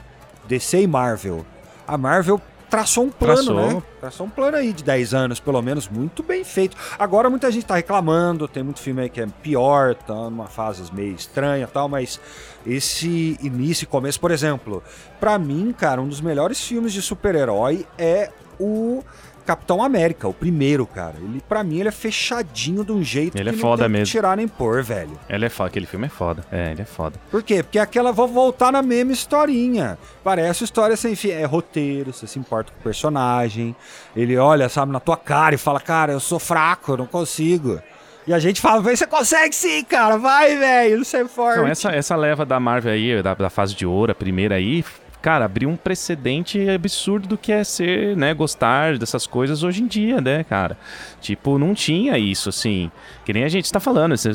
DC 0.48 0.80
e 0.80 0.86
Marvel. 0.86 1.44
A 1.86 1.98
Marvel 1.98 2.40
traçou 2.68 3.04
um 3.04 3.10
plano, 3.10 3.34
Traçou. 3.54 3.74
né? 3.74 3.82
Traçou 4.00 4.26
um 4.26 4.30
plano 4.30 4.56
aí 4.56 4.72
de 4.72 4.82
10 4.84 5.14
anos, 5.14 5.40
pelo 5.40 5.60
menos, 5.62 5.88
muito 5.88 6.22
bem 6.22 6.44
feito. 6.44 6.76
Agora 6.98 7.30
muita 7.30 7.50
gente 7.50 7.66
tá 7.66 7.76
reclamando, 7.76 8.46
tem 8.48 8.62
muito 8.62 8.80
filme 8.80 9.02
aí 9.02 9.08
que 9.08 9.20
é 9.20 9.26
pior, 9.42 9.94
tá 9.94 10.14
numa 10.14 10.46
fase 10.46 10.82
meio 10.92 11.14
estranha 11.14 11.64
e 11.64 11.72
tal, 11.72 11.88
mas 11.88 12.20
esse 12.66 13.38
início 13.42 13.84
e 13.84 13.86
começo, 13.86 14.18
por 14.20 14.30
exemplo, 14.30 14.82
pra 15.20 15.38
mim, 15.38 15.74
cara, 15.76 16.00
um 16.00 16.08
dos 16.08 16.20
melhores 16.20 16.60
filmes 16.60 16.92
de 16.92 17.00
super-herói 17.02 17.86
é 17.96 18.30
o 18.58 19.02
Capitão 19.46 19.80
América, 19.80 20.26
o 20.26 20.34
primeiro, 20.34 20.84
cara. 20.86 21.14
Ele, 21.22 21.40
pra 21.48 21.62
mim, 21.62 21.78
ele 21.78 21.88
é 21.88 21.92
fechadinho 21.92 22.84
de 22.84 22.90
um 22.90 23.00
jeito 23.02 23.38
Ele 23.38 23.50
é 23.50 23.52
que 23.52 23.58
foda 23.60 23.84
não 23.84 23.90
tem 23.90 24.00
mesmo. 24.00 24.10
tirar 24.12 24.36
nem 24.36 24.48
pôr, 24.48 24.82
velho. 24.82 25.12
Ele 25.28 25.44
é 25.44 25.48
foda, 25.48 25.68
aquele 25.68 25.86
filme 25.86 26.06
é 26.06 26.08
foda. 26.08 26.44
É, 26.50 26.72
ele 26.72 26.82
é 26.82 26.84
foda. 26.84 27.16
Por 27.30 27.42
quê? 27.44 27.62
Porque 27.62 27.78
aquela 27.78 28.10
vou 28.10 28.26
voltar 28.26 28.72
na 28.72 28.82
mesma 28.82 29.12
historinha. 29.12 29.96
Parece 30.24 30.64
história 30.64 30.96
sem 30.96 31.14
fim. 31.14 31.30
É 31.30 31.44
roteiro, 31.44 32.12
você 32.12 32.26
se 32.26 32.38
importa 32.40 32.72
com 32.72 32.80
o 32.80 32.82
personagem. 32.82 33.76
Ele 34.16 34.36
olha, 34.36 34.68
sabe, 34.68 34.90
na 34.90 34.98
tua 34.98 35.16
cara 35.16 35.54
e 35.54 35.58
fala: 35.58 35.78
Cara, 35.78 36.12
eu 36.12 36.20
sou 36.20 36.40
fraco, 36.40 36.92
eu 36.92 36.96
não 36.96 37.06
consigo. 37.06 37.80
E 38.26 38.34
a 38.34 38.40
gente 38.40 38.60
fala: 38.60 38.82
Vem, 38.82 38.96
você 38.96 39.06
consegue 39.06 39.54
sim, 39.54 39.84
cara, 39.84 40.16
vai, 40.18 40.56
velho, 40.56 40.96
não 40.98 41.04
sei 41.04 41.24
forte. 41.28 41.58
Não, 41.60 41.68
essa, 41.68 41.90
essa 41.92 42.16
leva 42.16 42.44
da 42.44 42.58
Marvel 42.58 42.92
aí, 42.92 43.22
da, 43.22 43.34
da 43.34 43.48
fase 43.48 43.76
de 43.76 43.86
ouro, 43.86 44.10
a 44.10 44.14
primeira 44.16 44.56
aí, 44.56 44.84
cara, 45.26 45.44
abriu 45.44 45.68
um 45.68 45.74
precedente 45.76 46.70
absurdo 46.70 47.26
do 47.26 47.36
que 47.36 47.50
é 47.50 47.64
ser, 47.64 48.16
né, 48.16 48.32
gostar 48.32 48.96
dessas 48.96 49.26
coisas 49.26 49.64
hoje 49.64 49.82
em 49.82 49.86
dia, 49.88 50.20
né, 50.20 50.44
cara? 50.44 50.78
Tipo, 51.20 51.58
não 51.58 51.74
tinha 51.74 52.16
isso, 52.16 52.48
assim. 52.48 52.92
Que 53.24 53.32
nem 53.32 53.42
a 53.42 53.48
gente 53.48 53.72
tá 53.72 53.80
falando. 53.80 54.12
eu 54.12 54.28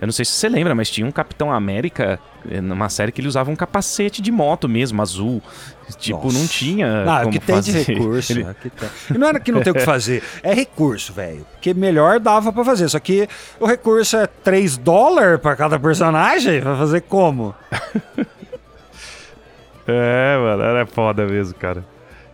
não 0.00 0.10
sei 0.12 0.24
se 0.24 0.32
você 0.32 0.48
lembra, 0.48 0.74
mas 0.74 0.90
tinha 0.90 1.06
um 1.06 1.12
Capitão 1.12 1.52
América 1.52 2.18
eh, 2.50 2.60
numa 2.60 2.88
série 2.88 3.12
que 3.12 3.20
ele 3.20 3.28
usava 3.28 3.52
um 3.52 3.54
capacete 3.54 4.20
de 4.20 4.32
moto 4.32 4.68
mesmo, 4.68 5.00
azul. 5.00 5.40
Tipo, 5.96 6.24
Nossa. 6.24 6.38
não 6.40 6.46
tinha. 6.48 7.04
O 7.06 7.20
como 7.20 7.30
que 7.30 7.38
tem 7.38 7.60
de 7.60 7.72
fazer. 7.72 7.92
recurso. 7.94 8.32
Ele- 8.32 8.54
que 8.60 8.70
tem. 8.70 8.88
E 9.14 9.18
não 9.18 9.28
era 9.28 9.38
que 9.38 9.52
não 9.52 9.60
tem 9.62 9.70
o 9.70 9.76
que 9.76 9.80
fazer, 9.86 10.24
é 10.42 10.52
recurso, 10.52 11.12
velho. 11.12 11.46
Porque 11.52 11.72
melhor 11.72 12.18
dava 12.18 12.52
pra 12.52 12.64
fazer. 12.64 12.88
Só 12.88 12.98
que 12.98 13.28
o 13.60 13.64
recurso 13.66 14.16
é 14.16 14.26
3 14.26 14.76
dólares 14.76 15.38
pra 15.40 15.54
cada 15.54 15.78
personagem. 15.78 16.60
Vai 16.60 16.76
fazer 16.76 17.02
como? 17.02 17.54
É, 19.86 20.38
mano, 20.38 20.62
era 20.62 20.86
foda 20.86 21.26
mesmo, 21.26 21.54
cara. 21.54 21.84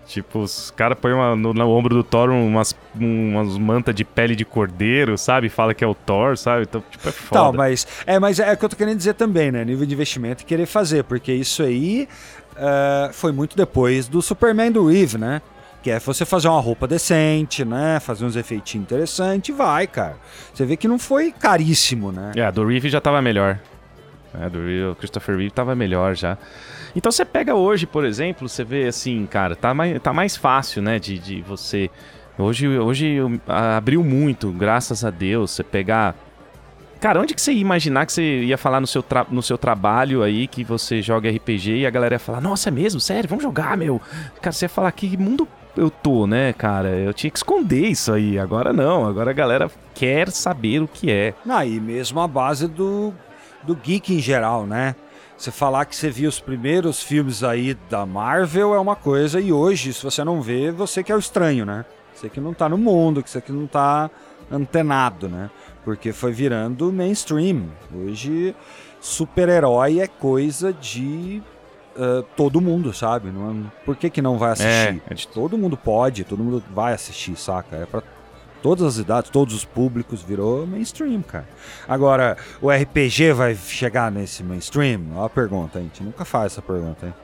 Tipo, 0.06 0.40
os 0.40 0.72
caras 0.72 0.98
põem 0.98 1.12
no, 1.36 1.54
no 1.54 1.70
ombro 1.70 1.94
do 1.94 2.02
Thor 2.02 2.28
umas, 2.30 2.76
umas 2.94 3.56
mantas 3.56 3.94
de 3.94 4.04
pele 4.04 4.34
de 4.34 4.44
cordeiro, 4.44 5.16
sabe? 5.16 5.48
Fala 5.48 5.72
que 5.72 5.84
é 5.84 5.86
o 5.86 5.94
Thor, 5.94 6.36
sabe? 6.36 6.62
Então, 6.62 6.82
tipo, 6.90 7.08
é 7.08 7.12
foda. 7.12 7.40
Então, 7.40 7.52
mas 7.52 7.86
é, 8.04 8.18
mas 8.18 8.38
é 8.40 8.52
o 8.52 8.56
que 8.56 8.64
eu 8.64 8.68
tô 8.68 8.76
querendo 8.76 8.96
dizer 8.96 9.14
também, 9.14 9.52
né? 9.52 9.64
Nível 9.64 9.86
de 9.86 9.94
investimento 9.94 10.42
e 10.42 10.46
querer 10.46 10.66
fazer, 10.66 11.04
porque 11.04 11.32
isso 11.32 11.62
aí 11.62 12.08
ah, 12.56 13.10
foi 13.12 13.32
muito 13.32 13.56
depois 13.56 14.08
do 14.08 14.20
Superman 14.20 14.70
do 14.70 14.86
Reeve, 14.86 15.18
né? 15.18 15.40
Que 15.82 15.90
é 15.90 15.98
você 15.98 16.24
fazer 16.24 16.48
uma 16.48 16.60
roupa 16.60 16.86
decente, 16.86 17.64
né? 17.64 17.98
Fazer 17.98 18.24
uns 18.24 18.36
efeitinhos 18.36 18.84
interessantes 18.84 19.54
vai, 19.56 19.86
cara. 19.86 20.16
Você 20.54 20.64
vê 20.64 20.76
que 20.76 20.86
não 20.86 20.98
foi 20.98 21.32
caríssimo, 21.32 22.12
né? 22.12 22.32
É, 22.36 22.52
do 22.52 22.64
Reeve 22.64 22.88
já 22.88 23.00
tava 23.00 23.20
melhor. 23.20 23.58
É, 24.40 24.48
do 24.48 24.96
Christopher 24.96 25.36
Reeve 25.36 25.50
tava 25.50 25.74
melhor 25.74 26.14
já. 26.16 26.38
Então 26.96 27.12
você 27.12 27.24
pega 27.24 27.54
hoje, 27.54 27.86
por 27.86 28.04
exemplo, 28.04 28.48
você 28.48 28.64
vê 28.64 28.86
assim, 28.86 29.26
cara, 29.26 29.54
tá 29.54 29.74
mais, 29.74 30.00
tá 30.00 30.12
mais 30.12 30.36
fácil, 30.36 30.82
né, 30.82 30.98
de, 30.98 31.18
de 31.18 31.42
você... 31.42 31.90
Hoje, 32.38 32.66
hoje 32.66 33.18
abriu 33.46 34.02
muito, 34.02 34.50
graças 34.50 35.04
a 35.04 35.10
Deus, 35.10 35.50
você 35.50 35.62
pegar... 35.62 36.14
Cara, 36.98 37.20
onde 37.20 37.34
que 37.34 37.42
você 37.42 37.52
ia 37.52 37.60
imaginar 37.60 38.06
que 38.06 38.12
você 38.12 38.42
ia 38.44 38.56
falar 38.56 38.80
no 38.80 38.86
seu, 38.86 39.02
tra- 39.02 39.26
no 39.28 39.42
seu 39.42 39.58
trabalho 39.58 40.22
aí 40.22 40.46
que 40.46 40.62
você 40.62 41.02
joga 41.02 41.28
RPG 41.28 41.78
e 41.78 41.86
a 41.86 41.90
galera 41.90 42.14
ia 42.14 42.18
falar, 42.18 42.40
nossa, 42.40 42.68
é 42.68 42.72
mesmo? 42.72 43.00
Sério? 43.00 43.28
Vamos 43.28 43.42
jogar, 43.42 43.76
meu? 43.76 44.00
Cara, 44.40 44.52
você 44.52 44.66
ia 44.66 44.68
falar, 44.68 44.92
que 44.92 45.16
mundo 45.16 45.48
eu 45.76 45.90
tô, 45.90 46.28
né, 46.28 46.52
cara? 46.52 46.90
Eu 46.90 47.12
tinha 47.12 47.30
que 47.30 47.38
esconder 47.38 47.88
isso 47.88 48.12
aí. 48.12 48.38
Agora 48.38 48.72
não, 48.72 49.04
agora 49.04 49.30
a 49.30 49.34
galera 49.34 49.68
quer 49.94 50.30
saber 50.30 50.80
o 50.80 50.86
que 50.86 51.10
é. 51.10 51.34
Ah, 51.48 51.64
mesmo 51.64 52.20
a 52.20 52.28
base 52.28 52.68
do, 52.68 53.12
do 53.62 53.74
geek 53.74 54.14
em 54.14 54.18
geral, 54.20 54.66
né? 54.66 54.94
Você 55.36 55.50
falar 55.50 55.84
que 55.86 55.96
você 55.96 56.08
viu 56.10 56.28
os 56.28 56.38
primeiros 56.38 57.02
filmes 57.02 57.42
aí 57.42 57.74
da 57.90 58.06
Marvel 58.06 58.74
é 58.74 58.78
uma 58.78 58.94
coisa, 58.94 59.40
e 59.40 59.52
hoje, 59.52 59.92
se 59.92 60.02
você 60.04 60.22
não 60.22 60.40
vê, 60.40 60.70
você 60.70 61.02
que 61.02 61.10
é 61.10 61.16
o 61.16 61.18
estranho, 61.18 61.64
né? 61.66 61.84
Você 62.14 62.28
que 62.28 62.40
não 62.40 62.54
tá 62.54 62.68
no 62.68 62.78
mundo, 62.78 63.22
que 63.22 63.30
você 63.30 63.40
que 63.40 63.50
não 63.50 63.66
tá 63.66 64.08
antenado, 64.50 65.28
né? 65.28 65.50
Porque 65.84 66.12
foi 66.12 66.30
virando 66.32 66.92
mainstream. 66.92 67.64
Hoje, 67.92 68.54
super-herói 69.00 70.00
é 70.00 70.06
coisa 70.06 70.72
de 70.72 71.42
ah, 71.96 72.22
todo 72.36 72.60
mundo, 72.60 72.92
sabe? 72.92 73.30
Não 73.30 73.50
é- 73.50 73.84
por 73.84 73.96
que, 73.96 74.08
que 74.08 74.22
não 74.22 74.38
vai 74.38 74.52
assistir? 74.52 75.02
é 75.10 75.14
de- 75.14 75.26
Todo 75.28 75.58
mundo 75.58 75.76
pode, 75.76 76.24
todo 76.24 76.42
mundo 76.42 76.62
vai 76.74 76.92
assistir, 76.94 77.36
saca? 77.36 77.76
É 77.76 77.84
pra 77.86 78.02
todas 78.62 78.84
as 78.84 78.98
idades, 78.98 79.30
todos 79.30 79.54
os 79.54 79.64
públicos, 79.64 80.22
virou 80.22 80.66
mainstream, 80.66 81.20
cara. 81.22 81.48
Agora, 81.88 82.36
o 82.60 82.70
RPG 82.70 83.32
vai 83.32 83.54
chegar 83.54 84.10
nesse 84.10 84.42
mainstream? 84.42 85.00
Ó 85.16 85.24
a 85.24 85.30
pergunta, 85.30 85.78
a 85.78 85.82
gente 85.82 86.02
nunca 86.02 86.24
faz 86.24 86.52
essa 86.52 86.62
pergunta, 86.62 87.06
hein? 87.06 87.14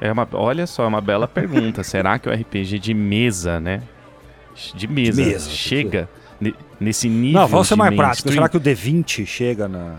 É 0.00 0.12
uma, 0.12 0.28
olha 0.32 0.66
só, 0.66 0.84
é 0.84 0.86
uma 0.86 1.00
bela 1.00 1.26
pergunta. 1.28 1.82
Será 1.84 2.18
que 2.18 2.28
o 2.28 2.32
RPG 2.32 2.78
de 2.78 2.92
mesa, 2.94 3.58
né? 3.60 3.82
De 4.74 4.86
mesa, 4.86 5.22
De 5.22 5.28
mesa, 5.30 5.50
chega 5.50 6.08
ne- 6.40 6.54
nesse 6.80 7.08
nível. 7.08 7.40
Não, 7.42 7.48
vamos 7.48 7.68
ser 7.68 7.76
mais 7.76 7.94
práticos. 7.94 8.32
Será 8.32 8.48
que 8.48 8.56
o 8.56 8.60
D20 8.60 9.26
chega 9.26 9.68
na. 9.68 9.96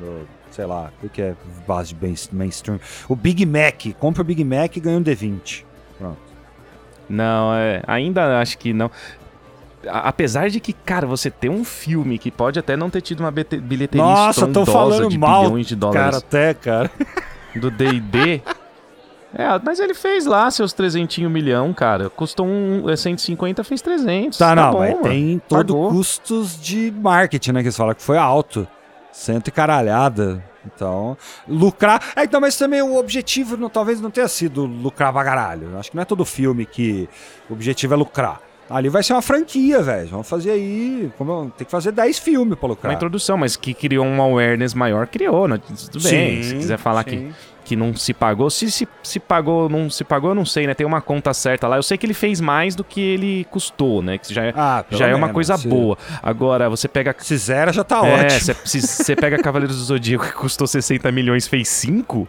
no- 0.00 0.26
sei 0.50 0.66
lá, 0.66 0.92
o 1.02 1.08
que 1.08 1.20
é 1.20 1.34
base 1.66 1.92
de 1.94 2.00
main- 2.06 2.14
mainstream? 2.32 2.78
O 3.08 3.16
Big 3.16 3.44
Mac, 3.44 3.86
compra 3.98 4.22
o 4.22 4.24
Big 4.24 4.44
Mac 4.44 4.76
e 4.76 4.80
ganha 4.80 4.98
um 4.98 5.02
D20. 5.02 5.64
Pronto. 5.98 6.18
Não, 7.08 7.54
é, 7.54 7.82
ainda 7.86 8.40
acho 8.40 8.56
que 8.58 8.72
não. 8.72 8.90
A- 9.86 10.08
Apesar 10.08 10.48
de 10.48 10.60
que, 10.60 10.72
cara, 10.72 11.06
você 11.06 11.30
ter 11.30 11.48
um 11.48 11.64
filme 11.64 12.18
que 12.18 12.30
pode 12.30 12.58
até 12.58 12.76
não 12.76 12.88
ter 12.88 13.00
tido 13.00 13.20
uma 13.20 13.30
bilheteria 13.30 14.02
Nossa, 14.02 14.46
tô 14.46 14.64
falando 14.64 15.08
de 15.08 15.18
mal, 15.18 15.44
bilhões 15.44 15.66
de 15.66 15.76
dólares 15.76 16.02
Cara, 16.02 16.16
até, 16.18 16.54
cara. 16.54 16.90
do 17.56 17.70
D&D... 17.70 18.42
É, 19.36 19.46
mas 19.64 19.80
ele 19.80 19.94
fez 19.94 20.26
lá 20.26 20.48
seus 20.48 20.72
300 20.72 21.18
milhão, 21.28 21.72
cara. 21.74 22.08
Custou 22.08 22.46
um 22.46 22.88
é, 22.88 22.94
150, 22.94 23.64
fez 23.64 23.82
300. 23.82 24.38
Tá, 24.38 24.54
não, 24.54 24.70
bom, 24.70 24.78
mas 24.78 24.90
mano. 24.92 25.02
tem 25.02 25.42
todo 25.48 25.74
Pagou. 25.74 25.90
custos 25.90 26.56
de 26.60 26.92
marketing, 26.96 27.50
né? 27.50 27.60
Que 27.60 27.66
eles 27.66 27.76
falam 27.76 27.96
que 27.96 28.02
foi 28.02 28.16
alto. 28.16 28.64
Cento 29.10 29.48
e 29.48 29.50
caralhada. 29.50 30.40
Então, 30.66 31.16
lucrar. 31.46 32.12
É, 32.16 32.24
então, 32.24 32.40
mas 32.40 32.56
também 32.56 32.82
o 32.82 32.96
objetivo 32.96 33.56
não, 33.56 33.68
talvez 33.68 34.00
não 34.00 34.10
tenha 34.10 34.28
sido 34.28 34.64
lucrar 34.64 35.12
pra 35.12 35.24
caralho. 35.24 35.76
Acho 35.78 35.90
que 35.90 35.96
não 35.96 36.02
é 36.02 36.06
todo 36.06 36.24
filme 36.24 36.64
que 36.64 37.08
o 37.48 37.52
objetivo 37.52 37.94
é 37.94 37.96
lucrar. 37.96 38.40
Ali 38.70 38.88
vai 38.88 39.02
ser 39.02 39.12
uma 39.12 39.22
franquia, 39.22 39.82
velho. 39.82 40.08
Vamos 40.08 40.28
fazer 40.28 40.50
aí. 40.52 41.10
Como, 41.18 41.50
tem 41.56 41.64
que 41.64 41.70
fazer 41.70 41.92
10 41.92 42.18
filmes 42.18 42.58
pra 42.58 42.68
lucrar. 42.68 42.90
Uma 42.90 42.96
introdução, 42.96 43.36
mas 43.36 43.56
que 43.56 43.74
criou 43.74 44.04
um 44.06 44.20
awareness 44.22 44.72
maior, 44.74 45.06
criou, 45.06 45.46
né? 45.46 45.58
Tudo 45.90 46.02
bem. 46.02 46.42
Sim, 46.42 46.48
Se 46.48 46.54
quiser 46.56 46.78
falar 46.78 47.04
que, 47.04 47.10
sim. 47.16 47.32
que 47.64 47.76
não 47.76 47.94
se 47.94 48.14
pagou, 48.14 48.48
se, 48.48 48.70
se 48.70 48.88
se 49.02 49.20
pagou, 49.20 49.68
não 49.68 49.90
se 49.90 50.02
pagou, 50.02 50.30
eu 50.30 50.34
não 50.34 50.46
sei, 50.46 50.66
né? 50.66 50.72
Tem 50.74 50.86
uma 50.86 51.02
conta 51.02 51.34
certa 51.34 51.68
lá. 51.68 51.76
Eu 51.76 51.82
sei 51.82 51.98
que 51.98 52.06
ele 52.06 52.14
fez 52.14 52.40
mais 52.40 52.74
do 52.74 52.82
que 52.82 53.00
ele 53.00 53.46
custou, 53.50 54.00
né? 54.02 54.16
Que 54.16 54.32
já 54.32 54.44
é, 54.44 54.52
Ah, 54.56 54.82
já 54.90 55.06
é 55.08 55.10
uma 55.14 55.26
menos, 55.26 55.34
coisa 55.34 55.58
se- 55.58 55.68
boa. 55.68 55.98
Agora, 56.22 56.70
você 56.70 56.88
pega. 56.88 57.14
Se 57.18 57.36
zera 57.36 57.70
já 57.72 57.84
tá 57.84 57.96
É, 58.06 58.24
ótimo. 58.26 58.54
você 58.64 59.14
pega 59.14 59.36
Cavaleiros 59.42 59.76
do 59.76 59.84
Zodíaco 59.84 60.24
que 60.24 60.32
custou 60.32 60.66
60 60.66 61.12
milhões, 61.12 61.46
fez 61.46 61.68
5? 61.68 62.26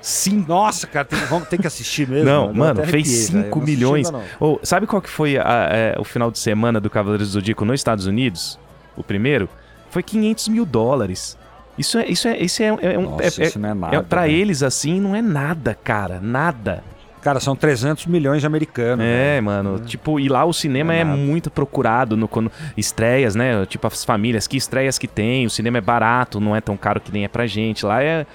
5 0.00 0.48
Nossa, 0.48 0.86
cara, 0.86 1.04
tem, 1.04 1.18
vamos, 1.26 1.48
tem 1.48 1.58
que 1.58 1.66
assistir 1.66 2.08
mesmo. 2.08 2.24
Não, 2.24 2.52
mano, 2.52 2.84
fez 2.84 2.94
arrepiei, 2.94 3.04
velho. 3.04 3.26
5 3.26 3.36
Eu 3.36 3.42
não 3.42 3.48
assisti 3.62 3.70
milhões. 3.76 4.10
não. 4.10 4.22
Ô, 4.40 4.58
sabe 4.62 4.86
qual 4.86 5.02
que 5.02 5.08
foi 5.10 5.36
a- 5.36 5.68
é, 5.70 5.96
o 5.98 6.04
final 6.04 6.30
de 6.30 6.38
semana 6.38 6.80
do 6.80 6.88
Cavaleiros 6.88 7.28
do 7.28 7.32
Zodíaco 7.32 7.64
nos 7.64 7.80
Estados 7.80 8.06
Unidos? 8.06 8.58
O 8.96 9.02
primeiro? 9.02 9.48
Foi 9.90 10.02
500 10.02 10.48
mil 10.48 10.64
dólares. 10.66 11.36
Isso 11.76 11.98
é, 11.98 12.06
isso 12.06 12.26
é, 12.28 12.38
isso 12.38 12.62
é, 12.62 12.66
é 12.66 12.98
um. 12.98 13.02
Nossa, 13.10 13.42
é, 13.42 13.46
isso 13.46 13.58
não 13.58 13.68
é 13.68 13.72
é, 13.72 13.74
nada. 13.74 14.02
pra 14.02 14.22
velho. 14.22 14.34
eles, 14.34 14.62
assim, 14.62 15.00
não 15.00 15.14
é 15.14 15.22
nada, 15.22 15.74
cara. 15.82 16.18
Nada. 16.20 16.82
Cara, 17.20 17.40
são 17.40 17.54
300 17.54 18.06
milhões 18.06 18.40
de 18.40 18.46
americanos. 18.46 19.04
É, 19.04 19.34
velho. 19.34 19.44
mano. 19.44 19.78
Tipo, 19.80 20.18
e 20.18 20.28
lá 20.28 20.44
o 20.44 20.52
cinema 20.52 20.94
é 20.94 21.00
é, 21.00 21.04
muito 21.04 21.50
procurado 21.50 22.16
no, 22.16 22.26
quando 22.26 22.50
estreias, 22.76 23.34
né? 23.34 23.64
Tipo, 23.66 23.86
as 23.86 24.04
famílias, 24.04 24.46
que 24.46 24.56
estreias 24.56 24.98
que 24.98 25.06
tem, 25.06 25.46
o 25.46 25.50
cinema 25.50 25.78
é 25.78 25.80
barato, 25.80 26.40
não 26.40 26.54
é 26.54 26.60
tão 26.60 26.76
caro 26.76 27.00
que 27.00 27.12
nem 27.12 27.24
é 27.24 27.28
pra 27.28 27.46
gente. 27.46 27.84
Lá 27.86 28.02
é. 28.02 28.26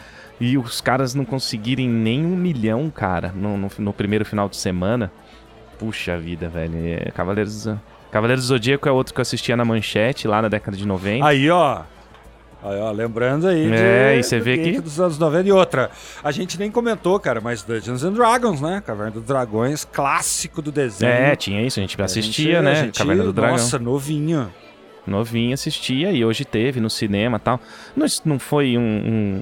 E 0.46 0.58
os 0.58 0.82
caras 0.82 1.14
não 1.16 1.24
conseguirem 1.24 1.88
nem 1.88 2.26
um 2.26 2.36
milhão, 2.36 2.90
cara, 2.90 3.32
no, 3.34 3.58
no, 3.58 3.70
no 3.80 3.94
primeiro 3.94 4.26
final 4.26 4.50
de 4.50 4.58
semana. 4.58 5.12
Puxa 5.80 6.18
vida, 6.18 6.50
velho. 6.50 6.74
É, 6.76 7.12
Cavaleiros, 7.12 7.68
Cavaleiros 8.12 8.44
do 8.46 8.48
Zodíaco 8.48 8.88
é 8.88 8.92
outro 8.92 9.14
que 9.14 9.20
eu 9.20 9.24
assistia 9.24 9.56
na 9.56 9.64
manchete 9.64 10.28
lá 10.28 10.42
na 10.42 10.48
década 10.50 10.76
de 10.76 10.86
90. 10.86 11.26
Aí, 11.26 11.50
ó. 11.50 11.82
Aí, 12.66 12.80
ó, 12.80 12.92
lembrando 12.92 13.48
aí 13.48 13.70
É, 13.74 14.14
de, 14.14 14.20
e 14.20 14.24
você 14.24 14.40
vê 14.40 14.58
que- 14.58 14.80
dos 14.82 15.00
anos 15.00 15.18
90 15.18 15.48
e 15.50 15.52
outra. 15.52 15.92
A 16.24 16.32
gente 16.32 16.58
nem 16.58 16.72
comentou, 16.72 17.20
cara, 17.20 17.42
mas 17.42 17.62
Dungeons 17.62 18.04
and 18.04 18.14
Dragons, 18.14 18.62
né? 18.62 18.82
Caverna 18.86 19.12
dos 19.12 19.24
Dragões, 19.24 19.84
clássico 19.86 20.62
do 20.62 20.72
desenho. 20.72 21.12
É, 21.12 21.36
tinha 21.36 21.62
isso, 21.62 21.80
a 21.80 21.82
gente 21.82 22.02
A 22.02 22.06
assistia, 22.06 22.56
gente- 22.56 22.64
né? 22.64 22.72
a 22.72 22.76
gente- 22.76 22.98
Caverna 22.98 23.24
do 23.24 23.34
Dragão. 23.34 23.54
Nossa, 23.58 23.78
novinho. 23.80 24.50
Novinho 25.06 25.54
assistia 25.54 26.12
e 26.12 26.24
hoje 26.24 26.46
teve 26.46 26.80
no 26.80 26.90
cinema 26.90 27.36
e 27.38 27.40
tal. 27.42 27.60
Não, 27.96 28.06
não 28.24 28.40
foi 28.40 28.78
um, 28.78 28.82
um, 28.82 29.42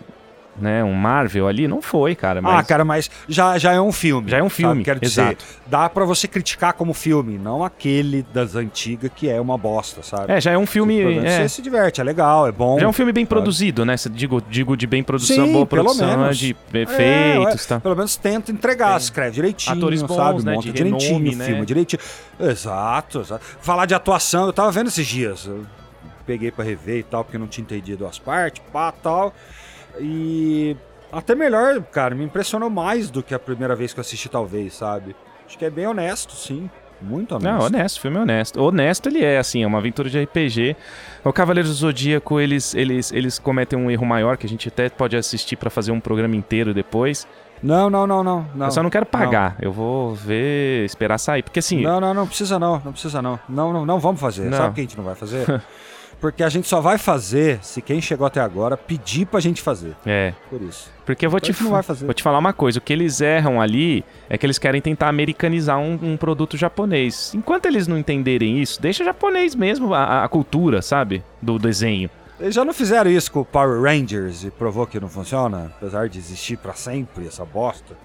né, 0.60 0.84
um 0.84 0.94
Marvel 0.94 1.48
ali? 1.48 1.68
Não 1.68 1.82
foi, 1.82 2.14
cara. 2.16 2.42
Mas 2.42 2.60
Ah, 2.60 2.64
cara, 2.64 2.84
mas 2.86 3.10
já, 3.28 3.58
já 3.58 3.72
é 3.74 3.82
um 3.82 3.92
filme. 3.92 4.30
Já 4.30 4.38
é 4.38 4.44
um 4.44 4.50
sabe? 4.50 4.56
filme, 4.56 4.84
Quero 4.84 5.00
dizer, 5.00 5.22
exato. 5.22 5.46
dá 5.68 5.90
pra 5.90 6.04
você 6.06 6.28
criticar 6.28 6.74
como 6.74 6.94
filme, 6.94 7.38
não 7.38 7.64
aquele 7.64 8.24
das 8.34 8.56
antigas 8.56 9.10
que 9.16 9.30
é 9.30 9.40
uma 9.40 9.58
bosta, 9.58 10.04
sabe? 10.04 10.32
É, 10.34 10.42
já 10.42 10.52
é 10.52 10.58
um 10.58 10.66
filme. 10.66 10.98
Tipo, 10.98 11.26
é, 11.26 11.42
Você 11.44 11.50
se 11.50 11.62
diverte, 11.62 12.02
é 12.02 12.04
legal, 12.04 12.48
é 12.48 12.52
bom. 12.52 12.78
já 12.80 12.86
é 12.86 12.90
um 12.90 12.94
filme 12.94 13.12
bem 13.12 13.24
sabe? 13.24 13.30
produzido, 13.30 13.86
né? 13.86 13.96
Digo, 14.12 14.42
digo 14.50 14.76
de 14.78 14.86
bem 14.88 15.02
produção, 15.04 15.46
Sim, 15.46 15.54
boa 15.54 15.66
produção, 15.66 16.08
né, 16.08 16.18
menos. 16.18 16.38
de 16.38 16.56
É, 16.74 16.80
efeitos 16.82 17.64
e 17.64 17.68
tal. 17.68 17.82
Pelo 17.82 17.96
menos 17.96 18.16
tenta 18.16 18.52
entregar, 18.52 18.98
escreve 19.00 19.32
direitinho, 19.32 19.78
Atores 19.78 20.02
bons, 20.02 20.16
sabe? 20.16 20.46
né, 20.46 20.54
Monta 20.56 20.72
direitinho, 20.72 21.12
renome, 21.14 21.36
né? 21.36 21.46
filma 21.46 21.66
direitinho. 21.66 22.02
Exato, 22.40 23.22
exato. 23.22 23.44
Falar 23.62 23.86
de 23.86 23.94
atuação, 23.94 24.46
eu 24.48 24.54
tava 24.54 24.72
vendo 24.72 24.88
esses 24.88 25.08
dias. 25.08 25.46
Eu 25.46 25.66
peguei 26.26 26.52
pra 26.52 26.64
rever 26.64 26.98
e 27.00 27.04
tal, 27.04 27.24
porque 27.24 27.38
eu 27.38 27.40
não 27.40 27.48
tinha 27.48 27.64
entendido 27.64 28.06
as 28.06 28.20
partes, 28.20 28.62
pá, 28.72 28.92
tal. 28.92 29.34
E 30.00 30.76
até 31.12 31.36
melhor, 31.36 31.82
cara, 31.84 32.16
me 32.16 32.24
impressionou 32.24 32.70
mais 32.70 33.10
do 33.10 33.22
que 33.22 33.34
a 33.34 33.40
primeira 33.40 33.76
vez 33.76 33.94
que 33.94 34.00
eu 34.00 34.02
assisti, 34.02 34.30
talvez, 34.30 34.76
sabe? 34.76 35.16
Acho 35.46 35.58
que 35.58 35.66
é 35.66 35.70
bem 35.70 35.88
honesto, 35.88 36.34
sim. 36.34 36.70
Muito 37.02 37.36
honesto. 37.36 37.52
Não, 37.52 37.66
honesto, 37.66 37.98
o 37.98 38.02
filme 38.02 38.18
é 38.18 38.22
honesto. 38.22 38.62
Honesto 38.62 39.10
ele 39.10 39.24
é, 39.24 39.40
assim, 39.40 39.64
é 39.64 39.68
uma 39.68 39.80
aventura 39.80 40.10
de 40.10 40.24
RPG. 40.24 40.76
O 41.24 41.34
Cavaleiros 41.34 41.72
do 41.72 41.76
Zodíaco, 41.76 42.40
eles, 42.40 42.76
eles, 42.76 43.12
eles 43.12 43.40
cometem 43.40 43.78
um 43.78 43.90
erro 43.90 44.06
maior 44.06 44.38
que 44.38 44.46
a 44.46 44.50
gente 44.50 44.68
até 44.68 44.88
pode 44.88 45.18
assistir 45.18 45.56
pra 45.56 45.70
fazer 45.70 45.92
um 45.92 46.00
programa 46.00 46.36
inteiro 46.36 46.74
depois. 46.74 47.28
Não, 47.62 47.90
não, 47.90 48.08
não, 48.08 48.24
não. 48.24 48.46
não 48.56 48.68
eu 48.68 48.72
só 48.72 48.82
não 48.82 48.90
quero 48.90 49.06
pagar, 49.06 49.56
eu 49.62 49.72
vou 49.72 50.16
ver, 50.16 50.86
esperar 50.86 51.18
sair. 51.18 51.44
Porque 51.44 51.60
assim, 51.60 51.82
Não, 51.82 52.00
não, 52.00 52.14
não 52.14 52.28
precisa 52.28 52.58
não, 52.58 52.82
não 52.84 52.92
precisa 52.92 53.22
não. 53.22 53.40
Não, 53.48 53.74
não, 53.74 53.86
não 53.86 54.00
vamos 54.00 54.20
fazer. 54.20 54.50
Não. 54.50 54.58
Sabe 54.58 54.70
por 54.70 54.76
que 54.76 54.82
a 54.82 54.84
gente 54.84 54.98
não 54.98 55.04
vai 55.04 55.16
fazer? 55.16 55.46
Porque 56.22 56.44
a 56.44 56.50
gente 56.50 56.68
só 56.68 56.80
vai 56.80 56.98
fazer 57.00 57.60
se 57.64 57.82
quem 57.82 58.00
chegou 58.00 58.26
até 58.28 58.40
agora 58.40 58.78
pedir 58.78 59.26
pra 59.26 59.40
gente 59.40 59.62
fazer. 59.62 59.96
é. 60.06 60.34
Por 60.50 60.62
isso. 60.62 60.90
Porque 61.06 61.26
eu 61.26 61.30
vou 61.32 61.40
Então 61.40 61.52
te, 61.54 61.64
não 61.64 61.72
vai 61.72 61.82
fazer. 61.84 62.06
vou 62.06 62.14
te 62.14 62.22
falar 62.24 62.38
uma 62.38 62.54
coisa: 62.54 62.78
o 62.78 62.82
que 62.82 62.94
eles 62.94 63.20
erram 63.20 63.60
ali 63.60 64.06
é 64.30 64.38
que 64.38 64.46
eles 64.46 64.60
querem 64.60 64.80
tentar 64.80 65.10
americanizar 65.10 65.80
um, 65.80 65.98
um 66.02 66.16
produto 66.16 66.56
japonês. 66.56 67.34
Enquanto 67.36 67.66
eles 67.66 67.88
não 67.88 67.98
entenderem 67.98 68.62
isso, 68.62 68.80
deixa 68.82 69.04
japonês 69.04 69.56
mesmo 69.56 69.94
a, 69.96 70.24
a 70.24 70.30
cultura, 70.30 70.82
sabe? 70.82 71.24
Do 71.42 71.58
desenho. 71.58 72.10
Eles 72.40 72.56
já 72.56 72.64
não 72.64 72.74
fizeram 72.74 73.10
isso 73.12 73.32
com 73.32 73.42
o 73.42 73.46
Power 73.46 73.82
Rangers 73.82 74.44
e 74.44 74.52
provou 74.52 74.88
que 74.88 75.00
não 75.00 75.10
funciona, 75.10 75.72
apesar 75.78 76.08
de 76.08 76.18
existir 76.20 76.58
pra 76.58 76.74
sempre 76.74 77.28
essa 77.28 77.44
bosta. 77.46 77.96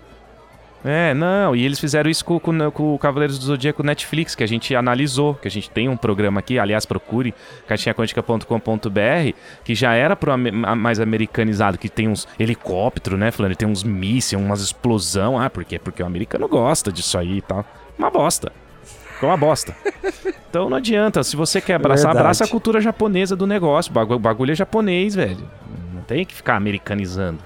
É, 0.89 1.13
não, 1.15 1.57
e 1.57 1.65
eles 1.65 1.81
fizeram 1.81 2.09
isso 2.09 2.25
com, 2.25 2.39
com, 2.39 2.71
com 2.71 2.95
o 2.95 2.99
Cavaleiros 2.99 3.41
do 3.41 3.45
Zodíaco 3.45 3.83
Netflix, 3.83 4.37
que 4.37 4.45
a 4.45 4.47
gente 4.47 4.73
analisou, 4.73 5.35
que 5.35 5.49
a 5.49 5.51
gente 5.51 5.69
tem 5.69 5.89
um 5.89 5.97
programa 5.97 6.39
aqui, 6.39 6.61
aliás, 6.61 6.87
procure, 6.87 7.35
caixinhaquântica.com.br, 7.67 9.33
que 9.65 9.75
já 9.75 9.95
era 9.95 10.15
pro 10.15 10.31
mais 10.39 11.01
americanizado, 11.01 11.77
que 11.77 11.89
tem 11.89 12.07
uns 12.07 12.29
helicópteros, 12.39 13.19
né, 13.19 13.33
Flanner? 13.33 13.57
Tem 13.57 13.67
uns 13.67 13.83
mísseis, 13.83 14.41
umas 14.41 14.61
explosão. 14.61 15.37
Ah, 15.37 15.51
por 15.51 15.65
quê? 15.65 15.77
Porque 15.77 16.05
o 16.05 16.07
americano 16.07 16.47
gosta 16.47 16.93
disso 16.93 17.19
aí 17.19 17.39
e 17.39 17.43
tal. 17.43 17.65
Uma 17.99 18.09
bosta. 18.09 18.53
Ficou 18.85 19.29
uma 19.29 19.37
bosta. 19.37 19.75
Então 20.49 20.71
não 20.71 20.79
adianta, 20.79 21.23
se 21.23 21.37
você 21.37 21.61
quer 21.61 21.75
abraçar, 21.75 22.07
Verdade. 22.07 22.21
abraça 22.21 22.45
a 22.45 22.49
cultura 22.49 22.81
japonesa 22.81 23.37
do 23.37 23.47
negócio. 23.47 23.93
O 23.95 24.19
bagulho 24.19 24.53
é 24.53 24.55
japonês, 24.55 25.15
velho. 25.15 25.47
Não 25.93 26.01
tem 26.01 26.25
que 26.25 26.35
ficar 26.35 26.57
americanizando. 26.57 27.41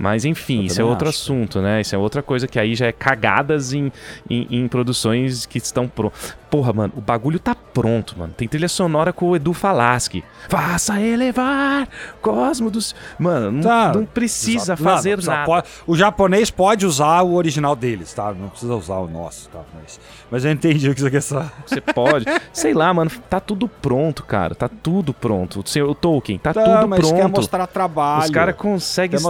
Mas 0.00 0.24
enfim, 0.24 0.62
isso 0.64 0.80
é 0.80 0.84
outro 0.84 1.08
acho. 1.10 1.18
assunto, 1.18 1.60
né? 1.60 1.82
Isso 1.82 1.94
é 1.94 1.98
outra 1.98 2.22
coisa 2.22 2.48
que 2.48 2.58
aí 2.58 2.74
já 2.74 2.86
é 2.86 2.92
cagadas 2.92 3.74
em, 3.74 3.92
em, 4.30 4.46
em 4.50 4.66
produções 4.66 5.44
que 5.44 5.58
estão 5.58 5.86
prontas. 5.86 6.34
Porra, 6.50 6.72
mano, 6.72 6.92
o 6.96 7.00
bagulho 7.00 7.38
tá 7.38 7.54
pronto, 7.54 8.18
mano. 8.18 8.32
Tem 8.36 8.48
trilha 8.48 8.68
sonora 8.68 9.12
com 9.12 9.28
o 9.28 9.36
Edu 9.36 9.52
Falaschi. 9.52 10.24
Faça 10.48 11.00
elevar 11.00 11.86
Cosmo 12.20 12.70
dos. 12.70 12.94
Mano, 13.18 13.52
não, 13.52 13.62
Tá. 13.62 13.92
não 13.94 14.04
precisa 14.04 14.72
Exato. 14.72 14.82
fazer 14.82 15.18
Não, 15.18 15.24
não 15.24 15.32
nada. 15.32 15.46
pode- 15.46 15.68
o 15.86 15.96
japonês 15.96 16.50
pode 16.50 16.84
usar 16.86 17.22
o 17.22 17.34
original 17.34 17.76
deles, 17.76 18.12
tá? 18.12 18.32
Não 18.32 18.48
precisa 18.48 18.74
usar 18.74 18.96
o 18.96 19.06
nosso, 19.06 19.48
tá? 19.50 19.60
Mas, 19.80 20.00
mas 20.30 20.44
eu 20.44 20.50
entendi 20.50 20.88
o 20.90 20.94
que 20.94 21.00
você 21.02 21.10
quer 21.10 21.22
falar. 21.22 21.52
Você 21.66 21.80
pode. 21.80 22.24
Sei 22.52 22.74
lá, 22.74 22.92
mano, 22.92 23.10
tá 23.28 23.38
tudo 23.38 23.68
pronto, 23.68 24.24
cara. 24.24 24.54
Tá 24.54 24.68
tudo 24.68 25.12
pronto. 25.14 25.60
O, 25.60 25.94
Tolkien, 25.94 26.38
tá, 26.38 26.52
Tá, 26.52 26.64
tudo 26.64 26.88
mas 26.88 27.00
quer 27.12 27.18
pronto. 27.18 27.36
mostrar 27.36 27.66
trabalho. 27.68 28.24
Os 28.24 28.30
caras 28.30 28.56
conseguem 28.56 29.20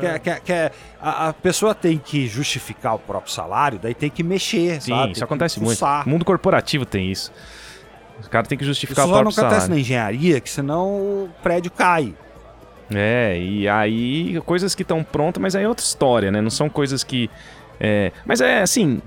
Quer, 0.00 0.18
quer, 0.20 0.40
quer- 0.40 0.72
a, 1.00 1.28
a 1.28 1.32
pessoa 1.32 1.74
tem 1.74 1.98
que 1.98 2.26
justificar 2.26 2.94
o 2.94 2.98
próprio 2.98 3.32
salário, 3.32 3.78
daí 3.82 3.94
tem 3.94 4.10
que 4.10 4.22
mexer, 4.22 4.80
Sim, 4.80 4.90
sabe? 4.90 5.02
Tem 5.02 5.10
isso 5.12 5.20
que 5.20 5.24
acontece 5.24 5.60
muito. 5.60 5.72
fuçar. 5.78 6.06
Mundo 6.08 6.24
corporativo 6.24 6.84
tem 6.86 7.10
isso. 7.10 7.32
Os 8.20 8.28
caras 8.28 8.48
têm 8.48 8.56
que 8.56 8.64
Isso 8.64 8.70
justificar 8.72 9.04
o 9.04 9.08
só 9.08 9.14
não 9.16 9.22
próprio 9.24 9.40
acontece 9.40 9.60
salário. 9.66 9.74
na 9.74 9.80
engenharia, 9.80 10.40
que 10.40 10.48
senão 10.50 10.86
o 10.88 11.30
prédio 11.42 11.70
cai. 11.70 12.14
É, 12.94 13.36
e 13.38 13.68
aí 13.68 14.40
coisas 14.46 14.74
que 14.74 14.82
estão 14.82 15.02
prontas, 15.02 15.42
mas 15.42 15.56
aí 15.56 15.64
é 15.64 15.68
outra 15.68 15.84
história, 15.84 16.30
né? 16.30 16.40
Não 16.40 16.50
são 16.50 16.68
coisas 16.68 17.02
que. 17.02 17.28
é, 17.80 18.12
Mas 18.24 18.40
é 18.40 18.62
assim. 18.62 19.02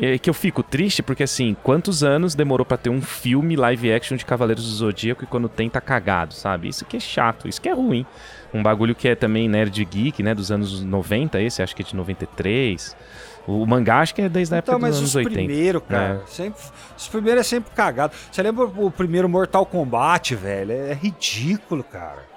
É 0.00 0.18
que 0.18 0.30
eu 0.30 0.34
fico 0.34 0.62
triste 0.62 1.02
porque, 1.02 1.22
assim, 1.22 1.54
quantos 1.62 2.02
anos 2.02 2.34
demorou 2.34 2.64
pra 2.64 2.76
ter 2.78 2.88
um 2.88 3.02
filme 3.02 3.56
live 3.56 3.92
action 3.92 4.16
de 4.16 4.24
Cavaleiros 4.24 4.64
do 4.64 4.70
Zodíaco 4.70 5.24
e 5.24 5.26
quando 5.26 5.48
tem 5.48 5.68
tá 5.68 5.80
cagado, 5.80 6.32
sabe? 6.32 6.68
Isso 6.68 6.84
que 6.84 6.96
é 6.96 7.00
chato, 7.00 7.46
isso 7.46 7.60
que 7.60 7.68
é 7.68 7.74
ruim. 7.74 8.06
Um 8.54 8.62
bagulho 8.62 8.94
que 8.94 9.08
é 9.08 9.14
também 9.14 9.48
nerd 9.48 9.84
geek, 9.84 10.22
né? 10.22 10.34
Dos 10.34 10.50
anos 10.50 10.82
90, 10.82 11.40
esse 11.42 11.62
acho 11.62 11.76
que 11.76 11.82
é 11.82 11.84
de 11.84 11.94
93. 11.94 12.96
O 13.46 13.66
mangá 13.66 14.00
acho 14.00 14.14
que 14.14 14.22
é 14.22 14.28
desde 14.28 14.54
a 14.54 14.58
época 14.58 14.72
Então, 14.72 14.80
dos 14.80 14.88
mas 14.88 14.98
anos 14.98 15.10
os 15.10 15.16
80. 15.16 15.34
primeiros, 15.34 15.82
cara, 15.88 16.22
sempre, 16.26 16.60
os 16.96 17.08
primeiros 17.08 17.40
é 17.40 17.44
sempre 17.44 17.72
cagado. 17.74 18.14
Você 18.30 18.42
lembra 18.42 18.64
o 18.64 18.90
primeiro 18.90 19.28
Mortal 19.28 19.66
Kombat, 19.66 20.34
velho? 20.34 20.72
É 20.72 20.94
ridículo, 20.94 21.82
cara. 21.82 22.31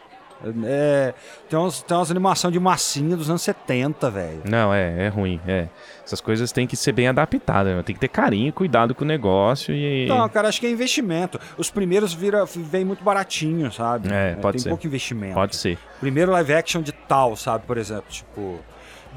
É, 0.66 1.14
tem, 1.50 1.58
uns, 1.58 1.82
tem 1.82 1.96
umas 1.98 2.12
animações 2.12 2.54
de 2.54 2.60
massinha 2.60 3.16
dos 3.16 3.30
anos 3.30 3.42
70, 3.42 4.10
velho. 4.12 4.42
Não, 4.46 4.74
é, 4.74 5.06
é 5.06 5.08
ruim, 5.08 5.40
é. 5.48 5.68
Essas 6.06 6.22
coisas 6.22 6.52
têm 6.52 6.68
que 6.68 6.76
ser 6.76 6.92
bem 6.92 7.08
adaptadas, 7.08 7.76
né? 7.76 7.82
tem 7.82 7.96
que 7.96 8.02
ter 8.02 8.10
carinho, 8.10 8.54
cuidado 8.54 8.94
com 8.94 9.04
o 9.04 9.08
negócio 9.08 9.74
e... 9.74 10.06
Não, 10.08 10.28
cara, 10.30 10.48
acho 10.50 10.60
que 10.60 10.68
é 10.68 10.70
investimento. 10.70 11.40
Os 11.58 11.72
primeiros 11.72 12.14
vira, 12.14 12.46
vem 12.46 12.86
muito 12.86 13.04
baratinho, 13.04 13.72
sabe? 13.72 14.10
É, 14.12 14.36
pode 14.36 14.58
tem 14.58 14.64
ser. 14.64 14.70
pouco 14.70 14.86
investimento. 14.86 15.34
Pode 15.34 15.56
ser. 15.56 15.80
Primeiro 16.00 16.32
live 16.34 16.54
action 16.54 16.82
de 16.82 16.92
tal, 16.92 17.36
sabe? 17.36 17.66
Por 17.66 17.78
exemplo, 17.78 18.06
tipo. 18.10 18.60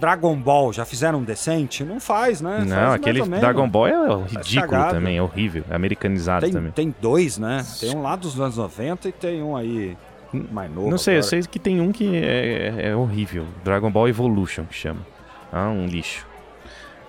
Dragon 0.01 0.37
Ball, 0.37 0.73
já 0.73 0.85
fizeram 0.85 1.19
um 1.19 1.25
decente? 1.25 1.83
Não 1.83 1.99
faz, 1.99 2.41
né? 2.41 2.59
Faz 2.59 2.69
Não, 2.69 2.77
mais 2.77 2.95
aquele. 2.95 3.21
Dragon 3.21 3.69
Ball 3.69 3.89
é 3.89 4.23
ridículo 4.29 4.71
cagado. 4.71 4.95
também, 4.95 5.17
é 5.17 5.23
horrível, 5.23 5.65
é 5.69 5.75
americanizado 5.75 6.45
Tem, 6.45 6.53
também. 6.53 6.71
tem 6.71 6.95
dois, 7.01 7.37
né? 7.37 7.67
Tem 7.81 7.95
um 7.97 8.03
lá 8.03 8.15
dos 8.15 8.41
anos 8.41 8.57
90 8.57 9.09
e 9.09 9.13
tem 9.13 9.43
um 9.43 9.57
aí 9.57 9.97
mais 10.33 10.71
novo. 10.71 10.91
Não 10.91 10.99
sei, 10.99 11.15
eu 11.15 11.19
agora. 11.21 11.29
sei 11.31 11.43
que 11.43 11.59
tem 11.59 11.81
um 11.81 11.91
que 11.93 12.17
é, 12.17 12.89
é 12.91 12.97
horrível, 12.97 13.45
Dragon 13.65 13.91
Ball 13.91 14.09
Evolution 14.09 14.65
que 14.65 14.75
chama. 14.75 15.01
Ah, 15.53 15.69
um 15.69 15.87
lixo. 15.87 16.27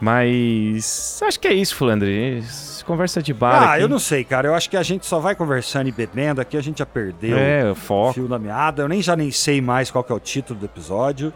Mas 0.02 1.20
acho 1.28 1.40
que 1.40 1.48
é 1.48 1.54
isso, 1.54 1.76
Flandre. 1.76 2.42
Conversa 2.86 3.22
de 3.22 3.34
bar 3.34 3.62
Ah, 3.64 3.74
aqui. 3.74 3.84
eu 3.84 3.90
não 3.90 4.00
sei, 4.00 4.24
cara. 4.24 4.48
Eu 4.48 4.56
acho 4.56 4.70
que 4.70 4.78
a 4.78 4.82
gente 4.84 5.06
só 5.06 5.20
vai 5.20 5.36
conversando 5.36 5.88
e 5.90 5.92
bebendo. 5.92 6.40
Aqui 6.42 6.56
a 6.58 6.62
gente 6.62 6.80
já 6.80 6.86
perdeu 6.86 7.38
É, 7.38 7.70
o 7.72 7.76
foco. 7.76 8.14
fio 8.14 8.28
da 8.28 8.40
meada. 8.40 8.82
Eu 8.82 8.88
nem 8.88 9.02
já 9.02 9.16
nem 9.16 9.30
sei 9.30 9.62
mais 9.62 9.92
qual 9.92 10.04
que 10.04 10.12
é 10.12 10.16
o 10.16 10.20
título 10.20 10.58
do 10.60 10.66
episódio. 10.66 11.34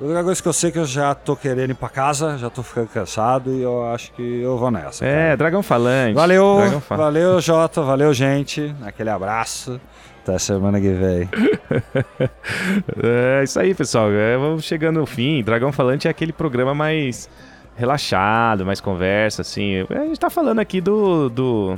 A 0.00 0.04
única 0.04 0.22
coisa 0.24 0.40
que 0.42 0.48
eu 0.48 0.52
sei 0.52 0.68
é 0.70 0.72
que 0.72 0.78
eu 0.78 0.84
já 0.84 1.14
tô 1.14 1.34
querendo 1.34 1.70
ir 1.70 1.74
pra 1.74 1.88
casa, 1.88 2.38
já 2.38 2.48
tô 2.48 2.62
ficando 2.62 2.86
cansado 2.88 3.52
e 3.52 3.62
eu 3.62 3.84
acho 3.92 4.12
que 4.12 4.22
eu 4.22 4.56
vou 4.56 4.70
nessa. 4.70 5.04
É, 5.04 5.24
cara. 5.24 5.36
Dragão 5.38 5.62
Falante. 5.62 6.14
Valeu, 6.14 6.56
Dragão 6.58 6.82
valeu, 6.90 7.40
Jota, 7.40 7.82
valeu, 7.82 8.14
gente. 8.14 8.74
Aquele 8.84 9.10
abraço. 9.10 9.80
Até 10.26 10.38
semana 10.40 10.80
que 10.80 10.90
vem. 10.90 11.28
É 13.00 13.44
isso 13.44 13.60
aí, 13.60 13.74
pessoal. 13.74 14.10
É, 14.10 14.36
vamos 14.36 14.64
chegando 14.64 14.98
no 14.98 15.06
fim. 15.06 15.40
Dragão 15.42 15.70
Falante 15.70 16.08
é 16.08 16.10
aquele 16.10 16.32
programa 16.32 16.74
mais 16.74 17.30
relaxado, 17.76 18.66
mais 18.66 18.80
conversa, 18.80 19.42
assim. 19.42 19.86
A 19.88 20.04
gente 20.06 20.18
tá 20.18 20.28
falando 20.28 20.58
aqui 20.58 20.80
do. 20.80 21.28
do 21.28 21.76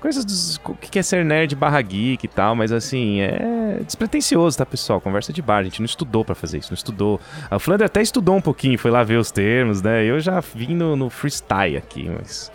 coisas 0.00 0.24
dos. 0.24 0.56
O 0.64 0.74
que 0.74 0.98
é 0.98 1.02
ser 1.02 1.22
nerd 1.22 1.54
barra 1.54 1.82
geek 1.82 2.24
e 2.24 2.28
tal, 2.28 2.56
mas 2.56 2.72
assim, 2.72 3.20
é 3.20 3.80
despretensioso, 3.84 4.56
tá, 4.56 4.64
pessoal? 4.64 4.98
Conversa 4.98 5.30
de 5.30 5.42
bar. 5.42 5.58
A 5.58 5.64
gente 5.64 5.80
não 5.80 5.86
estudou 5.86 6.24
pra 6.24 6.34
fazer 6.34 6.58
isso, 6.58 6.70
não 6.70 6.76
estudou. 6.76 7.20
A 7.50 7.58
Flandre 7.58 7.84
até 7.84 8.00
estudou 8.00 8.36
um 8.36 8.40
pouquinho, 8.40 8.78
foi 8.78 8.90
lá 8.90 9.02
ver 9.02 9.18
os 9.18 9.30
termos, 9.30 9.82
né? 9.82 10.02
Eu 10.02 10.18
já 10.18 10.40
vim 10.40 10.74
no, 10.74 10.96
no 10.96 11.10
freestyle 11.10 11.76
aqui, 11.76 12.08
mas. 12.08 12.50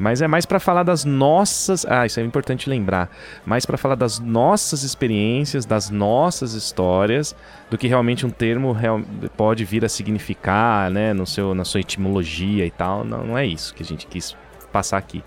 Mas 0.00 0.22
é 0.22 0.26
mais 0.26 0.46
para 0.46 0.58
falar 0.58 0.82
das 0.82 1.04
nossas. 1.04 1.84
Ah, 1.86 2.06
isso 2.06 2.18
é 2.18 2.22
importante 2.22 2.70
lembrar. 2.70 3.10
Mais 3.44 3.66
para 3.66 3.76
falar 3.76 3.96
das 3.96 4.18
nossas 4.18 4.82
experiências, 4.82 5.66
das 5.66 5.90
nossas 5.90 6.54
histórias, 6.54 7.36
do 7.68 7.76
que 7.76 7.86
realmente 7.86 8.24
um 8.24 8.30
termo 8.30 8.72
real... 8.72 9.02
pode 9.36 9.62
vir 9.62 9.84
a 9.84 9.90
significar, 9.90 10.90
né? 10.90 11.12
No 11.12 11.26
seu, 11.26 11.54
na 11.54 11.66
sua 11.66 11.80
etimologia 11.80 12.64
e 12.64 12.70
tal. 12.70 13.04
Não, 13.04 13.26
não 13.26 13.38
é 13.38 13.44
isso 13.44 13.74
que 13.74 13.82
a 13.82 13.86
gente 13.86 14.06
quis 14.06 14.34
passar 14.72 14.96
aqui. 14.96 15.22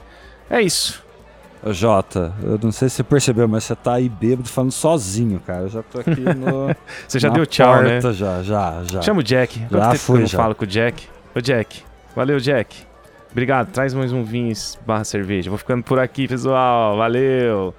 É 0.50 0.60
isso. 0.60 1.04
Jota, 1.68 2.34
eu 2.42 2.60
não 2.62 2.72
sei 2.72 2.90
se 2.90 2.96
você 2.96 3.04
percebeu, 3.04 3.48
mas 3.48 3.66
você 3.66 3.76
tá 3.76 3.94
aí 3.94 4.10
bêbado 4.10 4.50
falando 4.50 4.72
sozinho, 4.72 5.40
cara. 5.40 5.62
Eu 5.62 5.70
já 5.70 5.84
tô 5.84 6.00
aqui 6.00 6.20
no. 6.20 6.76
você 7.08 7.20
já 7.20 7.30
deu 7.30 7.46
tchau, 7.46 7.84
né? 7.84 8.02
Já, 8.02 8.42
já, 8.42 8.84
já. 8.84 9.02
Chama 9.04 9.20
o 9.20 9.24
Jack. 9.24 9.60
Já 9.60 9.68
Quanto 9.68 10.00
fui, 10.00 10.18
que 10.18 10.24
eu 10.24 10.28
já. 10.28 10.38
falo 10.38 10.56
com 10.56 10.64
o 10.64 10.68
Jack. 10.68 11.08
Ô, 11.36 11.40
Jack. 11.40 11.84
Valeu, 12.16 12.40
Jack. 12.40 12.93
Obrigado. 13.34 13.72
Traz 13.72 13.96
mais 13.96 14.14
um 14.14 14.24
vinho 14.24 14.54
barra 14.86 15.04
cerveja. 15.04 15.50
Vou 15.50 15.58
ficando 15.58 15.84
por 15.84 15.98
aqui, 15.98 16.28
pessoal. 16.28 16.96
Valeu. 16.96 17.74